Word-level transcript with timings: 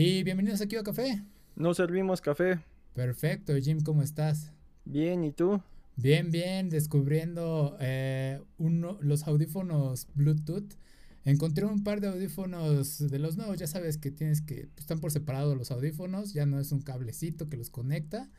Y 0.00 0.22
bienvenidos 0.22 0.60
aquí 0.60 0.76
a 0.76 0.84
Café. 0.84 1.24
Nos 1.56 1.76
servimos 1.76 2.20
café. 2.20 2.60
Perfecto, 2.94 3.52
Jim, 3.56 3.80
¿cómo 3.82 4.02
estás? 4.02 4.52
Bien, 4.84 5.24
¿y 5.24 5.32
tú? 5.32 5.60
Bien, 5.96 6.30
bien, 6.30 6.70
descubriendo 6.70 7.76
eh, 7.80 8.40
uno, 8.58 8.96
los 9.00 9.26
audífonos 9.26 10.06
Bluetooth. 10.14 10.76
Encontré 11.24 11.64
un 11.64 11.82
par 11.82 12.00
de 12.00 12.06
audífonos 12.06 13.10
de 13.10 13.18
los 13.18 13.36
nuevos, 13.36 13.58
ya 13.58 13.66
sabes 13.66 13.98
que 13.98 14.12
tienes 14.12 14.40
que, 14.40 14.68
pues, 14.68 14.82
están 14.82 15.00
por 15.00 15.10
separado 15.10 15.56
los 15.56 15.72
audífonos, 15.72 16.32
ya 16.32 16.46
no 16.46 16.60
es 16.60 16.70
un 16.70 16.80
cablecito 16.80 17.48
que 17.48 17.56
los 17.56 17.68
conecta. 17.68 18.30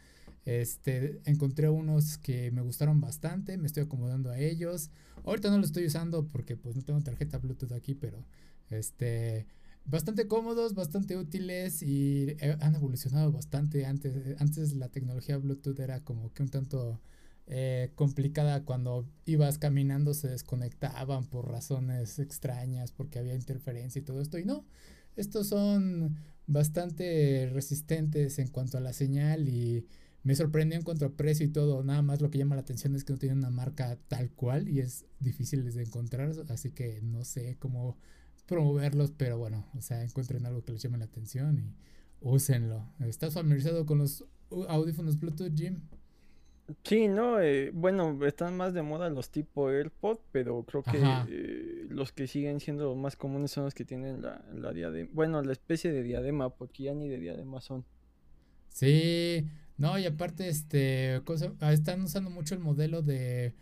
Este, 0.46 1.20
encontré 1.26 1.68
unos 1.68 2.18
que 2.20 2.52
me 2.52 2.62
gustaron 2.62 3.02
bastante, 3.02 3.58
me 3.58 3.68
estoy 3.68 3.84
acomodando 3.84 4.32
a 4.32 4.40
ellos. 4.40 4.92
Ahorita 5.26 5.50
no 5.50 5.58
los 5.58 5.66
estoy 5.66 5.88
usando 5.88 6.26
porque 6.26 6.56
pues 6.56 6.78
no 6.78 6.84
tengo 6.84 7.02
tarjeta 7.02 7.38
Bluetooth 7.38 7.74
aquí, 7.74 7.96
pero 7.96 8.24
este, 8.70 9.46
bastante 9.86 10.28
cómodos, 10.28 10.74
bastante 10.76 11.18
útiles 11.18 11.82
y 11.82 12.36
eh, 12.40 12.58
han 12.62 12.76
evolucionado 12.76 13.32
bastante. 13.32 13.86
Antes, 13.86 14.40
antes 14.40 14.74
la 14.74 14.90
tecnología 14.90 15.38
Bluetooth 15.38 15.80
era 15.80 16.04
como 16.04 16.34
que 16.34 16.44
un 16.44 16.50
tanto 16.50 17.02
eh, 17.48 17.92
complicada 17.96 18.64
cuando 18.64 19.08
ibas 19.26 19.58
caminando, 19.58 20.14
se 20.14 20.28
desconectaban 20.28 21.26
por 21.26 21.50
razones 21.50 22.20
extrañas, 22.20 22.92
porque 22.92 23.20
había 23.20 23.34
interferencia 23.34 24.00
y 24.00 24.04
todo 24.04 24.22
esto. 24.22 24.38
Y 24.38 24.46
no, 24.46 24.66
estos 25.16 25.48
son 25.48 26.18
bastante 26.46 27.50
resistentes 27.54 28.40
en 28.40 28.50
cuanto 28.50 28.78
a 28.78 28.82
la 28.82 28.94
señal 28.94 29.50
y 29.50 29.88
me 30.24 30.36
sorprendió 30.36 30.78
en 30.78 30.84
cuanto 30.84 31.06
a 31.06 31.16
precio 31.16 31.46
y 31.46 31.50
todo. 31.50 31.84
Nada 31.84 32.02
más 32.04 32.22
lo 32.22 32.30
que 32.30 32.38
llama 32.38 32.56
la 32.56 32.62
atención 32.62 32.96
es 32.96 33.04
que 33.04 33.14
no 33.14 33.20
tienen 33.20 33.40
una 33.40 33.50
marca 33.50 33.98
tal 34.08 34.30
cual 34.32 34.70
y 34.70 34.80
es 34.80 35.06
difícil 35.20 35.64
de 35.64 35.82
encontrar, 35.82 36.32
así 36.50 36.72
que 36.72 37.02
no 37.02 37.24
sé 37.24 37.58
cómo 37.60 37.98
promoverlos, 38.50 39.12
pero 39.16 39.38
bueno, 39.38 39.66
o 39.78 39.82
sea, 39.82 40.04
encuentren 40.04 40.46
algo 40.46 40.64
que 40.64 40.72
les 40.72 40.82
llame 40.82 40.98
la 40.98 41.06
atención 41.06 41.60
y 41.60 41.76
úsenlo. 42.20 42.84
¿Estás 43.00 43.36
familiarizado 43.36 43.86
con 43.86 44.00
los 44.00 44.26
audífonos 44.68 45.20
Bluetooth, 45.20 45.56
Jim? 45.56 45.82
Sí, 46.84 47.08
no, 47.08 47.40
eh, 47.40 47.72
bueno, 47.74 48.26
están 48.26 48.58
más 48.58 48.74
de 48.74 48.82
moda 48.82 49.10
los 49.10 49.30
tipo 49.30 49.70
AirPod, 49.70 50.20
pero 50.32 50.64
creo 50.64 50.84
que 50.84 51.00
eh, 51.30 51.88
los 51.90 52.12
que 52.12 52.28
siguen 52.28 52.60
siendo 52.60 52.96
más 52.96 53.16
comunes 53.16 53.52
son 53.52 53.66
los 53.66 53.74
que 53.74 53.86
tienen 53.86 54.22
la, 54.22 54.44
la 54.54 54.74
diadema, 54.74 55.10
bueno, 55.14 55.42
la 55.42 55.52
especie 55.52 55.92
de 55.92 56.04
diadema, 56.04 56.50
porque 56.50 56.84
ya 56.84 56.94
ni 56.94 57.08
de 57.08 57.20
diadema 57.20 57.62
son. 57.62 57.86
Sí, 58.68 59.48
no, 59.78 59.98
y 59.98 60.06
aparte, 60.06 60.48
este, 60.48 61.22
cosa, 61.24 61.54
ah, 61.60 61.74
están 61.74 62.02
usando 62.02 62.30
mucho 62.30 62.54
el 62.54 62.62
modelo 62.62 63.02
de 63.02 63.56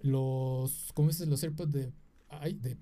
los, 0.00 0.92
¿cómo 0.94 1.08
dices? 1.08 1.26
Los 1.26 1.42
AirPods 1.42 1.72
de, 1.72 1.92
ay, 2.28 2.54
de, 2.54 2.76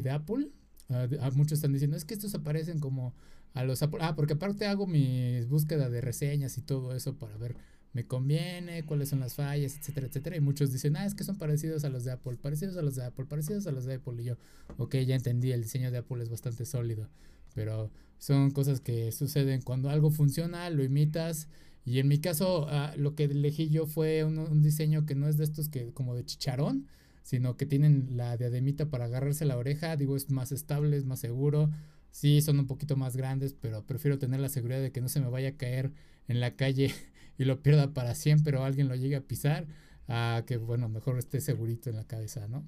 de 0.00 0.10
Apple. 0.10 0.50
Ah, 0.90 1.08
ah, 1.20 1.30
muchos 1.34 1.58
están 1.58 1.72
diciendo, 1.72 1.96
es 1.96 2.04
que 2.04 2.14
estos 2.14 2.34
aparecen 2.34 2.78
como 2.78 3.14
a 3.54 3.64
los. 3.64 3.82
Ah, 3.82 4.14
porque 4.16 4.34
aparte 4.34 4.66
hago 4.66 4.86
mis 4.86 5.48
búsqueda 5.48 5.88
de 5.88 6.00
reseñas 6.00 6.58
y 6.58 6.62
todo 6.62 6.94
eso 6.94 7.16
para 7.16 7.36
ver, 7.36 7.56
me 7.92 8.06
conviene, 8.06 8.84
cuáles 8.84 9.08
son 9.08 9.20
las 9.20 9.34
fallas, 9.34 9.76
etcétera, 9.76 10.08
etcétera. 10.08 10.36
Y 10.36 10.40
muchos 10.40 10.72
dicen, 10.72 10.96
ah, 10.96 11.06
es 11.06 11.14
que 11.14 11.24
son 11.24 11.38
parecidos 11.38 11.84
a 11.84 11.88
los 11.88 12.04
de 12.04 12.12
Apple, 12.12 12.36
parecidos 12.36 12.76
a 12.76 12.82
los 12.82 12.96
de 12.96 13.04
Apple, 13.04 13.24
parecidos 13.26 13.66
a 13.66 13.72
los 13.72 13.84
de 13.84 13.94
Apple. 13.94 14.20
Y 14.20 14.24
yo, 14.24 14.36
ok, 14.78 14.96
ya 14.96 15.14
entendí, 15.14 15.52
el 15.52 15.62
diseño 15.62 15.90
de 15.90 15.98
Apple 15.98 16.22
es 16.22 16.28
bastante 16.28 16.66
sólido. 16.66 17.08
Pero 17.54 17.90
son 18.18 18.50
cosas 18.50 18.80
que 18.80 19.12
suceden 19.12 19.62
cuando 19.62 19.88
algo 19.90 20.10
funciona, 20.10 20.68
lo 20.70 20.82
imitas. 20.82 21.48
Y 21.86 21.98
en 21.98 22.08
mi 22.08 22.18
caso, 22.18 22.66
lo 22.96 23.14
que 23.14 23.24
elegí 23.24 23.68
yo 23.68 23.86
fue 23.86 24.24
un, 24.24 24.38
un 24.38 24.62
diseño 24.62 25.06
que 25.06 25.14
no 25.14 25.28
es 25.28 25.36
de 25.36 25.44
estos 25.44 25.68
que 25.68 25.92
como 25.92 26.14
de 26.14 26.24
chicharón, 26.24 26.88
sino 27.24 27.56
que 27.56 27.64
tienen 27.64 28.16
la 28.16 28.36
diademita 28.36 28.90
para 28.90 29.06
agarrarse 29.06 29.46
la 29.46 29.56
oreja, 29.56 29.96
digo, 29.96 30.14
es 30.14 30.30
más 30.30 30.52
estable, 30.52 30.96
es 30.96 31.06
más 31.06 31.20
seguro. 31.20 31.70
Sí, 32.10 32.42
son 32.42 32.60
un 32.60 32.66
poquito 32.66 32.96
más 32.96 33.16
grandes, 33.16 33.54
pero 33.54 33.82
prefiero 33.86 34.18
tener 34.18 34.40
la 34.40 34.50
seguridad 34.50 34.80
de 34.80 34.92
que 34.92 35.00
no 35.00 35.08
se 35.08 35.20
me 35.20 35.30
vaya 35.30 35.48
a 35.48 35.56
caer 35.56 35.90
en 36.28 36.38
la 36.38 36.54
calle 36.54 36.94
y 37.38 37.44
lo 37.44 37.62
pierda 37.62 37.94
para 37.94 38.14
siempre 38.14 38.56
o 38.56 38.62
alguien 38.62 38.88
lo 38.88 38.94
llegue 38.94 39.16
a 39.16 39.22
pisar, 39.22 39.66
a 40.06 40.44
que, 40.46 40.58
bueno, 40.58 40.90
mejor 40.90 41.18
esté 41.18 41.40
segurito 41.40 41.88
en 41.88 41.96
la 41.96 42.04
cabeza, 42.04 42.46
¿no? 42.46 42.62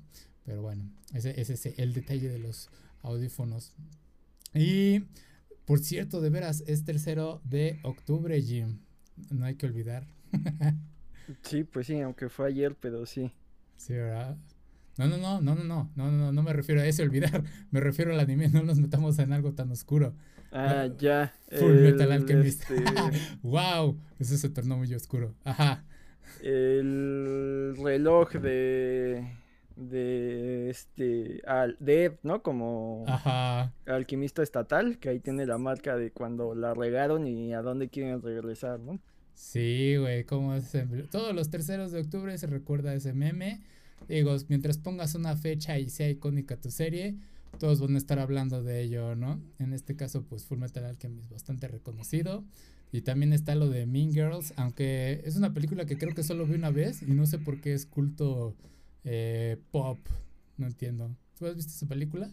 Pero 0.46 0.62
bueno, 0.62 0.90
ese, 1.12 1.38
ese 1.38 1.52
es 1.52 1.78
el 1.78 1.92
detalle 1.92 2.30
de 2.30 2.38
los 2.38 2.70
audífonos. 3.02 3.74
Y, 4.54 5.02
por 5.66 5.80
cierto, 5.80 6.22
de 6.22 6.30
veras, 6.30 6.64
es 6.66 6.86
tercero 6.86 7.42
de 7.44 7.78
octubre, 7.82 8.40
Jim. 8.40 8.78
No 9.30 9.44
hay 9.44 9.56
que 9.56 9.66
olvidar. 9.66 10.06
sí, 11.42 11.62
pues 11.62 11.88
sí, 11.88 12.00
aunque 12.00 12.30
fue 12.30 12.48
ayer, 12.48 12.74
pero 12.80 13.04
sí. 13.04 13.30
Sí, 13.76 13.94
¿verdad? 13.94 14.36
No, 14.98 15.06
no, 15.06 15.18
no, 15.18 15.40
no, 15.40 15.54
no, 15.54 15.64
no, 15.64 15.90
no, 15.94 16.10
no, 16.10 16.32
no 16.32 16.42
me 16.42 16.52
refiero 16.52 16.80
a 16.80 16.86
ese 16.86 17.02
olvidar, 17.02 17.42
me 17.70 17.80
refiero 17.80 18.12
al 18.12 18.20
anime, 18.20 18.48
no 18.48 18.62
nos 18.62 18.78
metamos 18.78 19.18
en 19.18 19.32
algo 19.32 19.52
tan 19.52 19.70
oscuro. 19.70 20.14
Ah, 20.52 20.88
ya. 20.98 21.34
Full 21.50 21.74
Metal 21.74 22.10
Alchemist. 22.12 22.64
wow, 23.42 23.98
eso 24.18 24.36
se 24.36 24.48
tornó 24.48 24.78
muy 24.78 24.92
oscuro. 24.94 25.34
Ajá. 25.44 25.84
El 26.42 27.74
reloj 27.78 28.32
de 28.32 29.26
de 29.76 30.70
este 30.70 31.42
al 31.46 31.76
de 31.78 32.18
¿no? 32.22 32.42
Como 32.42 33.04
Ajá. 33.06 33.72
alquimista 33.86 34.42
estatal, 34.42 34.98
que 34.98 35.10
ahí 35.10 35.20
tiene 35.20 35.44
la 35.46 35.58
marca 35.58 35.96
de 35.96 36.10
cuando 36.10 36.54
la 36.54 36.72
regaron 36.72 37.26
y 37.26 37.52
a 37.52 37.60
dónde 37.60 37.88
quieren 37.88 38.22
regresar, 38.22 38.80
¿no? 38.80 38.98
Sí, 39.36 39.96
güey, 39.98 40.24
como 40.24 40.54
es 40.54 40.72
todos 41.10 41.34
los 41.34 41.50
terceros 41.50 41.92
de 41.92 42.00
octubre 42.00 42.36
se 42.38 42.46
recuerda 42.46 42.94
ese 42.94 43.12
meme. 43.12 43.60
Digo, 44.08 44.34
mientras 44.48 44.78
pongas 44.78 45.14
una 45.14 45.36
fecha 45.36 45.78
y 45.78 45.90
sea 45.90 46.08
icónica 46.08 46.56
tu 46.56 46.70
serie, 46.70 47.16
todos 47.58 47.80
van 47.80 47.94
a 47.96 47.98
estar 47.98 48.18
hablando 48.18 48.62
de 48.62 48.80
ello, 48.80 49.14
¿no? 49.14 49.38
En 49.58 49.74
este 49.74 49.94
caso, 49.94 50.22
pues 50.22 50.44
Full 50.46 50.58
Metal 50.58 50.84
Alchemist 50.84 51.30
bastante 51.30 51.68
reconocido. 51.68 52.44
Y 52.92 53.02
también 53.02 53.34
está 53.34 53.54
lo 53.54 53.68
de 53.68 53.84
Mean 53.84 54.10
Girls, 54.10 54.54
aunque 54.56 55.20
es 55.24 55.36
una 55.36 55.52
película 55.52 55.84
que 55.84 55.98
creo 55.98 56.14
que 56.14 56.22
solo 56.22 56.46
vi 56.46 56.54
una 56.54 56.70
vez 56.70 57.02
y 57.02 57.10
no 57.12 57.26
sé 57.26 57.38
por 57.38 57.60
qué 57.60 57.74
es 57.74 57.84
culto 57.84 58.56
eh, 59.04 59.58
pop. 59.70 59.98
No 60.56 60.66
entiendo. 60.66 61.14
¿Tú 61.38 61.46
has 61.46 61.56
visto 61.56 61.72
esa 61.72 61.86
película? 61.86 62.32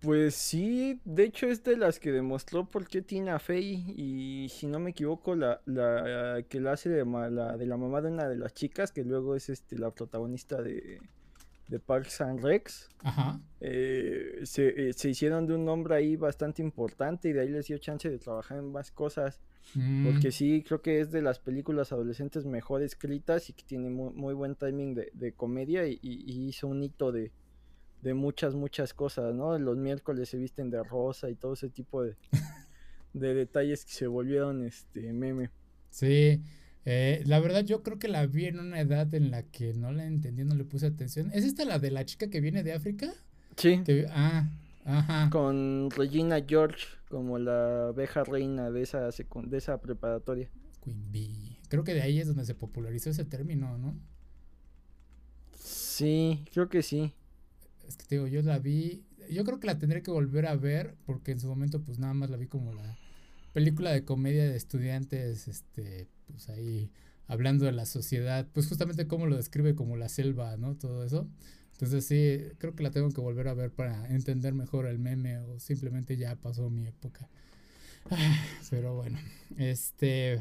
Pues 0.00 0.36
sí, 0.36 1.00
de 1.04 1.24
hecho 1.24 1.46
es 1.46 1.64
de 1.64 1.76
las 1.76 1.98
que 1.98 2.12
demostró 2.12 2.64
por 2.64 2.86
qué 2.86 3.02
Tina 3.02 3.38
Fey 3.40 3.94
y 3.96 4.48
si 4.48 4.68
no 4.68 4.78
me 4.78 4.90
equivoco 4.90 5.34
la, 5.34 5.60
la 5.66 6.42
que 6.48 6.60
la 6.60 6.72
hace 6.72 6.88
de, 6.88 7.04
la, 7.04 7.56
de 7.56 7.66
la 7.66 7.76
mamá 7.76 8.00
de 8.00 8.12
una 8.12 8.28
de 8.28 8.36
las 8.36 8.54
chicas 8.54 8.92
que 8.92 9.02
luego 9.02 9.34
es 9.34 9.48
este 9.48 9.76
la 9.76 9.90
protagonista 9.90 10.62
de, 10.62 11.00
de 11.66 11.80
Parks 11.80 12.20
and 12.20 12.44
Rex. 12.44 12.88
Ajá. 13.02 13.40
Eh, 13.60 14.40
se, 14.44 14.88
eh, 14.88 14.92
se, 14.92 15.10
hicieron 15.10 15.48
de 15.48 15.54
un 15.54 15.64
nombre 15.64 15.96
ahí 15.96 16.14
bastante 16.14 16.62
importante 16.62 17.28
y 17.28 17.32
de 17.32 17.40
ahí 17.40 17.48
les 17.48 17.66
dio 17.66 17.78
chance 17.78 18.08
de 18.08 18.18
trabajar 18.18 18.58
en 18.58 18.70
más 18.70 18.92
cosas. 18.92 19.40
Mm. 19.74 20.06
Porque 20.06 20.30
sí, 20.30 20.62
creo 20.66 20.80
que 20.80 21.00
es 21.00 21.10
de 21.10 21.22
las 21.22 21.40
películas 21.40 21.92
adolescentes 21.92 22.46
mejor 22.46 22.82
escritas 22.82 23.50
y 23.50 23.52
que 23.52 23.64
tiene 23.64 23.90
muy, 23.90 24.12
muy 24.14 24.34
buen 24.34 24.54
timing 24.54 24.94
de, 24.94 25.10
de 25.12 25.32
comedia 25.32 25.86
y, 25.88 25.98
y 26.00 26.48
hizo 26.48 26.68
un 26.68 26.84
hito 26.84 27.10
de 27.10 27.32
de 28.02 28.14
muchas, 28.14 28.54
muchas 28.54 28.94
cosas, 28.94 29.34
¿no? 29.34 29.58
Los 29.58 29.76
miércoles 29.76 30.28
se 30.28 30.38
visten 30.38 30.70
de 30.70 30.82
rosa 30.82 31.30
y 31.30 31.34
todo 31.34 31.54
ese 31.54 31.68
tipo 31.68 32.02
de, 32.02 32.16
de 33.12 33.34
detalles 33.34 33.84
que 33.84 33.92
se 33.92 34.06
volvieron 34.06 34.64
este 34.64 35.12
meme. 35.12 35.50
Sí, 35.90 36.42
eh, 36.84 37.22
la 37.26 37.40
verdad 37.40 37.64
yo 37.64 37.82
creo 37.82 37.98
que 37.98 38.08
la 38.08 38.26
vi 38.26 38.46
en 38.46 38.60
una 38.60 38.80
edad 38.80 39.12
en 39.14 39.30
la 39.30 39.42
que 39.42 39.74
no 39.74 39.92
la 39.92 40.06
entendí, 40.06 40.44
no 40.44 40.54
le 40.54 40.64
puse 40.64 40.86
atención. 40.86 41.30
¿Es 41.32 41.44
esta 41.44 41.64
la 41.64 41.78
de 41.78 41.90
la 41.90 42.04
chica 42.04 42.30
que 42.30 42.40
viene 42.40 42.62
de 42.62 42.72
África? 42.72 43.12
Sí. 43.56 43.82
ah, 44.10 44.48
ajá. 44.84 45.30
Con 45.30 45.90
Regina 45.90 46.44
George 46.46 46.86
como 47.08 47.38
la 47.38 47.88
abeja 47.88 48.22
reina 48.22 48.70
de 48.70 48.82
esa, 48.82 49.08
de 49.08 49.56
esa 49.56 49.80
preparatoria. 49.80 50.50
Queen 50.84 51.10
Bee. 51.10 51.58
Creo 51.68 51.82
que 51.82 51.94
de 51.94 52.02
ahí 52.02 52.20
es 52.20 52.28
donde 52.28 52.44
se 52.44 52.54
popularizó 52.54 53.10
ese 53.10 53.24
término, 53.24 53.76
¿no? 53.78 53.98
Sí, 55.54 56.44
creo 56.52 56.68
que 56.68 56.82
sí 56.82 57.12
es 57.88 57.96
que 57.96 58.04
te 58.04 58.14
digo, 58.16 58.26
yo 58.26 58.42
la 58.42 58.58
vi, 58.58 59.04
yo 59.30 59.44
creo 59.44 59.58
que 59.58 59.66
la 59.66 59.78
tendré 59.78 60.02
que 60.02 60.10
volver 60.10 60.46
a 60.46 60.56
ver 60.56 60.94
porque 61.06 61.32
en 61.32 61.40
su 61.40 61.48
momento 61.48 61.82
pues 61.82 61.98
nada 61.98 62.14
más 62.14 62.30
la 62.30 62.36
vi 62.36 62.46
como 62.46 62.72
la 62.72 62.98
película 63.52 63.90
de 63.90 64.04
comedia 64.04 64.44
de 64.48 64.56
estudiantes, 64.56 65.48
este, 65.48 66.06
pues 66.26 66.48
ahí 66.48 66.90
hablando 67.26 67.64
de 67.64 67.72
la 67.72 67.86
sociedad, 67.86 68.46
pues 68.52 68.68
justamente 68.68 69.06
cómo 69.06 69.26
lo 69.26 69.36
describe 69.36 69.74
como 69.74 69.96
la 69.96 70.08
selva, 70.08 70.56
¿no? 70.56 70.76
Todo 70.76 71.04
eso. 71.04 71.28
Entonces 71.72 72.06
sí, 72.06 72.40
creo 72.58 72.74
que 72.74 72.82
la 72.82 72.90
tengo 72.90 73.10
que 73.10 73.20
volver 73.20 73.48
a 73.48 73.54
ver 73.54 73.70
para 73.70 74.08
entender 74.08 74.52
mejor 74.54 74.86
el 74.86 74.98
meme 74.98 75.38
o 75.38 75.58
simplemente 75.60 76.16
ya 76.16 76.36
pasó 76.36 76.70
mi 76.70 76.86
época. 76.86 77.28
Pero 78.70 78.96
bueno, 78.96 79.18
este, 79.56 80.40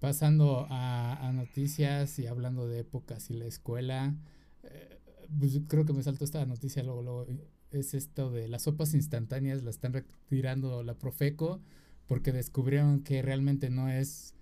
pasando 0.00 0.66
a, 0.70 1.28
a 1.28 1.32
noticias 1.32 2.18
y 2.18 2.26
hablando 2.26 2.68
de 2.68 2.80
épocas 2.80 3.30
y 3.30 3.34
la 3.34 3.46
escuela, 3.46 4.14
eh, 4.62 4.93
pues 5.38 5.60
creo 5.68 5.84
que 5.84 5.92
me 5.92 6.02
saltó 6.02 6.24
esta 6.24 6.44
noticia 6.46 6.82
luego, 6.82 7.02
luego, 7.02 7.26
es 7.70 7.94
esto 7.94 8.30
de 8.30 8.48
las 8.48 8.62
sopas 8.62 8.94
instantáneas, 8.94 9.62
la 9.62 9.70
están 9.70 9.92
retirando 9.92 10.82
la 10.82 10.94
Profeco 10.94 11.60
porque 12.06 12.32
descubrieron 12.32 13.02
que 13.02 13.22
realmente 13.22 13.70
no 13.70 13.88
es 13.88 14.34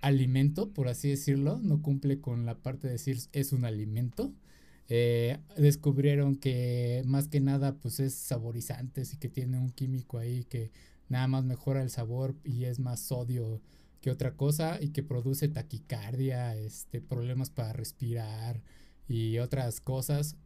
alimento, 0.00 0.70
por 0.70 0.88
así 0.88 1.08
decirlo, 1.08 1.58
no 1.62 1.80
cumple 1.80 2.20
con 2.20 2.44
la 2.44 2.58
parte 2.58 2.88
de 2.88 2.94
decir 2.94 3.18
es 3.32 3.52
un 3.52 3.64
alimento. 3.64 4.32
Eh, 4.88 5.38
descubrieron 5.56 6.36
que 6.36 7.02
más 7.06 7.28
que 7.28 7.40
nada 7.40 7.76
pues 7.76 8.00
es 8.00 8.14
saborizantes 8.14 9.14
y 9.14 9.16
que 9.16 9.30
tiene 9.30 9.58
un 9.58 9.70
químico 9.70 10.18
ahí 10.18 10.44
que 10.44 10.72
nada 11.08 11.26
más 11.26 11.44
mejora 11.44 11.82
el 11.82 11.88
sabor 11.88 12.34
y 12.44 12.64
es 12.64 12.80
más 12.80 13.00
sodio 13.00 13.62
que 14.02 14.10
otra 14.10 14.36
cosa 14.36 14.78
y 14.82 14.90
que 14.90 15.02
produce 15.02 15.48
taquicardia, 15.48 16.54
este, 16.56 17.00
problemas 17.00 17.48
para 17.48 17.72
respirar 17.72 18.60
y 19.08 19.38
otras 19.38 19.80
cosas. 19.80 20.36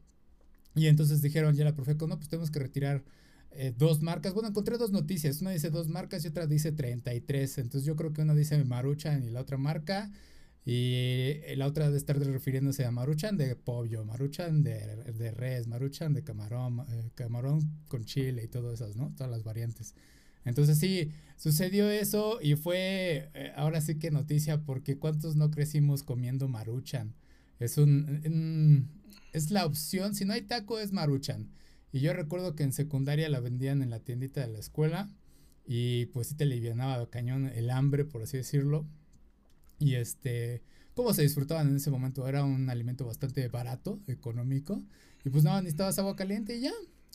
Y 0.75 0.87
entonces 0.87 1.23
dijeron 1.23 1.55
ya 1.55 1.65
la 1.65 1.75
Profeco, 1.75 2.07
no, 2.07 2.17
pues 2.17 2.29
tenemos 2.29 2.51
que 2.51 2.61
retirar 2.61 3.05
eh, 3.51 3.75
dos 3.77 4.03
marcas. 4.03 4.35
Bueno, 4.35 4.49
encontré 4.49 4.79
dos 4.79 4.93
noticias. 4.93 5.41
Una 5.41 5.51
dice 5.51 5.71
dos 5.71 5.89
marcas 5.89 6.25
y 6.25 6.29
otra 6.29 6.47
dice 6.47 6.73
33. 6.73 7.59
Entonces 7.59 7.87
yo 7.87 7.97
creo 7.97 8.13
que 8.13 8.23
una 8.23 8.35
dice 8.35 8.63
Maruchan 8.65 9.25
y 9.25 9.31
la 9.31 9.41
otra 9.41 9.59
marca. 9.59 10.11
Y 10.65 11.41
la 11.57 11.67
otra 11.67 11.87
debe 11.87 11.97
estar 11.97 12.19
refiriéndose 12.19 12.85
a 12.85 12.91
Maruchan 12.91 13.39
de 13.39 13.57
pollo, 13.57 14.05
Maruchan 14.05 14.63
de, 14.63 14.97
de 15.15 15.31
res, 15.31 15.67
Maruchan 15.67 16.13
de 16.13 16.23
camarón, 16.23 16.85
eh, 16.91 17.11
camarón 17.15 17.61
con 17.89 18.05
chile 18.05 18.45
y 18.45 18.49
todas 18.49 18.75
esas, 18.75 18.95
¿no? 18.95 19.15
Todas 19.17 19.31
las 19.31 19.45
variantes. 19.45 19.95
Entonces 20.45 20.79
sí, 20.79 21.11
sucedió 21.37 21.89
eso 21.91 22.39
y 22.43 22.55
fue 22.55 23.31
eh, 23.33 23.53
ahora 23.57 23.81
sí 23.81 23.99
que 23.99 24.11
noticia 24.11 24.61
porque 24.63 24.99
cuántos 24.99 25.37
no 25.37 25.51
crecimos 25.51 26.03
comiendo 26.03 26.49
maruchan. 26.49 27.15
Es 27.59 27.79
un, 27.79 28.89
es 29.33 29.51
la 29.51 29.67
opción, 29.67 30.15
si 30.15 30.25
no 30.25 30.33
hay 30.33 30.43
taco 30.43 30.79
es 30.79 30.93
maruchan. 30.93 31.51
Y 31.93 32.01
yo 32.01 32.13
recuerdo 32.13 32.55
que 32.55 32.63
en 32.63 32.73
secundaria 32.73 33.29
la 33.29 33.41
vendían 33.41 33.83
en 33.83 33.91
la 33.91 34.01
tiendita 34.01 34.41
de 34.41 34.49
la 34.49 34.59
escuela 34.59 35.09
y 35.67 36.07
pues 36.07 36.29
sí 36.29 36.35
te 36.35 36.45
alivianaba 36.45 37.11
cañón 37.11 37.47
el 37.47 37.71
hambre, 37.71 38.05
por 38.05 38.23
así 38.23 38.37
decirlo. 38.37 38.87
Y 39.79 39.95
este, 39.95 40.63
cómo 40.95 41.15
se 41.15 41.23
disfrutaban 41.23 41.69
en 41.69 41.77
ese 41.77 41.91
momento, 41.91 42.27
era 42.27 42.45
un 42.45 42.69
alimento 42.71 43.07
bastante 43.07 43.47
barato, 43.49 44.01
económico. 44.07 44.83
Y 45.25 45.31
pues 45.31 45.45
nada, 45.45 45.61
necesitabas 45.61 45.99
agua 45.99 46.17
caliente 46.17 46.57
y 46.57 46.63
ya. 46.63 46.73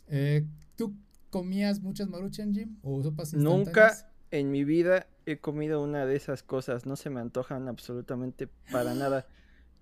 Eh, 0.08 0.46
¿Tú 0.76 0.96
comías 1.30 1.82
muchas 1.82 2.10
maruchan, 2.10 2.54
Jim? 2.54 2.78
¿O 2.82 3.02
sopas 3.02 3.34
Nunca 3.34 4.10
en 4.32 4.52
mi 4.52 4.64
vida 4.64 5.08
he 5.26 5.40
comido 5.40 5.82
una 5.82 6.06
de 6.06 6.16
esas 6.16 6.44
cosas. 6.44 6.86
No 6.86 6.96
se 6.96 7.10
me 7.10 7.22
antojan 7.22 7.68
absolutamente 7.68 8.48
para 8.72 8.94
nada. 8.94 9.28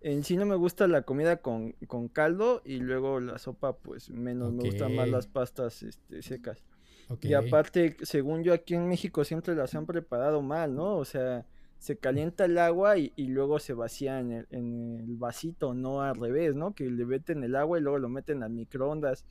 En 0.01 0.23
sí 0.23 0.35
no 0.35 0.45
me 0.45 0.55
gusta 0.55 0.87
la 0.87 1.03
comida 1.03 1.37
con, 1.37 1.73
caldo 2.11 2.61
y 2.65 2.77
luego 2.77 3.19
la 3.19 3.37
sopa, 3.37 3.77
pues 3.77 4.09
menos. 4.09 4.51
Me 4.51 4.63
gustan 4.63 4.95
más 4.95 5.07
las 5.07 5.27
pastas 5.27 5.83
este, 5.83 6.21
secas. 6.21 6.63
Y 7.21 7.33
aparte, 7.33 7.97
según 8.01 8.43
yo, 8.43 8.53
aquí 8.53 8.73
en 8.73 8.87
México 8.87 9.23
siempre 9.25 9.53
las 9.53 9.75
han 9.75 9.85
preparado 9.85 10.41
mal, 10.41 10.73
¿no? 10.75 10.95
O 10.95 11.05
sea, 11.05 11.45
se 11.77 11.97
calienta 11.97 12.45
el 12.45 12.57
agua 12.57 12.97
y, 12.97 13.11
luego 13.17 13.59
se 13.59 13.73
vacía 13.73 14.19
en 14.19 14.31
el, 14.31 14.47
en 14.49 14.99
el, 14.99 15.17
vasito, 15.17 15.73
no 15.73 16.01
al 16.01 16.15
revés, 16.15 16.55
¿no? 16.55 16.73
Que 16.73 16.89
le 16.89 17.05
meten 17.05 17.43
el 17.43 17.55
agua 17.55 17.79
y 17.79 17.81
luego 17.81 17.99
lo 17.99 18.07
meten 18.07 18.43
al 18.43 18.51
microondas. 18.51 19.25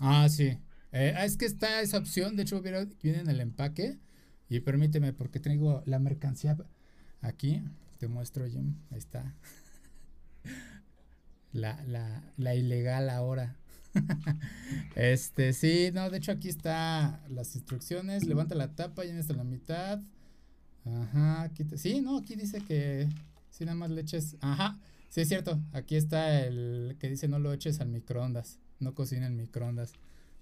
Ah, 0.00 0.28
sí. 0.28 0.58
Eh, 0.92 1.14
es 1.20 1.36
que 1.36 1.46
está 1.46 1.80
esa 1.80 1.98
opción, 1.98 2.36
de 2.36 2.42
hecho 2.42 2.60
viene 2.60 3.20
en 3.20 3.28
el 3.28 3.40
empaque. 3.40 3.98
Y 4.48 4.60
permíteme, 4.60 5.12
porque 5.14 5.40
tengo 5.40 5.82
la 5.86 5.98
mercancía 5.98 6.58
aquí. 7.22 7.62
Te 7.98 8.08
muestro, 8.08 8.46
Jim. 8.46 8.74
Ahí 8.90 8.98
está. 8.98 9.34
La, 11.52 11.82
la, 11.86 12.22
la 12.36 12.54
ilegal 12.54 13.10
ahora. 13.10 13.56
este, 14.96 15.52
sí, 15.52 15.90
no, 15.92 16.08
de 16.08 16.18
hecho 16.18 16.32
aquí 16.32 16.48
está 16.48 17.20
las 17.28 17.54
instrucciones. 17.54 18.24
Levanta 18.26 18.54
la 18.54 18.74
tapa, 18.74 19.04
llena 19.04 19.20
hasta 19.20 19.34
la 19.34 19.44
mitad. 19.44 20.00
Ajá, 20.84 21.42
aquí 21.42 21.64
sí, 21.76 22.00
no, 22.00 22.18
aquí 22.18 22.34
dice 22.34 22.60
que 22.60 23.08
si 23.50 23.64
nada 23.64 23.76
más 23.76 23.90
le 23.90 24.00
eches. 24.00 24.36
Ajá, 24.40 24.78
sí 25.08 25.20
es 25.20 25.28
cierto. 25.28 25.60
Aquí 25.72 25.96
está 25.96 26.40
el 26.40 26.96
que 26.98 27.08
dice 27.08 27.28
no 27.28 27.38
lo 27.38 27.52
eches 27.52 27.80
al 27.80 27.88
microondas. 27.88 28.58
No 28.80 28.94
cocina 28.94 29.26
en 29.26 29.36
microondas. 29.36 29.92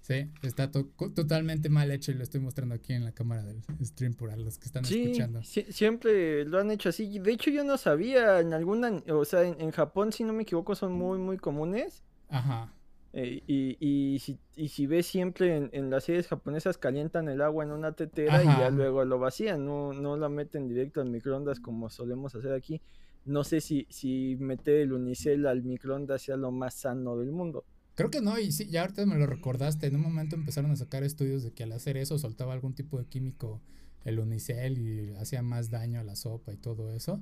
Sí, 0.01 0.31
está 0.41 0.71
totalmente 0.71 1.69
mal 1.69 1.91
hecho 1.91 2.11
y 2.11 2.15
lo 2.15 2.23
estoy 2.23 2.41
mostrando 2.41 2.73
aquí 2.73 2.93
en 2.93 3.05
la 3.05 3.11
cámara 3.11 3.43
del 3.43 3.61
stream 3.83 4.15
para 4.15 4.35
los 4.35 4.57
que 4.57 4.65
están 4.65 4.83
escuchando. 4.83 5.43
Sí, 5.43 5.65
siempre 5.69 6.43
lo 6.43 6.59
han 6.59 6.71
hecho 6.71 6.89
así. 6.89 7.19
De 7.19 7.31
hecho, 7.31 7.51
yo 7.51 7.63
no 7.63 7.77
sabía 7.77 8.39
en 8.39 8.51
alguna, 8.53 8.91
o 9.09 9.23
sea, 9.25 9.43
en, 9.43 9.71
Japón, 9.71 10.11
si 10.11 10.23
no 10.23 10.33
me 10.33 10.41
equivoco, 10.41 10.73
son 10.73 10.93
muy, 10.93 11.19
muy 11.19 11.37
comunes. 11.37 12.03
Ajá. 12.29 12.73
Eh, 13.13 13.43
y, 13.45 13.77
y, 13.79 14.17
si, 14.19 14.39
y 14.55 14.69
si 14.69 14.87
ves 14.87 15.05
siempre 15.05 15.69
en, 15.71 15.89
las 15.91 16.05
series 16.05 16.27
japonesas 16.27 16.79
calientan 16.79 17.29
el 17.29 17.41
agua 17.41 17.63
en 17.63 17.71
una 17.71 17.91
tetera 17.91 18.41
y 18.41 18.47
ya 18.47 18.71
luego 18.71 19.05
lo 19.05 19.19
vacían, 19.19 19.65
no, 19.65 19.93
no 19.93 20.17
la 20.17 20.29
meten 20.29 20.67
directo 20.67 21.01
al 21.01 21.09
microondas 21.09 21.59
como 21.59 21.91
solemos 21.91 22.33
hacer 22.33 22.53
aquí. 22.53 22.81
No 23.25 23.43
sé 23.43 23.61
si, 23.61 23.85
si 23.89 24.35
meter 24.39 24.77
el 24.77 24.93
unicel 24.93 25.45
al 25.45 25.61
microondas 25.61 26.23
sea 26.23 26.37
lo 26.37 26.51
más 26.51 26.73
sano 26.73 27.17
del 27.17 27.31
mundo. 27.31 27.65
Creo 28.01 28.09
que 28.09 28.21
no, 28.21 28.39
y 28.39 28.51
sí, 28.51 28.65
ya 28.65 28.81
ahorita 28.81 29.05
me 29.05 29.15
lo 29.15 29.27
recordaste. 29.27 29.85
En 29.85 29.95
un 29.95 30.01
momento 30.01 30.35
empezaron 30.35 30.71
a 30.71 30.75
sacar 30.75 31.03
estudios 31.03 31.43
de 31.43 31.51
que 31.51 31.61
al 31.61 31.71
hacer 31.71 31.97
eso 31.97 32.17
soltaba 32.17 32.51
algún 32.51 32.73
tipo 32.73 32.97
de 32.97 33.05
químico 33.05 33.61
el 34.05 34.17
unicel 34.17 34.79
y 34.79 35.13
hacía 35.17 35.43
más 35.43 35.69
daño 35.69 35.99
a 35.99 36.03
la 36.03 36.15
sopa 36.15 36.51
y 36.51 36.57
todo 36.57 36.91
eso. 36.95 37.21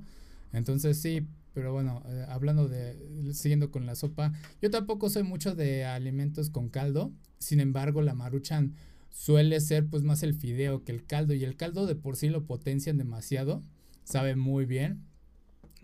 Entonces 0.53 1.01
sí, 1.01 1.27
pero 1.53 1.73
bueno, 1.73 2.01
eh, 2.05 2.25
hablando 2.29 2.69
de, 2.69 2.95
siguiendo 3.33 3.71
con 3.71 3.85
la 3.85 3.95
sopa, 3.95 4.31
yo 4.61 4.69
tampoco 4.71 5.09
soy 5.09 5.23
mucho 5.23 5.53
de 5.53 5.83
alimentos 5.83 6.49
con 6.49 6.69
caldo. 6.69 7.11
Sin 7.39 7.59
embargo, 7.59 8.01
la 8.01 8.13
maruchan 8.13 8.75
suele 9.09 9.59
ser 9.59 9.85
pues 9.85 10.03
más 10.03 10.23
el 10.23 10.33
fideo 10.33 10.85
que 10.85 10.93
el 10.93 11.05
caldo 11.05 11.33
y 11.33 11.43
el 11.43 11.57
caldo 11.57 11.87
de 11.87 11.95
por 11.95 12.15
sí 12.15 12.29
lo 12.29 12.45
potencian 12.45 12.97
demasiado, 12.97 13.61
sabe 14.05 14.37
muy 14.37 14.63
bien. 14.63 15.03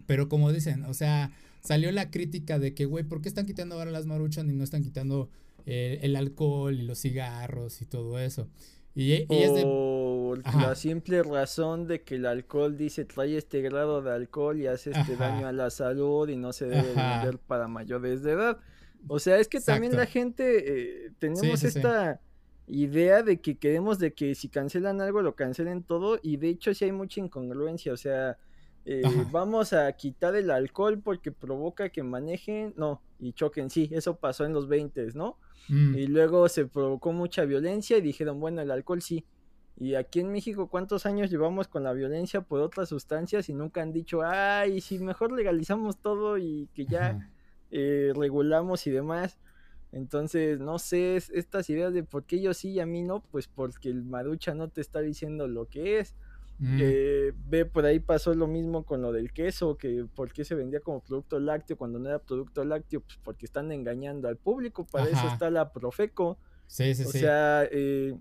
Pero 0.08 0.30
como 0.30 0.54
dicen, 0.54 0.86
o 0.86 0.94
sea, 0.94 1.34
salió 1.66 1.92
la 1.92 2.12
crítica 2.12 2.60
de 2.60 2.74
que, 2.74 2.86
güey, 2.86 3.04
¿por 3.04 3.22
qué 3.22 3.28
están 3.28 3.46
quitando 3.46 3.76
ahora 3.76 3.92
las 3.92 4.06
maruchan 4.06 4.50
y 4.50 4.54
no 4.54 4.64
están 4.64 4.84
quitando 4.84 5.30
eh, 5.66 6.00
el 6.02 6.16
alcohol 6.16 6.76
y 6.76 6.84
los 6.84 7.00
cigarros 7.00 7.82
y 7.82 7.86
todo 7.86 8.20
eso? 8.20 8.48
Y, 8.94 9.12
y 9.14 9.26
es 9.30 9.54
de... 9.54 9.66
la 10.58 10.74
simple 10.76 11.22
razón 11.22 11.86
de 11.86 12.02
que 12.02 12.16
el 12.16 12.26
alcohol 12.26 12.78
dice 12.78 13.04
trae 13.04 13.38
este 13.38 13.62
grado 13.62 14.02
de 14.02 14.12
alcohol 14.12 14.58
y 14.60 14.68
hace 14.68 14.92
este 14.92 15.18
daño 15.18 15.48
a 15.48 15.52
la 15.52 15.70
salud 15.70 16.30
y 16.30 16.38
no 16.38 16.54
se 16.54 16.68
debe 16.68 16.94
vender 16.94 17.40
para 17.40 17.68
mayores 17.68 18.22
de 18.24 18.32
edad. 18.32 18.58
O 19.08 19.20
sea, 19.20 19.38
es 19.38 19.48
que 19.48 19.60
también 19.60 19.96
la 19.96 20.06
gente 20.06 21.06
eh, 21.06 21.12
tenemos 21.20 21.64
esta 21.64 22.22
idea 22.68 23.22
de 23.22 23.42
que 23.42 23.58
queremos 23.58 24.00
de 24.00 24.14
que 24.14 24.34
si 24.34 24.50
cancelan 24.50 25.02
algo 25.02 25.22
lo 25.22 25.36
cancelen 25.36 25.84
todo 25.84 26.20
y 26.24 26.38
de 26.38 26.50
hecho 26.50 26.74
sí 26.74 26.86
hay 26.86 26.92
mucha 26.92 27.20
incongruencia, 27.20 27.94
o 27.94 27.98
sea, 27.98 28.38
eh, 28.86 29.02
vamos 29.32 29.74
a 29.74 29.92
quitar 29.94 30.36
el 30.36 30.52
alcohol 30.52 31.02
porque 31.04 31.32
provoca 31.32 31.90
que 31.90 32.04
manejen, 32.04 32.74
no, 32.78 33.02
y 33.20 33.34
choquen, 33.34 33.70
sí, 33.70 33.90
eso 33.92 34.18
pasó 34.18 34.46
en 34.46 34.54
los 34.54 34.68
20, 34.68 35.08
¿no? 35.16 35.38
Mm. 35.70 35.96
Y 35.96 36.08
luego 36.08 36.48
se 36.50 36.66
provocó 36.66 37.12
mucha 37.12 37.46
violencia 37.46 37.98
y 37.98 38.02
dijeron, 38.02 38.40
bueno, 38.40 38.62
el 38.62 38.70
alcohol 38.70 39.02
sí. 39.02 39.26
Y 39.78 39.96
aquí 39.96 40.20
en 40.20 40.32
México, 40.32 40.70
¿cuántos 40.70 41.06
años 41.06 41.30
llevamos 41.30 41.68
con 41.68 41.84
la 41.84 41.94
violencia 41.94 42.42
por 42.42 42.62
otras 42.62 42.88
sustancias 42.90 43.50
y 43.50 43.54
nunca 43.54 43.82
han 43.82 43.92
dicho, 43.92 44.22
ay, 44.24 44.80
si 44.80 45.00
mejor 45.00 45.32
legalizamos 45.32 45.98
todo 45.98 46.38
y 46.38 46.70
que 46.74 46.86
ya 46.86 47.30
eh, 47.72 48.14
regulamos 48.16 48.86
y 48.88 48.92
demás? 48.92 49.38
Entonces, 49.92 50.60
no 50.60 50.78
sé, 50.78 51.16
estas 51.16 51.70
ideas 51.70 51.94
de 51.94 52.04
por 52.04 52.26
qué 52.26 52.40
yo 52.42 52.54
sí 52.54 52.70
y 52.70 52.80
a 52.80 52.86
mí 52.86 53.02
no, 53.02 53.22
pues 53.32 53.48
porque 53.48 53.90
el 53.90 54.04
marucha 54.04 54.54
no 54.54 54.70
te 54.70 54.82
está 54.82 55.02
diciendo 55.02 55.48
lo 55.48 55.68
que 55.68 56.00
es 56.00 56.16
Mm. 56.58 56.80
ve, 57.50 57.66
por 57.66 57.86
ahí 57.86 58.00
pasó 58.00 58.34
lo 58.34 58.48
mismo 58.48 58.86
con 58.86 59.02
lo 59.02 59.12
del 59.12 59.34
queso, 59.34 59.78
que 59.78 60.06
por 60.16 60.32
qué 60.32 60.46
se 60.46 60.56
vendía 60.56 60.80
como 60.80 61.02
producto 61.02 61.40
lácteo 61.40 61.78
cuando 61.78 62.00
no 62.00 62.08
era 62.08 62.20
producto 62.20 62.64
lácteo, 62.64 63.02
pues 63.02 63.20
porque 63.24 63.46
están 63.46 63.72
engañando 63.72 64.28
al 64.28 64.38
público, 64.38 64.86
para 64.86 65.06
eso 65.10 65.28
está 65.28 65.50
la 65.50 65.74
Profeco. 65.74 66.38
Sí, 66.68 66.96
sí, 66.96 67.04
o 67.04 67.10
sea, 67.10 67.68
eh, 67.70 68.18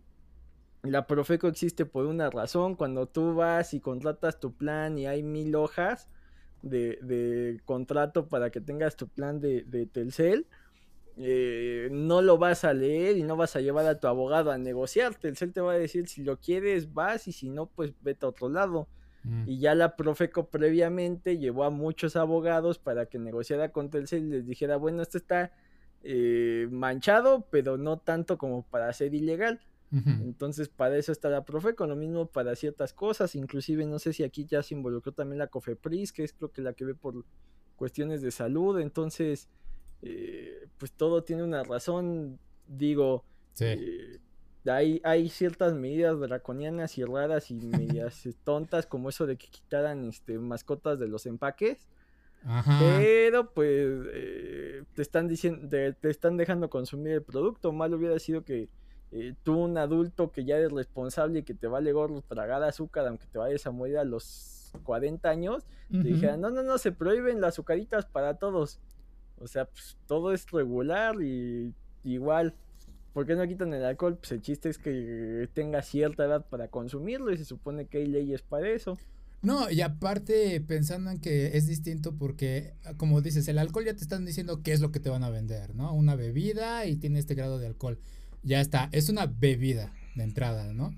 la 0.83 1.07
Profeco 1.07 1.49
existe 1.49 1.87
por 1.87 2.07
una 2.07 2.29
razón, 2.29 2.75
cuando 2.75 3.07
tú 3.07 3.35
vas 3.35 3.73
y 3.73 3.81
contratas 3.81 4.41
tu 4.41 4.55
plan 4.55 4.99
y 4.99 5.07
hay 5.07 5.23
mil 5.23 5.55
hojas 5.55 6.09
de, 6.63 6.99
de 7.03 7.61
contrato 7.65 8.29
para 8.29 8.51
que 8.51 8.61
tengas 8.61 8.97
tu 8.97 9.09
plan 9.09 9.41
de, 9.41 9.63
de 9.63 9.87
Telcel, 9.87 10.47
eh, 11.17 11.89
no 11.93 12.23
lo 12.23 12.39
vas 12.39 12.65
a 12.65 12.75
leer 12.75 13.17
y 13.17 13.23
no 13.23 13.37
vas 13.37 13.55
a 13.55 13.61
llevar 13.61 13.87
a 13.87 13.99
tu 13.99 14.07
abogado 14.09 14.51
a 14.51 14.59
negociarte. 14.59 15.29
El 15.29 15.37
CEL 15.37 15.53
te 15.53 15.61
va 15.61 15.73
a 15.73 15.79
decir 15.79 16.09
si 16.09 16.23
lo 16.23 16.39
quieres, 16.39 16.93
vas 16.93 17.29
y 17.29 17.33
si 17.33 17.49
no, 17.49 17.67
pues 17.67 17.93
vete 18.01 18.27
a 18.27 18.31
otro 18.31 18.49
lado. 18.49 18.89
Mm. 19.23 19.49
Y 19.49 19.59
ya 19.59 19.75
la 19.75 19.97
Profeco 19.97 20.49
previamente 20.49 21.39
llevó 21.39 21.65
a 21.65 21.71
muchos 21.71 22.17
abogados 22.17 22.79
para 22.79 23.07
que 23.07 23.19
negociara 23.19 23.71
con 23.71 23.91
Telcel 23.91 24.25
y 24.25 24.31
les 24.31 24.47
dijera, 24.47 24.77
bueno, 24.77 25.03
esto 25.03 25.19
está 25.19 25.53
eh, 26.03 26.69
manchado, 26.71 27.47
pero 27.51 27.79
no 27.79 27.99
tanto 27.99 28.37
como 28.37 28.63
para 28.63 28.93
ser 28.93 29.15
ilegal. 29.15 29.61
Entonces, 29.93 30.69
para 30.69 30.97
eso 30.97 31.13
está 31.13 31.29
la 31.29 31.45
Profeco, 31.45 31.87
lo 31.87 31.95
mismo 31.95 32.27
para 32.27 32.57
ciertas 32.57 32.93
cosas, 32.93 33.37
inclusive 33.37 33.87
no 33.87 34.01
sé 34.01 34.13
si 34.13 34.25
aquí 34.25 34.45
ya 34.45 34.61
se 34.61 34.75
involucró 34.75 35.13
también 35.13 35.39
la 35.39 35.47
Cofepris, 35.47 36.13
que 36.13 36.25
es 36.25 36.33
creo 36.33 36.51
que 36.51 36.63
la 36.63 36.73
que 36.73 36.85
ve 36.85 36.97
por 36.97 37.25
cuestiones 37.77 38.21
de 38.21 38.33
salud, 38.33 38.81
entonces 38.81 39.49
eh, 40.05 40.69
pues 40.79 40.93
todo 40.93 41.23
tiene 41.23 41.43
una 41.43 41.63
razón, 41.63 42.39
digo, 42.69 43.25
eh, 43.61 44.19
hay, 44.67 45.01
hay 45.05 45.29
ciertas 45.29 45.75
medidas 45.75 46.19
draconianas 46.21 46.99
y 46.99 47.05
raras 47.05 47.51
y 47.51 47.55
medias 47.55 48.29
tontas 48.45 48.87
como 48.87 49.09
eso 49.09 49.27
de 49.27 49.37
que 49.37 49.49
quitaran 49.49 50.09
este, 50.09 50.39
mascotas 50.39 50.99
de 50.99 51.09
los 51.09 51.27
empaques. 51.27 51.89
Pero 52.79 53.51
pues 53.55 54.07
eh, 54.13 54.83
te 54.95 55.01
están 55.01 55.29
diciendo, 55.29 55.67
te, 55.69 55.97
están 56.11 56.37
dejando 56.37 56.69
consumir 56.69 57.13
el 57.13 57.23
producto. 57.23 57.73
Mal 57.73 57.95
hubiera 57.95 58.19
sido 58.19 58.45
que 58.45 58.69
eh, 59.13 59.35
tú 59.43 59.59
un 59.59 59.79
adulto 59.79 60.31
que 60.31 60.45
ya 60.45 60.59
eres 60.59 60.71
responsable 60.71 61.39
y 61.39 61.43
que 61.43 61.55
te 61.55 61.69
vale 61.69 61.93
gorro 61.93 62.21
tragar 62.21 62.63
azúcar, 62.63 63.07
aunque 63.07 63.27
te 63.27 63.39
vayas 63.39 63.67
a 63.67 63.71
morir 63.71 63.97
a 63.97 64.05
los 64.05 64.73
40 64.83 65.27
años, 65.31 65.65
te 65.91 66.03
dijeran, 66.03 66.41
no, 66.41 66.51
no, 66.51 66.63
no, 66.63 66.77
se 66.77 66.93
prohíben 66.93 67.41
las 67.41 67.55
azucaritas 67.55 68.05
para 68.05 68.35
todos. 68.35 68.79
O 69.39 69.49
sea, 69.49 69.67
pues 69.67 69.97
todo 70.07 70.33
es 70.33 70.51
regular 70.51 71.21
y 71.23 71.75
igual. 72.05 72.55
¿Por 73.13 73.27
qué 73.27 73.37
no 73.37 73.47
quitan 73.47 73.73
el 73.73 73.85
alcohol? 73.85 74.17
Pues 74.17 74.33
el 74.33 74.43
chiste 74.43 74.69
es 74.69 74.79
que 74.79 75.49
tenga 75.55 75.83
cierta 75.83 76.25
edad 76.25 76.47
para 76.49 76.69
consumirlo 76.69 77.33
y 77.33 77.37
se 77.37 77.45
supone 77.45 77.87
que 77.87 77.99
hay 77.99 78.07
leyes 78.07 78.43
para 78.43 78.69
eso. 78.69 78.99
No, 79.45 79.71
y 79.71 79.83
aparte 79.83 80.61
pensando 80.63 81.11
en 81.11 81.21
que 81.21 81.57
es 81.57 81.67
distinto 81.67 82.17
porque, 82.17 82.73
como 82.97 83.21
dices, 83.21 83.47
el 83.47 83.59
alcohol 83.59 83.85
ya 83.85 83.95
te 83.95 84.03
están 84.03 84.25
diciendo 84.25 84.63
qué 84.63 84.73
es 84.73 84.81
lo 84.81 84.91
que 84.91 85.01
te 85.01 85.11
van 85.11 85.23
a 85.23 85.29
vender, 85.29 85.75
¿no? 85.75 85.93
Una 85.93 86.17
bebida 86.17 86.87
y 86.87 86.97
tiene 86.97 87.19
este 87.19 87.35
grado 87.35 87.59
de 87.59 87.67
alcohol. 87.67 87.99
Ya 88.43 88.61
está, 88.61 88.89
es 88.93 89.11
una 89.11 89.27
bebida 89.27 89.93
de 90.17 90.23
entrada, 90.25 90.73
¿no? 90.73 90.95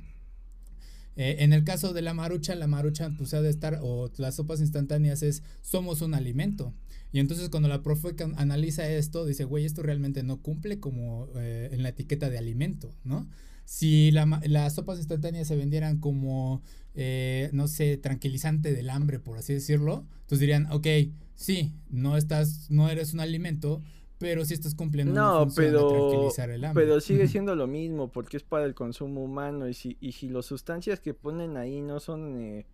Eh, 1.17 1.39
en 1.41 1.53
el 1.53 1.65
caso 1.65 1.93
de 1.93 2.03
la 2.03 2.15
marucha, 2.15 2.55
la 2.55 2.67
marucha 2.67 3.11
pues 3.19 3.35
ha 3.35 3.43
de 3.43 3.51
estar, 3.51 3.81
o 3.83 4.11
las 4.17 4.37
sopas 4.37 4.61
instantáneas 4.61 5.23
es, 5.23 5.43
somos 5.61 6.01
un 6.01 6.15
alimento. 6.15 6.73
Y 7.13 7.21
entonces 7.21 7.49
cuando 7.49 7.69
la 7.69 7.83
profe 7.83 8.15
analiza 8.37 8.89
esto, 8.89 9.25
dice, 9.25 9.45
güey, 9.45 9.65
esto 9.65 9.83
realmente 9.83 10.23
no 10.23 10.43
cumple 10.43 10.81
como 10.81 11.29
eh, 11.37 11.71
en 11.73 11.83
la 11.83 11.91
etiqueta 11.91 12.31
de 12.31 12.39
alimento, 12.39 12.95
¿no? 13.05 13.29
Si 13.65 14.13
las 14.13 14.75
sopas 14.75 14.99
instantáneas 14.99 15.49
se 15.49 15.57
vendieran 15.57 15.99
como, 15.99 16.63
eh, 16.95 17.51
no 17.53 17.67
sé, 17.67 17.97
tranquilizante 17.97 18.73
del 18.73 18.91
hambre, 18.91 19.19
por 19.19 19.39
así 19.39 19.55
decirlo, 19.55 20.07
entonces 20.21 20.39
dirían, 20.39 20.71
ok, 20.71 20.87
sí, 21.35 21.73
no 21.91 22.17
estás, 22.17 22.71
no 22.71 22.89
eres 22.89 23.13
un 23.13 23.21
alimento, 23.21 23.83
pero 24.19 24.45
sí 24.45 24.55
estás 24.55 24.77
cumpliendo 24.77 25.13
no, 25.15 25.43
una 25.43 25.53
pero, 25.53 25.91
de 25.91 25.99
tranquilizar 25.99 26.51
el 26.51 26.65
hambre. 26.65 26.85
Pero 26.85 27.01
sigue 27.01 27.27
siendo 27.27 27.57
lo 27.57 27.67
mismo, 27.67 28.09
porque 28.09 28.37
es 28.37 28.45
para 28.45 28.67
el 28.67 28.75
consumo 28.75 29.25
humano, 29.25 29.69
y 29.69 29.75
si, 29.75 29.97
y 30.01 30.13
si 30.13 30.29
las 30.29 30.47
sustancias 30.47 31.01
que 31.01 31.15
ponen 31.15 31.57
ahí 31.57 31.81
no 31.81 31.99
son... 31.99 32.41
Eh, 32.41 32.67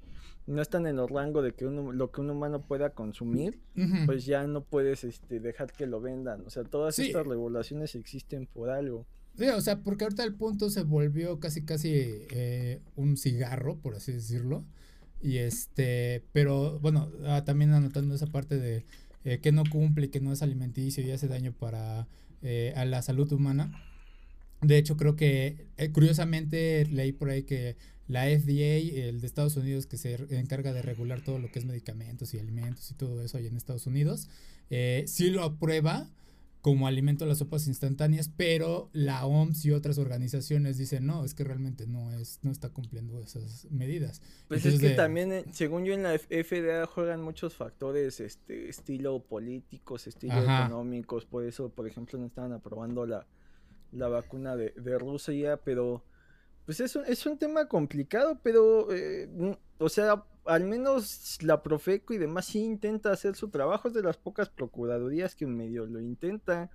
no 0.46 0.60
están 0.60 0.86
en 0.86 0.98
el 0.98 1.08
rango 1.08 1.42
de 1.42 1.52
que 1.52 1.66
uno, 1.66 1.92
lo 1.92 2.10
que 2.10 2.20
un 2.20 2.30
humano 2.30 2.62
pueda 2.62 2.90
consumir, 2.90 3.60
pues 4.06 4.26
ya 4.26 4.46
no 4.46 4.64
puedes 4.64 5.04
este, 5.04 5.40
dejar 5.40 5.72
que 5.72 5.86
lo 5.86 6.00
vendan. 6.00 6.42
O 6.46 6.50
sea, 6.50 6.64
todas 6.64 6.98
estas 6.98 7.26
regulaciones 7.26 7.94
existen 7.94 8.46
por 8.46 8.70
algo. 8.70 9.06
Sí, 9.36 9.46
o 9.48 9.60
sea, 9.60 9.80
porque 9.80 10.04
ahorita 10.04 10.24
el 10.24 10.34
punto 10.34 10.68
se 10.68 10.82
volvió 10.82 11.40
casi, 11.40 11.64
casi 11.64 11.92
eh, 11.94 12.80
un 12.96 13.16
cigarro, 13.16 13.76
por 13.78 13.94
así 13.94 14.12
decirlo. 14.12 14.64
Y 15.22 15.38
este, 15.38 16.24
pero 16.32 16.78
bueno, 16.80 17.10
ah, 17.24 17.44
también 17.44 17.72
anotando 17.72 18.14
esa 18.14 18.26
parte 18.26 18.58
de 18.58 18.84
eh, 19.24 19.38
que 19.38 19.52
no 19.52 19.62
cumple 19.70 20.10
que 20.10 20.20
no 20.20 20.32
es 20.32 20.42
alimenticio 20.42 21.04
y 21.04 21.12
hace 21.12 21.28
daño 21.28 21.52
para 21.52 22.08
eh, 22.42 22.72
a 22.76 22.84
la 22.84 23.00
salud 23.00 23.32
humana. 23.32 23.72
De 24.60 24.76
hecho, 24.78 24.96
creo 24.96 25.16
que 25.16 25.66
curiosamente 25.92 26.86
leí 26.86 27.12
por 27.12 27.30
ahí 27.30 27.42
que 27.42 27.76
la 28.08 28.24
FDA, 28.24 29.08
el 29.08 29.20
de 29.20 29.26
Estados 29.26 29.56
Unidos, 29.56 29.86
que 29.86 29.96
se 29.96 30.14
encarga 30.38 30.72
de 30.72 30.82
regular 30.82 31.22
todo 31.22 31.38
lo 31.38 31.50
que 31.50 31.58
es 31.58 31.64
medicamentos 31.64 32.34
y 32.34 32.38
alimentos 32.38 32.90
y 32.90 32.94
todo 32.94 33.22
eso 33.22 33.38
ahí 33.38 33.46
en 33.46 33.56
Estados 33.56 33.86
Unidos, 33.86 34.28
sí 35.06 35.30
lo 35.30 35.42
aprueba 35.44 36.08
como 36.62 36.86
alimento 36.86 37.24
a 37.24 37.28
las 37.28 37.38
sopas 37.38 37.66
instantáneas, 37.66 38.30
pero 38.36 38.88
la 38.92 39.26
OMS 39.26 39.64
y 39.64 39.72
otras 39.72 39.98
organizaciones 39.98 40.78
dicen, 40.78 41.04
no, 41.04 41.24
es 41.24 41.34
que 41.34 41.42
realmente 41.42 41.88
no 41.88 42.12
es 42.12 42.38
no 42.42 42.52
está 42.52 42.68
cumpliendo 42.68 43.18
esas 43.20 43.66
medidas. 43.72 44.22
Pues 44.46 44.64
es 44.64 44.80
que 44.80 44.90
también, 44.90 45.32
eh, 45.32 45.44
según 45.50 45.84
yo, 45.84 45.92
en 45.92 46.04
la 46.04 46.16
FDA 46.16 46.86
juegan 46.86 47.20
muchos 47.20 47.54
factores, 47.54 48.20
este, 48.20 48.68
estilo 48.68 49.24
políticos, 49.24 50.06
estilo 50.06 50.40
económicos, 50.40 51.26
por 51.26 51.44
eso, 51.44 51.68
por 51.68 51.88
ejemplo, 51.88 52.16
no 52.20 52.26
estaban 52.26 52.52
aprobando 52.52 53.06
la, 53.06 53.26
la 53.90 54.06
vacuna 54.06 54.54
de, 54.54 54.70
de 54.70 54.98
Rusia, 55.00 55.56
pero 55.56 56.04
pues 56.64 56.80
es 56.80 56.94
un, 56.96 57.04
es 57.06 57.26
un 57.26 57.38
tema 57.38 57.66
complicado, 57.66 58.38
pero, 58.42 58.92
eh, 58.92 59.28
o 59.78 59.88
sea, 59.88 60.24
al 60.44 60.64
menos 60.64 61.38
la 61.42 61.62
Profeco 61.62 62.14
y 62.14 62.18
demás 62.18 62.46
sí 62.46 62.60
intenta 62.60 63.12
hacer 63.12 63.34
su 63.34 63.48
trabajo, 63.48 63.88
es 63.88 63.94
de 63.94 64.02
las 64.02 64.16
pocas 64.16 64.48
procuradurías 64.48 65.34
que 65.34 65.46
medio 65.46 65.86
lo 65.86 66.00
intenta. 66.00 66.70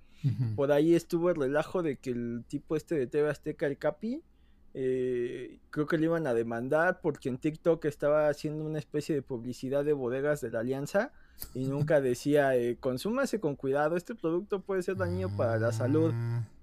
Por 0.56 0.72
ahí 0.72 0.96
estuvo 0.96 1.30
el 1.30 1.36
relajo 1.36 1.82
de 1.82 1.96
que 1.96 2.10
el 2.10 2.44
tipo 2.48 2.74
este 2.74 2.96
de 2.96 3.06
TV 3.06 3.30
Azteca, 3.30 3.66
el 3.66 3.78
Capi, 3.78 4.22
eh, 4.74 5.60
creo 5.70 5.86
que 5.86 5.96
le 5.96 6.04
iban 6.04 6.26
a 6.26 6.34
demandar 6.34 7.00
porque 7.00 7.28
en 7.28 7.38
TikTok 7.38 7.84
estaba 7.84 8.28
haciendo 8.28 8.64
una 8.64 8.78
especie 8.78 9.14
de 9.14 9.22
publicidad 9.22 9.84
de 9.84 9.92
bodegas 9.92 10.40
de 10.40 10.50
la 10.50 10.60
alianza 10.60 11.12
y 11.54 11.66
nunca 11.66 12.00
decía, 12.00 12.56
eh, 12.56 12.76
consúmase 12.78 13.40
con 13.40 13.56
cuidado, 13.56 13.96
este 13.96 14.14
producto 14.14 14.60
puede 14.60 14.82
ser 14.82 14.96
dañino 14.96 15.34
para 15.36 15.58
la 15.58 15.72
salud. 15.72 16.12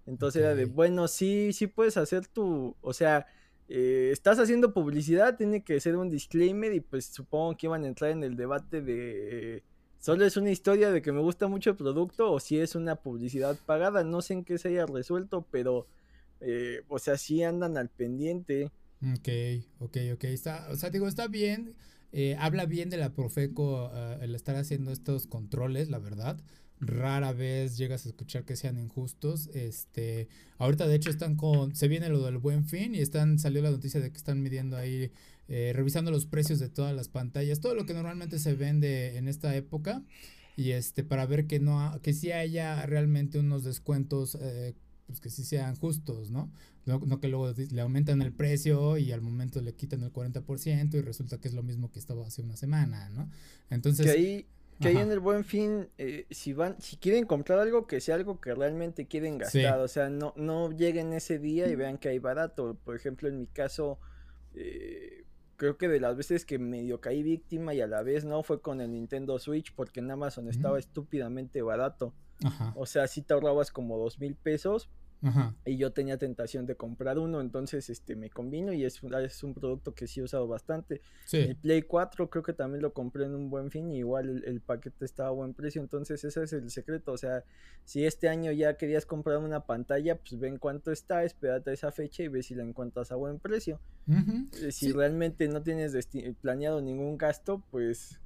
Entonces 0.05 0.41
era 0.41 0.55
de, 0.55 0.65
bueno, 0.65 1.07
sí, 1.07 1.51
sí 1.53 1.67
puedes 1.67 1.97
hacer 1.97 2.27
tu, 2.27 2.75
o 2.81 2.93
sea, 2.93 3.25
eh, 3.67 4.09
estás 4.11 4.39
haciendo 4.39 4.73
publicidad, 4.73 5.37
tiene 5.37 5.63
que 5.63 5.79
ser 5.79 5.95
un 5.95 6.09
disclaimer 6.09 6.73
y 6.73 6.79
pues 6.79 7.05
supongo 7.05 7.57
que 7.57 7.65
iban 7.65 7.83
a 7.83 7.87
entrar 7.87 8.11
en 8.11 8.23
el 8.23 8.35
debate 8.35 8.81
de 8.81 9.63
solo 9.97 10.23
es 10.23 10.37
una 10.37 10.51
historia 10.51 10.91
de 10.91 11.01
que 11.01 11.11
me 11.11 11.21
gusta 11.21 11.47
mucho 11.47 11.71
el 11.71 11.75
producto 11.75 12.31
o 12.31 12.39
si 12.39 12.59
es 12.59 12.75
una 12.75 12.97
publicidad 12.97 13.57
pagada, 13.65 14.03
no 14.03 14.21
sé 14.21 14.33
en 14.33 14.43
qué 14.43 14.59
se 14.59 14.67
haya 14.67 14.85
resuelto, 14.85 15.47
pero 15.49 15.87
eh, 16.41 16.83
o 16.87 16.99
sea, 16.99 17.17
sí 17.17 17.41
andan 17.41 17.75
al 17.75 17.89
pendiente. 17.89 18.71
Ok, 19.01 19.29
ok, 19.79 19.97
ok, 20.13 20.23
está, 20.25 20.67
o 20.69 20.75
sea, 20.75 20.91
digo, 20.91 21.07
está 21.07 21.27
bien, 21.27 21.73
eh, 22.11 22.35
habla 22.37 22.67
bien 22.67 22.91
de 22.91 22.97
la 22.97 23.13
Profeco 23.13 23.91
el 24.21 24.35
estar 24.35 24.55
haciendo 24.55 24.91
estos 24.91 25.25
controles, 25.25 25.89
la 25.89 25.97
verdad 25.97 26.37
rara 26.79 27.33
vez 27.33 27.77
llegas 27.77 28.05
a 28.05 28.09
escuchar 28.09 28.45
que 28.45 28.55
sean 28.55 28.77
injustos. 28.77 29.49
Este, 29.53 30.27
ahorita 30.57 30.87
de 30.87 30.95
hecho 30.95 31.09
están 31.09 31.35
con, 31.35 31.75
se 31.75 31.87
viene 31.87 32.09
lo 32.09 32.23
del 32.23 32.37
buen 32.37 32.65
fin 32.65 32.95
y 32.95 32.99
están, 32.99 33.39
salió 33.39 33.61
la 33.61 33.71
noticia 33.71 33.99
de 33.99 34.11
que 34.11 34.17
están 34.17 34.41
midiendo 34.41 34.77
ahí, 34.77 35.11
eh, 35.47 35.71
revisando 35.75 36.11
los 36.11 36.25
precios 36.25 36.59
de 36.59 36.69
todas 36.69 36.95
las 36.95 37.07
pantallas, 37.07 37.59
todo 37.59 37.75
lo 37.75 37.85
que 37.85 37.93
normalmente 37.93 38.39
se 38.39 38.55
vende 38.55 39.17
en 39.17 39.27
esta 39.27 39.55
época 39.55 40.03
y 40.57 40.71
este, 40.71 41.03
para 41.03 41.25
ver 41.25 41.47
que 41.47 41.59
no, 41.59 41.99
que 42.01 42.13
sí 42.13 42.31
haya 42.31 42.85
realmente 42.85 43.39
unos 43.39 43.63
descuentos, 43.63 44.37
eh, 44.41 44.73
pues 45.07 45.19
que 45.19 45.29
sí 45.29 45.43
sean 45.43 45.75
justos, 45.75 46.31
¿no? 46.31 46.51
¿no? 46.85 47.19
que 47.19 47.27
luego 47.27 47.51
le 47.51 47.81
aumentan 47.81 48.21
el 48.21 48.31
precio 48.31 48.97
y 48.97 49.11
al 49.11 49.21
momento 49.21 49.59
le 49.61 49.73
quitan 49.73 50.03
el 50.03 50.13
40% 50.13 50.93
y 50.93 51.01
resulta 51.01 51.39
que 51.39 51.47
es 51.47 51.53
lo 51.53 51.63
mismo 51.63 51.91
que 51.91 51.99
estaba 51.99 52.27
hace 52.27 52.41
una 52.41 52.55
semana, 52.55 53.09
¿no? 53.09 53.29
Entonces... 53.69 54.07
ahí 54.07 54.45
que 54.79 54.89
ahí 54.89 54.97
en 54.97 55.11
el 55.11 55.19
buen 55.19 55.43
fin, 55.43 55.89
eh, 55.97 56.25
si 56.29 56.53
van, 56.53 56.79
si 56.81 56.97
quieren 56.97 57.25
comprar 57.25 57.59
algo, 57.59 57.87
que 57.87 58.01
sea 58.01 58.15
algo 58.15 58.41
que 58.41 58.53
realmente 58.53 59.07
quieren 59.07 59.37
gastar, 59.37 59.79
o 59.79 59.87
sea, 59.87 60.09
no, 60.09 60.33
no 60.35 60.71
lleguen 60.71 61.13
ese 61.13 61.39
día 61.39 61.67
y 61.67 61.75
vean 61.75 61.97
que 61.97 62.09
hay 62.09 62.19
barato. 62.19 62.77
Por 62.83 62.95
ejemplo, 62.95 63.29
en 63.29 63.39
mi 63.39 63.47
caso, 63.47 63.99
eh, 64.53 65.25
creo 65.55 65.77
que 65.77 65.87
de 65.87 65.99
las 65.99 66.17
veces 66.17 66.45
que 66.45 66.59
medio 66.59 66.99
caí 66.99 67.23
víctima 67.23 67.73
y 67.73 67.81
a 67.81 67.87
la 67.87 68.03
vez 68.03 68.25
no 68.25 68.43
fue 68.43 68.61
con 68.61 68.81
el 68.81 68.91
Nintendo 68.91 69.39
Switch, 69.39 69.73
porque 69.73 70.01
en 70.01 70.11
Amazon 70.11 70.49
estaba 70.49 70.79
estúpidamente 70.79 71.61
barato. 71.61 72.13
O 72.75 72.85
sea, 72.85 73.07
si 73.07 73.21
te 73.21 73.33
ahorrabas 73.33 73.71
como 73.71 73.97
dos 73.97 74.19
mil 74.19 74.35
pesos, 74.35 74.89
y 75.65 75.77
yo 75.77 75.91
tenía 75.91 76.17
tentación 76.17 76.65
de 76.65 76.75
comprar 76.75 77.17
uno, 77.17 77.41
entonces 77.41 77.89
este 77.89 78.15
me 78.15 78.29
convino 78.29 78.73
y 78.73 78.85
es, 78.85 79.01
es 79.03 79.43
un 79.43 79.53
producto 79.53 79.93
que 79.93 80.07
sí 80.07 80.19
he 80.19 80.23
usado 80.23 80.47
bastante. 80.47 81.01
El 81.31 81.55
Play 81.55 81.81
4 81.81 82.29
creo 82.29 82.43
que 82.43 82.53
también 82.53 82.81
lo 82.81 82.93
compré 82.93 83.25
en 83.25 83.33
un 83.33 83.49
buen 83.49 83.71
fin 83.71 83.89
y 83.91 83.97
igual 83.99 84.43
el, 84.45 84.61
paquete 84.61 85.05
estaba 85.05 85.29
a 85.29 85.31
buen 85.31 85.53
precio, 85.53 85.81
entonces 85.81 86.23
ese 86.23 86.43
es 86.43 86.53
el 86.53 86.69
secreto, 86.69 87.11
o 87.11 87.17
sea, 87.17 87.43
si 87.83 88.05
este 88.05 88.29
año 88.29 88.51
ya 88.51 88.77
querías 88.77 89.05
comprar 89.05 89.37
una 89.37 89.61
pantalla, 89.61 90.15
pues 90.15 90.39
ven 90.39 90.57
cuánto 90.57 90.91
está, 90.91 91.23
espérate 91.23 91.71
a 91.71 91.73
esa 91.73 91.91
fecha 91.91 92.23
y 92.23 92.27
ve 92.27 92.43
si 92.43 92.55
la 92.55 92.63
encuentras 92.63 93.11
a 93.11 93.15
buen 93.15 93.39
precio. 93.39 93.79
Eh, 94.61 94.71
si 94.71 94.91
realmente 94.91 95.47
no 95.47 95.63
tienes 95.63 95.93
planeado 96.41 96.81
ningún 96.81 97.17
gasto, 97.17 97.63
pues 97.71 98.19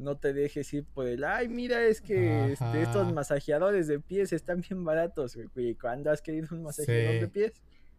no 0.00 0.16
te 0.16 0.32
dejes 0.32 0.72
ir 0.72 0.84
por 0.84 1.06
el, 1.06 1.24
ay, 1.24 1.48
mira, 1.48 1.84
es 1.86 2.00
que 2.00 2.52
este, 2.52 2.82
estos 2.82 3.12
masajeadores 3.12 3.86
de 3.86 4.00
pies 4.00 4.32
están 4.32 4.60
bien 4.60 4.84
baratos, 4.84 5.36
güey. 5.54 5.74
¿Cuándo 5.74 6.10
has 6.10 6.22
querido 6.22 6.48
un 6.52 6.62
masajeador 6.62 7.20
de 7.20 7.28
pies? 7.28 7.52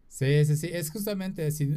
Sí, 0.08 0.44
sí, 0.44 0.56
sí, 0.56 0.70
es 0.72 0.90
justamente 0.90 1.46
así. 1.46 1.72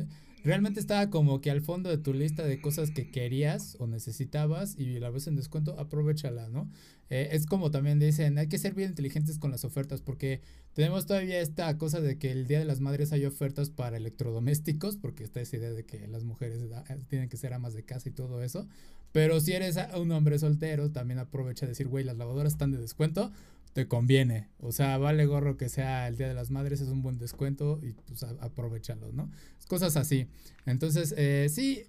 Realmente 0.45 0.79
estaba 0.79 1.09
como 1.09 1.41
que 1.41 1.49
al 1.49 1.61
fondo 1.61 1.89
de 1.89 1.97
tu 1.97 2.13
lista 2.13 2.43
de 2.43 2.61
cosas 2.61 2.91
que 2.91 3.09
querías 3.09 3.77
o 3.79 3.87
necesitabas 3.87 4.77
y 4.77 4.99
la 4.99 5.09
ves 5.09 5.25
en 5.25 5.35
descuento, 5.35 5.75
aprovechala, 5.79 6.49
¿no? 6.49 6.69
Eh, 7.09 7.29
es 7.31 7.47
como 7.47 7.71
también 7.71 7.97
dicen, 7.97 8.37
hay 8.37 8.47
que 8.47 8.59
ser 8.59 8.75
bien 8.75 8.89
inteligentes 8.89 9.39
con 9.39 9.49
las 9.49 9.65
ofertas 9.65 10.01
porque 10.01 10.41
tenemos 10.73 11.07
todavía 11.07 11.39
esta 11.39 11.75
cosa 11.79 11.99
de 11.99 12.19
que 12.19 12.31
el 12.31 12.45
Día 12.45 12.59
de 12.59 12.65
las 12.65 12.79
Madres 12.79 13.11
hay 13.11 13.25
ofertas 13.25 13.71
para 13.71 13.97
electrodomésticos, 13.97 14.97
porque 14.97 15.23
está 15.23 15.41
esa 15.41 15.57
idea 15.57 15.71
de 15.71 15.83
que 15.83 16.07
las 16.07 16.23
mujeres 16.25 16.61
tienen 17.07 17.27
que 17.27 17.37
ser 17.37 17.51
amas 17.53 17.73
de 17.73 17.83
casa 17.83 18.09
y 18.09 18.11
todo 18.11 18.43
eso. 18.43 18.67
Pero 19.11 19.39
si 19.39 19.53
eres 19.53 19.79
un 19.97 20.11
hombre 20.11 20.37
soltero, 20.37 20.91
también 20.91 21.17
aprovecha 21.17 21.65
de 21.65 21.71
decir, 21.71 21.87
güey, 21.87 22.03
las 22.03 22.17
lavadoras 22.17 22.53
están 22.53 22.71
de 22.71 22.77
descuento, 22.77 23.31
te 23.75 23.89
conviene. 23.89 24.47
O 24.59 24.71
sea, 24.71 24.97
vale 24.97 25.25
gorro 25.25 25.57
que 25.57 25.67
sea 25.67 26.07
el 26.07 26.15
Día 26.15 26.29
de 26.29 26.33
las 26.33 26.49
Madres, 26.49 26.79
es 26.79 26.87
un 26.87 27.01
buen 27.01 27.17
descuento 27.17 27.81
y 27.83 27.91
pues 27.91 28.23
aprovechalo, 28.23 29.11
¿no? 29.11 29.29
Cosas 29.67 29.97
así. 29.97 30.27
Entonces, 30.65 31.13
eh, 31.17 31.47
sí, 31.49 31.83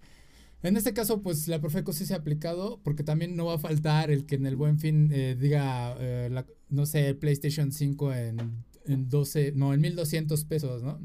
en 0.64 0.76
este 0.76 0.92
caso, 0.92 1.22
pues 1.22 1.46
la 1.46 1.60
Profeco 1.60 1.92
sí 1.92 2.04
se 2.04 2.14
ha 2.14 2.16
aplicado, 2.16 2.80
porque 2.82 3.04
también 3.04 3.36
no 3.36 3.46
va 3.46 3.54
a 3.54 3.58
faltar 3.58 4.10
el 4.10 4.26
que 4.26 4.34
en 4.34 4.46
el 4.46 4.56
buen 4.56 4.80
fin 4.80 5.10
eh, 5.12 5.36
diga, 5.38 5.96
eh, 6.00 6.28
no 6.70 6.86
sé, 6.86 7.14
PlayStation 7.14 7.70
5 7.70 8.14
en, 8.14 8.64
en 8.86 9.08
12, 9.08 9.52
no, 9.54 9.72
en 9.72 9.80
1200 9.80 10.44
pesos, 10.44 10.82
¿no? 10.82 10.98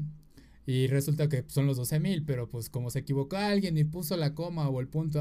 Y 0.66 0.86
resulta 0.86 1.28
que 1.28 1.44
son 1.48 1.66
los 1.66 1.76
12 1.76 2.00
mil, 2.00 2.24
pero 2.24 2.48
pues 2.48 2.68
como 2.70 2.90
se 2.90 3.00
equivocó 3.00 3.36
alguien 3.36 3.76
y 3.76 3.84
puso 3.84 4.16
la 4.16 4.34
coma 4.34 4.68
o 4.68 4.80
el 4.80 4.88
punto 4.88 5.20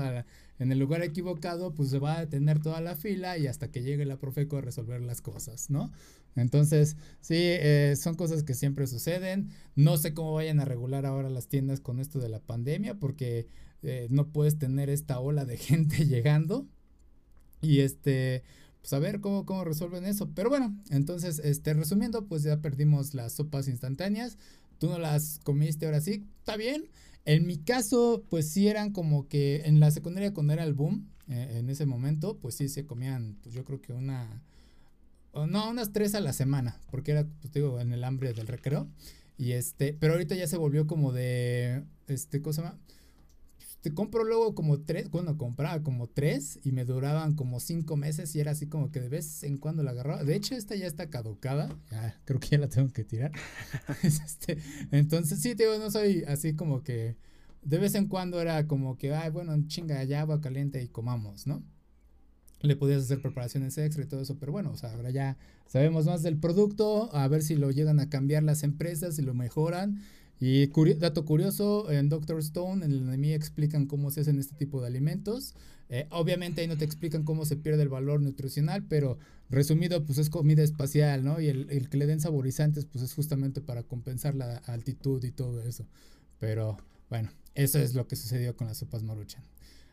en 0.59 0.71
el 0.71 0.77
lugar 0.77 1.01
equivocado, 1.01 1.73
pues 1.73 1.89
se 1.89 1.99
va 1.99 2.17
a 2.17 2.19
detener 2.21 2.61
toda 2.61 2.81
la 2.81 2.95
fila 2.95 3.37
y 3.37 3.47
hasta 3.47 3.71
que 3.71 3.81
llegue 3.81 4.05
la 4.05 4.17
Profeco 4.17 4.57
a 4.57 4.61
resolver 4.61 5.01
las 5.01 5.21
cosas, 5.21 5.71
¿no? 5.71 5.91
Entonces, 6.35 6.95
sí, 7.19 7.35
eh, 7.37 7.95
son 7.97 8.15
cosas 8.15 8.43
que 8.43 8.53
siempre 8.53 8.87
suceden. 8.87 9.49
No 9.75 9.97
sé 9.97 10.13
cómo 10.13 10.33
vayan 10.33 10.59
a 10.59 10.65
regular 10.65 11.05
ahora 11.05 11.29
las 11.29 11.47
tiendas 11.47 11.81
con 11.81 11.99
esto 11.99 12.19
de 12.19 12.29
la 12.29 12.39
pandemia, 12.39 12.95
porque 12.99 13.47
eh, 13.83 14.07
no 14.09 14.27
puedes 14.27 14.57
tener 14.57 14.89
esta 14.89 15.19
ola 15.19 15.45
de 15.45 15.57
gente 15.57 16.05
llegando. 16.05 16.67
Y 17.61 17.79
este, 17.79 18.43
pues 18.81 18.93
a 18.93 18.99
ver 18.99 19.21
cómo, 19.21 19.45
cómo 19.45 19.63
resuelven 19.63 20.05
eso. 20.05 20.29
Pero 20.33 20.49
bueno, 20.49 20.75
entonces, 20.89 21.39
este, 21.39 21.73
resumiendo, 21.73 22.25
pues 22.25 22.43
ya 22.43 22.61
perdimos 22.61 23.13
las 23.13 23.33
sopas 23.33 23.67
instantáneas. 23.67 24.37
Tú 24.81 24.89
no 24.89 24.97
las 24.97 25.39
comiste 25.43 25.85
ahora 25.85 26.01
sí, 26.01 26.25
está 26.39 26.57
bien. 26.57 26.89
En 27.25 27.45
mi 27.45 27.57
caso, 27.57 28.25
pues 28.31 28.49
sí 28.49 28.67
eran 28.67 28.91
como 28.91 29.27
que 29.27 29.61
en 29.65 29.79
la 29.79 29.91
secundaria 29.91 30.33
cuando 30.33 30.53
era 30.53 30.63
el 30.63 30.73
boom, 30.73 31.07
eh, 31.27 31.59
en 31.59 31.69
ese 31.69 31.85
momento, 31.85 32.39
pues 32.39 32.55
sí 32.55 32.67
se 32.67 32.87
comían, 32.87 33.37
pues 33.43 33.53
yo 33.53 33.63
creo 33.63 33.79
que 33.79 33.93
una, 33.93 34.41
no, 35.35 35.69
unas 35.69 35.91
tres 35.93 36.15
a 36.15 36.19
la 36.19 36.33
semana, 36.33 36.81
porque 36.89 37.11
era, 37.11 37.27
pues 37.41 37.53
digo, 37.53 37.79
en 37.79 37.93
el 37.93 38.03
hambre 38.03 38.33
del 38.33 38.47
recreo. 38.47 38.87
Y 39.37 39.51
este, 39.51 39.93
pero 39.93 40.13
ahorita 40.13 40.33
ya 40.33 40.47
se 40.47 40.57
volvió 40.57 40.87
como 40.87 41.13
de, 41.13 41.83
este, 42.07 42.41
cosa 42.41 42.75
te 43.81 43.93
compro 43.93 44.23
luego 44.23 44.53
como 44.53 44.81
tres, 44.81 45.09
cuando 45.09 45.37
compraba 45.37 45.81
como 45.81 46.07
tres 46.07 46.59
y 46.63 46.71
me 46.71 46.85
duraban 46.85 47.33
como 47.33 47.59
cinco 47.59 47.97
meses 47.97 48.35
y 48.35 48.39
era 48.39 48.51
así 48.51 48.67
como 48.67 48.91
que 48.91 49.01
de 49.01 49.09
vez 49.09 49.43
en 49.43 49.57
cuando 49.57 49.81
la 49.81 49.91
agarraba. 49.91 50.23
De 50.23 50.35
hecho, 50.35 50.55
esta 50.55 50.75
ya 50.75 50.85
está 50.85 51.09
caducada, 51.09 51.75
ya, 51.89 52.19
creo 52.25 52.39
que 52.39 52.49
ya 52.49 52.57
la 52.59 52.69
tengo 52.69 52.93
que 52.93 53.03
tirar. 53.03 53.31
este, 54.03 54.59
entonces, 54.91 55.39
sí, 55.41 55.55
te 55.55 55.63
digo, 55.63 55.79
no 55.79 55.89
soy 55.89 56.23
así 56.27 56.55
como 56.55 56.83
que 56.83 57.17
de 57.63 57.77
vez 57.79 57.95
en 57.95 58.07
cuando 58.07 58.39
era 58.39 58.67
como 58.67 58.97
que, 58.97 59.13
ay, 59.13 59.31
bueno, 59.31 59.55
chinga, 59.67 60.03
ya 60.03 60.21
agua 60.21 60.41
caliente 60.41 60.81
y 60.83 60.87
comamos, 60.87 61.47
¿no? 61.47 61.63
Le 62.61 62.75
podías 62.75 63.01
hacer 63.01 63.19
preparaciones 63.19 63.77
extra 63.79 64.03
y 64.03 64.07
todo 64.07 64.21
eso, 64.21 64.37
pero 64.37 64.51
bueno, 64.51 64.71
o 64.71 64.77
sea, 64.77 64.93
ahora 64.93 65.09
ya 65.09 65.37
sabemos 65.65 66.05
más 66.05 66.21
del 66.21 66.37
producto, 66.37 67.13
a 67.15 67.27
ver 67.27 67.41
si 67.41 67.55
lo 67.55 67.71
llegan 67.71 67.99
a 67.99 68.09
cambiar 68.09 68.43
las 68.43 68.61
empresas, 68.61 69.15
si 69.15 69.23
lo 69.23 69.33
mejoran 69.33 70.01
y 70.43 70.65
dato 70.95 71.23
curioso, 71.23 71.91
en 71.91 72.09
Doctor 72.09 72.39
Stone, 72.39 72.83
en 72.83 72.91
el 72.91 73.03
enemigo 73.03 73.35
explican 73.35 73.85
cómo 73.85 74.09
se 74.09 74.21
hacen 74.21 74.39
este 74.39 74.55
tipo 74.55 74.81
de 74.81 74.87
alimentos. 74.87 75.53
Eh, 75.89 76.07
obviamente 76.09 76.61
ahí 76.61 76.67
no 76.67 76.79
te 76.79 76.83
explican 76.83 77.23
cómo 77.23 77.45
se 77.45 77.57
pierde 77.57 77.83
el 77.83 77.89
valor 77.89 78.21
nutricional, 78.21 78.83
pero 78.87 79.19
resumido, 79.51 80.03
pues 80.03 80.17
es 80.17 80.31
comida 80.31 80.63
espacial, 80.63 81.23
¿no? 81.23 81.39
Y 81.39 81.49
el, 81.49 81.69
el, 81.69 81.89
que 81.89 81.97
le 81.97 82.07
den 82.07 82.19
saborizantes, 82.19 82.85
pues 82.85 83.03
es 83.03 83.13
justamente 83.13 83.61
para 83.61 83.83
compensar 83.83 84.33
la 84.33 84.57
altitud 84.57 85.23
y 85.23 85.31
todo 85.31 85.61
eso. 85.61 85.85
Pero 86.39 86.75
bueno, 87.07 87.29
eso 87.53 87.77
es 87.77 87.93
lo 87.93 88.07
que 88.07 88.15
sucedió 88.15 88.57
con 88.57 88.65
las 88.65 88.77
sopas 88.77 89.03
maruchan. 89.03 89.43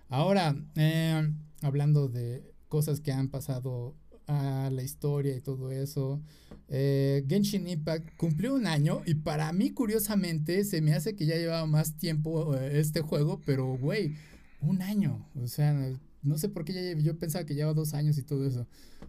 Ahora, 0.08 0.56
eh, 0.76 1.30
hablando 1.60 2.08
de 2.08 2.54
cosas 2.68 3.00
que 3.00 3.12
han 3.12 3.28
pasado 3.28 3.94
a 4.28 4.70
la 4.70 4.82
historia 4.82 5.34
y 5.36 5.40
todo 5.40 5.72
eso. 5.72 6.20
Eh, 6.68 7.24
Genshin 7.28 7.66
Impact 7.66 8.14
cumplió 8.16 8.54
un 8.54 8.66
año 8.66 9.02
y 9.06 9.14
para 9.14 9.52
mí 9.52 9.70
curiosamente 9.70 10.64
se 10.64 10.82
me 10.82 10.92
hace 10.92 11.16
que 11.16 11.26
ya 11.26 11.36
llevaba 11.36 11.66
más 11.66 11.96
tiempo 11.96 12.54
eh, 12.54 12.78
este 12.78 13.00
juego, 13.00 13.40
pero 13.44 13.66
güey, 13.78 14.14
un 14.60 14.82
año. 14.82 15.26
O 15.42 15.48
sea, 15.48 15.74
no 16.22 16.38
sé 16.38 16.48
por 16.48 16.64
qué 16.64 16.74
ya, 16.74 17.00
yo 17.00 17.18
pensaba 17.18 17.46
que 17.46 17.54
llevaba 17.54 17.74
dos 17.74 17.94
años 17.94 18.18
y 18.18 18.22
todo 18.22 18.46
eso. 18.46 18.66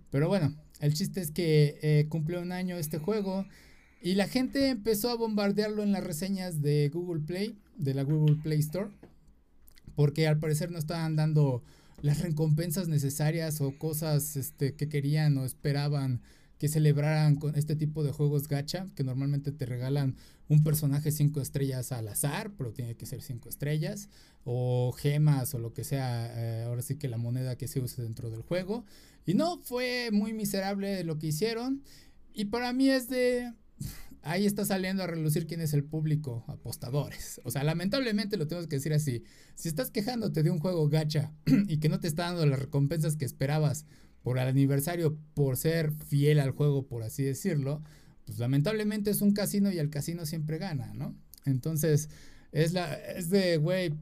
Pero 0.09 0.29
bueno, 0.29 0.55
el 0.79 0.93
chiste 0.93 1.21
es 1.21 1.31
que 1.31 1.77
eh, 1.81 2.07
cumplió 2.09 2.41
un 2.41 2.53
año 2.53 2.77
este 2.77 2.97
juego 2.97 3.45
y 4.01 4.15
la 4.15 4.27
gente 4.27 4.69
empezó 4.69 5.09
a 5.09 5.15
bombardearlo 5.15 5.83
en 5.83 5.91
las 5.91 6.03
reseñas 6.03 6.61
de 6.61 6.89
Google 6.89 7.21
Play, 7.21 7.59
de 7.77 7.93
la 7.93 8.03
Google 8.03 8.37
Play 8.37 8.59
Store, 8.59 8.89
porque 9.95 10.27
al 10.27 10.39
parecer 10.39 10.71
no 10.71 10.79
estaban 10.79 11.17
dando 11.17 11.61
las 12.01 12.21
recompensas 12.21 12.87
necesarias 12.87 13.61
o 13.61 13.77
cosas 13.77 14.35
este, 14.35 14.75
que 14.75 14.89
querían 14.89 15.37
o 15.37 15.45
esperaban 15.45 16.21
que 16.59 16.67
celebraran 16.67 17.37
con 17.37 17.55
este 17.55 17.77
tipo 17.77 18.03
de 18.03 18.11
juegos 18.11 18.49
gacha, 18.49 18.85
que 18.95 19.05
normalmente 19.05 19.53
te 19.53 19.65
regalan 19.65 20.17
un 20.49 20.61
personaje 20.61 21.09
5 21.09 21.39
estrellas 21.39 21.93
al 21.93 22.09
azar, 22.09 22.51
pero 22.57 22.73
tiene 22.73 22.95
que 22.95 23.05
ser 23.05 23.21
5 23.21 23.47
estrellas, 23.47 24.09
o 24.43 24.91
gemas 24.91 25.53
o 25.53 25.59
lo 25.59 25.73
que 25.73 25.85
sea, 25.85 26.29
eh, 26.35 26.63
ahora 26.63 26.81
sí 26.81 26.95
que 26.95 27.07
la 27.07 27.17
moneda 27.17 27.55
que 27.55 27.69
se 27.69 27.79
use 27.79 28.01
dentro 28.01 28.29
del 28.29 28.41
juego. 28.41 28.83
Y 29.25 29.35
no, 29.35 29.59
fue 29.59 30.09
muy 30.11 30.33
miserable 30.33 31.03
lo 31.05 31.17
que 31.17 31.27
hicieron. 31.27 31.81
Y 32.33 32.45
para 32.45 32.73
mí 32.73 32.89
es 32.89 33.07
de, 33.07 33.53
ahí 34.21 34.45
está 34.45 34.65
saliendo 34.65 35.03
a 35.03 35.07
relucir 35.07 35.47
quién 35.47 35.61
es 35.61 35.73
el 35.73 35.83
público, 35.83 36.43
apostadores. 36.47 37.41
O 37.43 37.51
sea, 37.51 37.63
lamentablemente 37.63 38.37
lo 38.37 38.47
tengo 38.47 38.67
que 38.67 38.75
decir 38.75 38.93
así. 38.93 39.23
Si 39.55 39.69
estás 39.69 39.91
quejándote 39.91 40.43
de 40.43 40.51
un 40.51 40.59
juego 40.59 40.89
gacha 40.89 41.33
y 41.67 41.79
que 41.79 41.89
no 41.89 41.99
te 41.99 42.07
está 42.07 42.23
dando 42.23 42.45
las 42.45 42.59
recompensas 42.59 43.15
que 43.15 43.25
esperabas 43.25 43.85
por 44.21 44.37
el 44.37 44.47
aniversario, 44.47 45.17
por 45.33 45.57
ser 45.57 45.91
fiel 45.91 46.39
al 46.39 46.51
juego, 46.51 46.85
por 46.85 47.03
así 47.03 47.23
decirlo, 47.23 47.81
pues 48.25 48.39
lamentablemente 48.39 49.11
es 49.11 49.21
un 49.21 49.33
casino 49.33 49.71
y 49.71 49.79
el 49.79 49.89
casino 49.89 50.25
siempre 50.25 50.57
gana, 50.57 50.93
¿no? 50.93 51.15
Entonces, 51.45 52.09
es, 52.51 52.73
la, 52.73 52.93
es 52.93 53.29
de, 53.29 53.57
güey, 53.57 53.93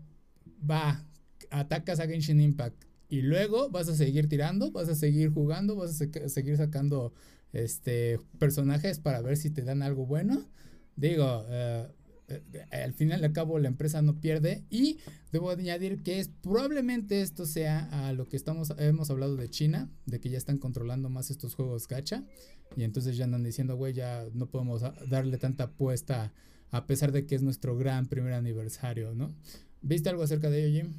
va, 0.70 1.06
atacas 1.52 2.00
a 2.00 2.08
Genshin 2.08 2.42
Impact 2.42 2.84
y 3.10 3.22
luego 3.22 3.70
vas 3.70 3.88
a 3.88 3.96
seguir 3.96 4.28
tirando, 4.28 4.72
vas 4.72 4.90
a 4.90 4.96
seguir 4.96 5.30
jugando, 5.30 5.76
vas 5.76 6.02
a 6.02 6.30
seguir 6.30 6.58
sacando 6.58 7.14
este, 7.54 8.20
personajes 8.40 9.00
para 9.00 9.22
ver 9.22 9.38
si 9.38 9.50
te 9.50 9.64
dan 9.64 9.82
algo 9.82 10.06
bueno. 10.06 10.46
Digo, 10.96 11.46
eh, 11.50 11.88
al 12.72 12.94
final 12.94 13.22
de 13.22 13.32
cabo 13.32 13.58
la 13.60 13.70
empresa 13.70 14.02
no 14.02 14.20
pierde 14.20 14.64
y 14.70 15.00
debo 15.32 15.50
añadir 15.52 16.04
que 16.04 16.20
es 16.20 16.28
probablemente 16.28 17.22
esto 17.22 17.46
sea 17.46 18.08
a 18.08 18.14
lo 18.14 18.28
que 18.28 18.36
estamos 18.36 18.74
hemos 18.78 19.10
hablado 19.10 19.38
de 19.38 19.50
China, 19.50 19.90
de 20.06 20.20
que 20.20 20.30
ya 20.30 20.38
están 20.38 20.58
controlando 20.58 21.10
más 21.10 21.32
estos 21.32 21.56
juegos 21.56 21.88
gacha 21.88 22.26
y 22.76 22.84
entonces 22.84 23.16
ya 23.16 23.24
andan 23.24 23.44
diciendo, 23.44 23.78
güey, 23.78 23.94
ya 23.94 24.26
no 24.34 24.48
podemos 24.48 24.82
darle 25.10 25.38
tanta 25.38 25.66
apuesta 25.66 26.34
a 26.70 26.86
pesar 26.86 27.14
de 27.14 27.26
que 27.26 27.36
es 27.36 27.44
nuestro 27.44 27.78
gran 27.78 28.08
primer 28.08 28.34
aniversario, 28.34 29.16
¿no? 29.16 29.34
¿Viste 29.82 30.10
algo 30.10 30.24
acerca 30.24 30.50
de 30.50 30.66
ello, 30.66 30.82
Jim? 30.82 30.94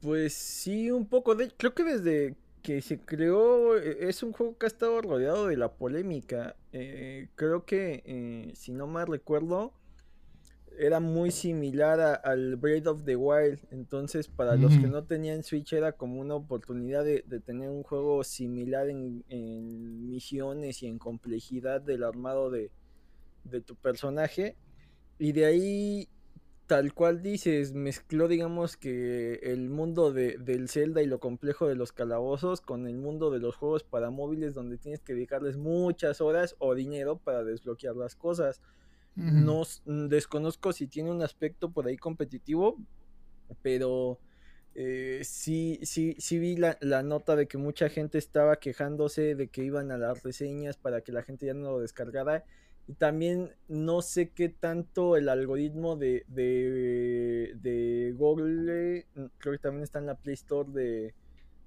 Pues 0.00 0.34
sí, 0.34 0.90
un 0.90 1.06
poco 1.06 1.34
de 1.34 1.50
creo 1.56 1.74
que 1.74 1.84
desde 1.84 2.36
que 2.62 2.82
se 2.82 2.98
creó, 2.98 3.76
e, 3.78 4.08
es 4.08 4.22
un 4.22 4.32
juego 4.32 4.56
que 4.58 4.66
ha 4.66 4.68
estado 4.68 5.00
rodeado 5.00 5.46
de 5.46 5.56
la 5.56 5.72
polémica. 5.72 6.56
Eh, 6.72 7.28
creo 7.34 7.64
que, 7.64 8.02
eh, 8.04 8.52
si 8.54 8.72
no 8.72 8.86
mal 8.86 9.06
recuerdo, 9.06 9.72
era 10.78 11.00
muy 11.00 11.30
similar 11.30 12.20
al 12.22 12.56
Breath 12.56 12.86
of 12.86 13.04
the 13.04 13.16
Wild. 13.16 13.60
Entonces, 13.70 14.28
para 14.28 14.56
los 14.56 14.76
que 14.76 14.86
no 14.86 15.04
tenían 15.04 15.42
Switch, 15.42 15.72
era 15.72 15.92
como 15.92 16.20
una 16.20 16.34
oportunidad 16.34 17.04
de, 17.04 17.22
tener 17.44 17.70
un 17.70 17.82
juego 17.82 18.22
similar 18.24 18.88
en, 18.88 19.24
misiones 20.06 20.82
y 20.82 20.86
en 20.86 20.98
complejidad 20.98 21.80
del 21.80 22.04
armado 22.04 22.50
de, 22.50 22.70
de 23.44 23.60
tu 23.60 23.74
personaje. 23.74 24.56
Y 25.18 25.32
de 25.32 25.46
ahí 25.46 26.08
tal 26.66 26.92
cual 26.94 27.22
dices, 27.22 27.72
mezcló, 27.74 28.26
digamos, 28.26 28.76
que 28.76 29.34
el 29.42 29.70
mundo 29.70 30.12
de, 30.12 30.36
del 30.38 30.68
Zelda 30.68 31.00
y 31.00 31.06
lo 31.06 31.20
complejo 31.20 31.68
de 31.68 31.76
los 31.76 31.92
calabozos 31.92 32.60
con 32.60 32.86
el 32.86 32.96
mundo 32.96 33.30
de 33.30 33.38
los 33.38 33.56
juegos 33.56 33.84
para 33.84 34.10
móviles 34.10 34.54
donde 34.54 34.76
tienes 34.76 35.00
que 35.00 35.14
dedicarles 35.14 35.56
muchas 35.56 36.20
horas 36.20 36.56
o 36.58 36.74
dinero 36.74 37.18
para 37.18 37.44
desbloquear 37.44 37.94
las 37.96 38.16
cosas. 38.16 38.60
No 39.14 39.62
mm, 39.86 40.08
desconozco 40.08 40.72
si 40.72 40.88
tiene 40.88 41.10
un 41.10 41.22
aspecto 41.22 41.70
por 41.70 41.86
ahí 41.86 41.96
competitivo, 41.96 42.76
pero 43.62 44.18
eh, 44.74 45.22
sí, 45.24 45.78
sí, 45.84 46.16
sí 46.18 46.38
vi 46.38 46.56
la, 46.56 46.76
la, 46.82 47.02
nota 47.02 47.34
de 47.34 47.46
que 47.48 47.56
mucha 47.56 47.88
gente 47.88 48.18
estaba 48.18 48.56
quejándose 48.56 49.34
de 49.34 49.48
que 49.48 49.64
iban 49.64 49.90
a 49.90 49.96
las 49.96 50.22
reseñas 50.22 50.76
para 50.76 51.00
que 51.00 51.12
la 51.12 51.22
gente 51.22 51.46
ya 51.46 51.54
no 51.54 51.70
lo 51.70 51.80
descargara 51.80 52.44
y 52.88 52.94
también 52.94 53.52
no 53.68 54.00
sé 54.00 54.30
qué 54.30 54.48
tanto 54.48 55.16
el 55.16 55.28
algoritmo 55.28 55.96
de, 55.96 56.24
de, 56.28 58.14
Google, 58.16 59.06
mm, 59.14 59.24
creo 59.38 59.52
que 59.54 59.58
también 59.58 59.82
está 59.82 59.98
en 59.98 60.06
la 60.06 60.14
Play 60.14 60.34
Store 60.34 60.70
de, 60.70 61.14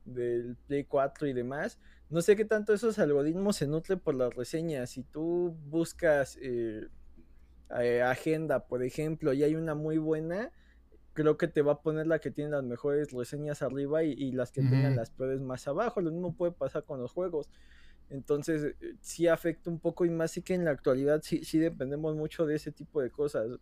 del 0.06 0.56
Play 0.68 0.86
4 0.86 1.28
y 1.28 1.34
demás. 1.34 1.78
No 2.10 2.22
sé 2.22 2.36
qué 2.36 2.46
tanto 2.46 2.74
esos 2.74 2.98
algoritmos 3.00 3.58
se 3.58 3.68
nutren 3.68 4.00
por 4.00 4.16
las 4.16 4.34
reseñas. 4.34 4.92
Si 4.92 5.04
tú 5.04 5.56
buscas 5.68 6.38
eh, 6.42 6.88
eh, 7.80 8.02
agenda, 8.02 8.66
por 8.66 8.82
ejemplo, 8.84 9.34
y 9.34 9.44
hay 9.44 9.56
una 9.56 9.76
muy 9.76 9.98
buena, 9.98 10.52
creo 11.14 11.38
que 11.38 11.48
te 11.48 11.62
va 11.62 11.74
a 11.74 11.82
poner 11.82 12.08
la 12.08 12.20
que 12.20 12.32
tiene 12.32 12.52
las 12.52 12.64
mejores 12.64 13.12
reseñas 13.12 13.62
arriba 13.62 14.04
y, 14.04 14.32
las 14.32 14.52
que 14.52 14.62
tengan 14.62 14.96
las 14.96 15.12
peores 15.12 15.42
más 15.42 15.68
abajo. 15.68 16.00
Lo 16.00 16.12
mismo 16.12 16.34
puede 16.34 16.54
pasar 16.54 16.86
con 16.86 17.00
los 17.02 17.12
juegos. 17.12 17.50
Entonces, 18.10 18.76
eh, 18.82 18.96
sí 19.02 19.28
afecta 19.28 19.70
un 19.70 19.80
poco 19.80 20.06
y 20.06 20.10
más 20.10 20.32
sí 20.32 20.42
que 20.42 20.54
en 20.54 20.66
la 20.66 20.72
actualidad 20.72 21.22
sí, 21.24 21.44
sí 21.44 21.60
dependemos 21.60 22.16
mucho 22.16 22.46
de 22.46 22.56
ese 22.56 22.72
tipo 22.72 23.02
de 23.02 23.12
cosas. 23.12 23.60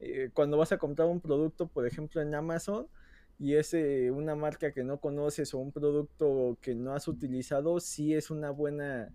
Eh, 0.00 0.30
cuando 0.32 0.56
vas 0.56 0.72
a 0.72 0.78
comprar 0.78 1.08
un 1.08 1.20
producto, 1.20 1.66
por 1.68 1.86
ejemplo, 1.86 2.20
en 2.20 2.34
Amazon, 2.34 2.86
y 3.38 3.54
es 3.54 3.74
eh, 3.74 4.10
una 4.10 4.34
marca 4.34 4.72
que 4.72 4.84
no 4.84 5.00
conoces 5.00 5.52
o 5.54 5.58
un 5.58 5.72
producto 5.72 6.58
que 6.60 6.74
no 6.74 6.94
has 6.94 7.08
utilizado, 7.08 7.80
sí 7.80 8.14
es 8.14 8.30
una 8.30 8.50
buena 8.50 9.12